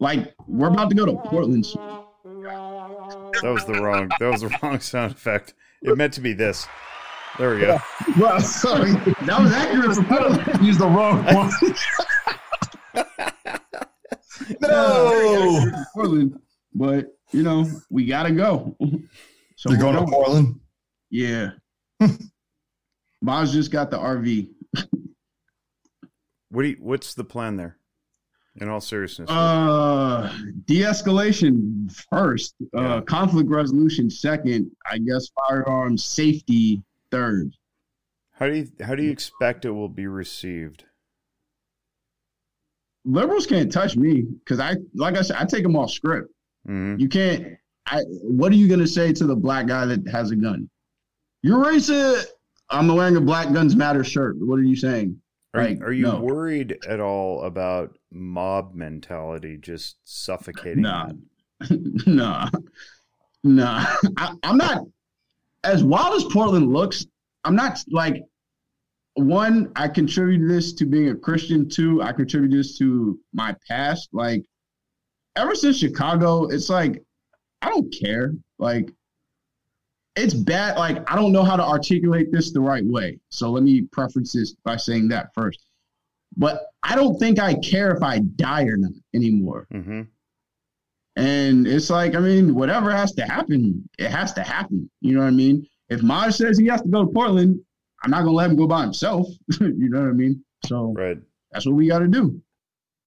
[0.00, 1.64] Like we're about to go to Portland.
[1.64, 4.10] That was the wrong.
[4.20, 5.54] That was the wrong sound effect.
[5.82, 6.66] It meant to be this.
[7.38, 7.78] There we go.
[8.18, 10.62] Well, sorry, that was accurate.
[10.62, 11.50] Use the wrong one.
[14.60, 16.38] No, Portland,
[16.74, 18.76] but you know we gotta go.
[19.56, 20.60] So they're going to Portland.
[21.10, 21.50] Yeah.
[23.24, 24.48] Maz just got the RV.
[26.50, 27.76] What do you, what's the plan there?
[28.58, 30.32] In all seriousness, Uh,
[30.64, 32.54] de-escalation first.
[32.74, 34.70] Uh, conflict resolution second.
[34.90, 36.82] I guess firearms safety
[37.16, 37.52] third.
[38.32, 40.84] how do you how do you expect it will be received?
[43.04, 46.28] Liberals can't touch me because I, like I said, I take them off script.
[46.66, 47.54] hmm You can't.
[47.86, 48.00] I.
[48.22, 50.68] What are you gonna say to the black guy that has a gun?
[51.42, 52.26] You're racist.
[52.68, 54.36] I'm wearing a Black Guns Matter shirt.
[54.40, 55.20] What are you saying?
[55.54, 56.20] Are, Like, you, are you no.
[56.20, 60.82] worried at all about mob mentality just suffocating?
[60.82, 61.10] Nah.
[61.70, 62.50] nah,
[63.44, 63.86] nah.
[64.16, 64.82] I, I'm not
[65.66, 67.06] as wild as Portland looks.
[67.44, 68.22] I'm not like
[69.14, 69.72] one.
[69.76, 71.68] I contribute this to being a Christian.
[71.68, 74.08] Two, I contribute this to my past.
[74.12, 74.44] Like
[75.36, 77.02] ever since Chicago, it's like
[77.62, 78.32] I don't care.
[78.58, 78.92] Like
[80.14, 80.78] it's bad.
[80.78, 83.18] Like I don't know how to articulate this the right way.
[83.30, 85.66] So let me preference this by saying that first.
[86.36, 89.66] But I don't think I care if I die or not anymore.
[89.70, 90.02] hmm
[91.16, 94.90] And it's like, I mean, whatever has to happen, it has to happen.
[95.00, 95.66] You know what I mean?
[95.88, 97.58] If Maj says he has to go to Portland,
[98.02, 99.26] I'm not gonna let him go by himself.
[99.60, 100.44] you know what I mean?
[100.66, 101.18] So Right.
[101.52, 102.40] that's what we got to do.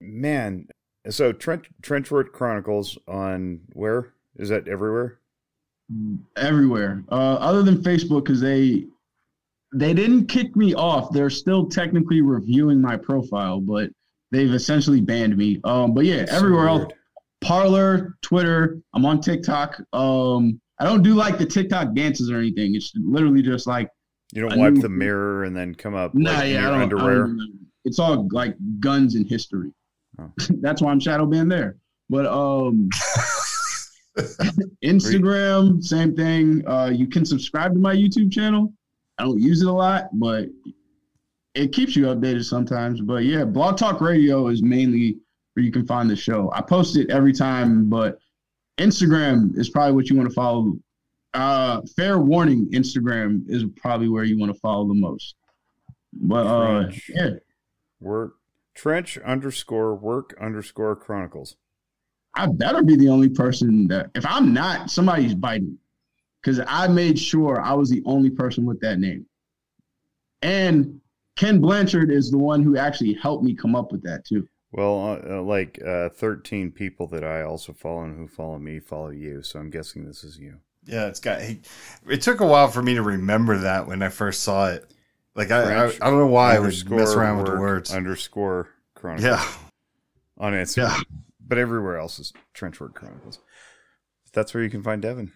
[0.02, 0.68] Man,
[1.10, 5.20] so Trench Trenchwork Chronicles on where is that everywhere?
[6.36, 8.86] Everywhere, uh, other than Facebook, because they
[9.74, 11.12] they didn't kick me off.
[11.12, 13.90] They're still technically reviewing my profile, but
[14.32, 15.60] they've essentially banned me.
[15.64, 16.94] Um, but yeah, So everywhere else.
[17.42, 18.80] Parler, Twitter.
[18.94, 19.82] I'm on TikTok.
[19.94, 22.76] Um, I don't do like the TikTok dances or anything.
[22.76, 23.90] It's literally just like
[24.34, 26.78] You don't wipe knew- the mirror and then come up Nah, like, in yeah, I
[26.88, 27.60] don't, I don't.
[27.86, 29.72] It's all like guns and history.
[30.20, 30.32] Oh.
[30.62, 31.78] That's why I'm shadow banned there.
[32.10, 32.90] But um,
[34.84, 36.68] Instagram, same thing.
[36.68, 38.74] Uh, you can subscribe to my YouTube channel.
[39.18, 40.48] I don't use it a lot, but
[41.56, 43.02] it keeps you updated sometimes.
[43.02, 45.18] But yeah, Blog Talk Radio is mainly
[45.60, 46.50] where you can find the show.
[46.54, 48.18] I post it every time, but
[48.78, 50.74] Instagram is probably what you want to follow.
[51.34, 55.36] Uh, fair warning, Instagram is probably where you want to follow the most.
[56.14, 57.12] But uh, Trench.
[57.14, 57.30] yeah,
[58.00, 58.36] Work
[58.74, 61.58] Trench underscore work underscore chronicles.
[62.36, 65.78] I better be the only person that if I'm not, somebody's biting.
[66.42, 69.26] Because I made sure I was the only person with that name.
[70.42, 71.02] And
[71.36, 74.48] Ken Blanchard is the one who actually helped me come up with that too.
[74.72, 78.80] Well, uh, uh, like uh, 13 people that I also follow and who follow me
[78.80, 79.42] follow you.
[79.42, 80.60] So I'm guessing this is you.
[80.86, 81.42] Yeah, it's got.
[81.42, 81.62] He,
[82.08, 84.94] it took a while for me to remember that when I first saw it.
[85.36, 87.94] Like I, I, I don't know why I would Underscore mess around with the words.
[87.94, 89.26] Underscore chronicles.
[89.26, 89.46] Yeah,
[90.38, 90.78] On Instagram.
[90.78, 91.00] yeah.
[91.48, 93.40] But everywhere else is Trenchwork Chronicles.
[94.34, 95.32] That's where you can find Devin.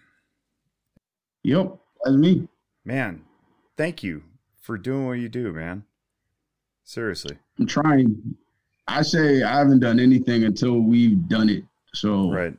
[1.42, 2.48] Yep, that's me.
[2.84, 3.24] Man,
[3.76, 4.22] thank you
[4.60, 5.84] for doing what you do, man.
[6.84, 7.38] Seriously.
[7.58, 8.36] I'm trying.
[8.86, 11.64] I say I haven't done anything until we've done it.
[11.94, 12.54] So Right.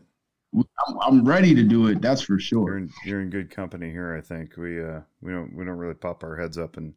[0.55, 2.01] I'm, I'm ready to do it.
[2.01, 2.77] That's for You're sure.
[2.77, 4.55] in, you're in good company here, I think.
[4.57, 6.93] We uh we don't we don't really pop our heads up and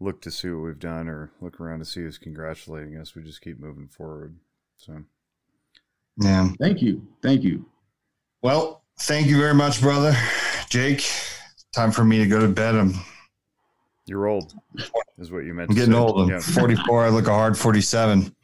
[0.00, 3.14] look to see what we've done or look around to see who's congratulating us.
[3.14, 4.36] We just keep moving forward.
[4.76, 5.02] So
[6.20, 6.50] Yeah.
[6.60, 7.06] Thank you.
[7.22, 7.64] Thank you.
[8.42, 10.14] Well, thank you very much, brother.
[10.68, 11.08] Jake,
[11.74, 12.74] time for me to go to bed.
[12.74, 12.92] I'm,
[14.06, 14.54] you're old,
[15.18, 15.70] is what you meant.
[15.70, 15.98] I'm to getting say.
[16.00, 16.20] old.
[16.22, 16.40] I'm Yeah.
[16.40, 17.04] 44.
[17.04, 18.34] I look a hard 47.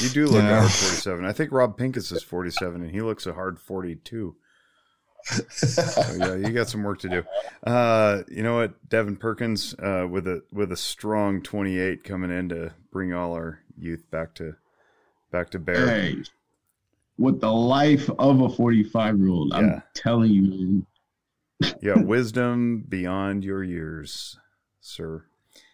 [0.00, 0.58] You do look Yeah.
[0.58, 1.24] a hard 47.
[1.24, 4.36] I think Rob Pincus is 47 and he looks a hard 42.
[5.50, 5.82] So
[6.16, 7.24] yeah, you got some work to do.
[7.66, 12.48] Uh, you know what, Devin Perkins, uh, with a with a strong 28 coming in
[12.50, 14.54] to bring all our youth back to
[15.30, 15.86] back to bear.
[15.86, 16.16] Hey,
[17.18, 19.58] with the life of a 45 year old, Yeah.
[19.58, 20.86] I'm telling you, man.
[21.82, 24.38] Yeah, wisdom beyond your years,
[24.88, 25.24] sir.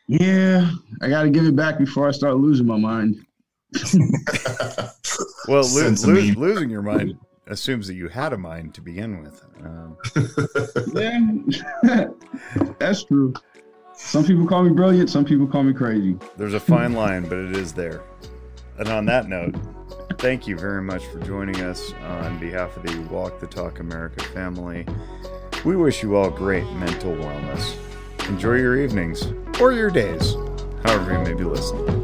[0.07, 0.71] Yeah,
[1.01, 3.25] I got to give it back before I start losing my mind.
[5.47, 9.45] Well, lo- lo- losing your mind assumes that you had a mind to begin with.
[9.63, 9.97] Um,
[11.83, 12.07] Yeah,
[12.79, 13.35] that's true.
[13.93, 15.11] Some people call me brilliant.
[15.11, 16.17] Some people call me crazy.
[16.37, 18.03] there's a fine line, but it is there.
[18.79, 19.55] And on that note,
[20.19, 24.25] thank you very much for joining us on behalf of the Walk the Talk America
[24.25, 24.87] family.
[25.65, 27.77] We wish you all great mental wellness.
[28.29, 30.35] Enjoy your evenings or your days,
[30.83, 32.04] however you may be listening.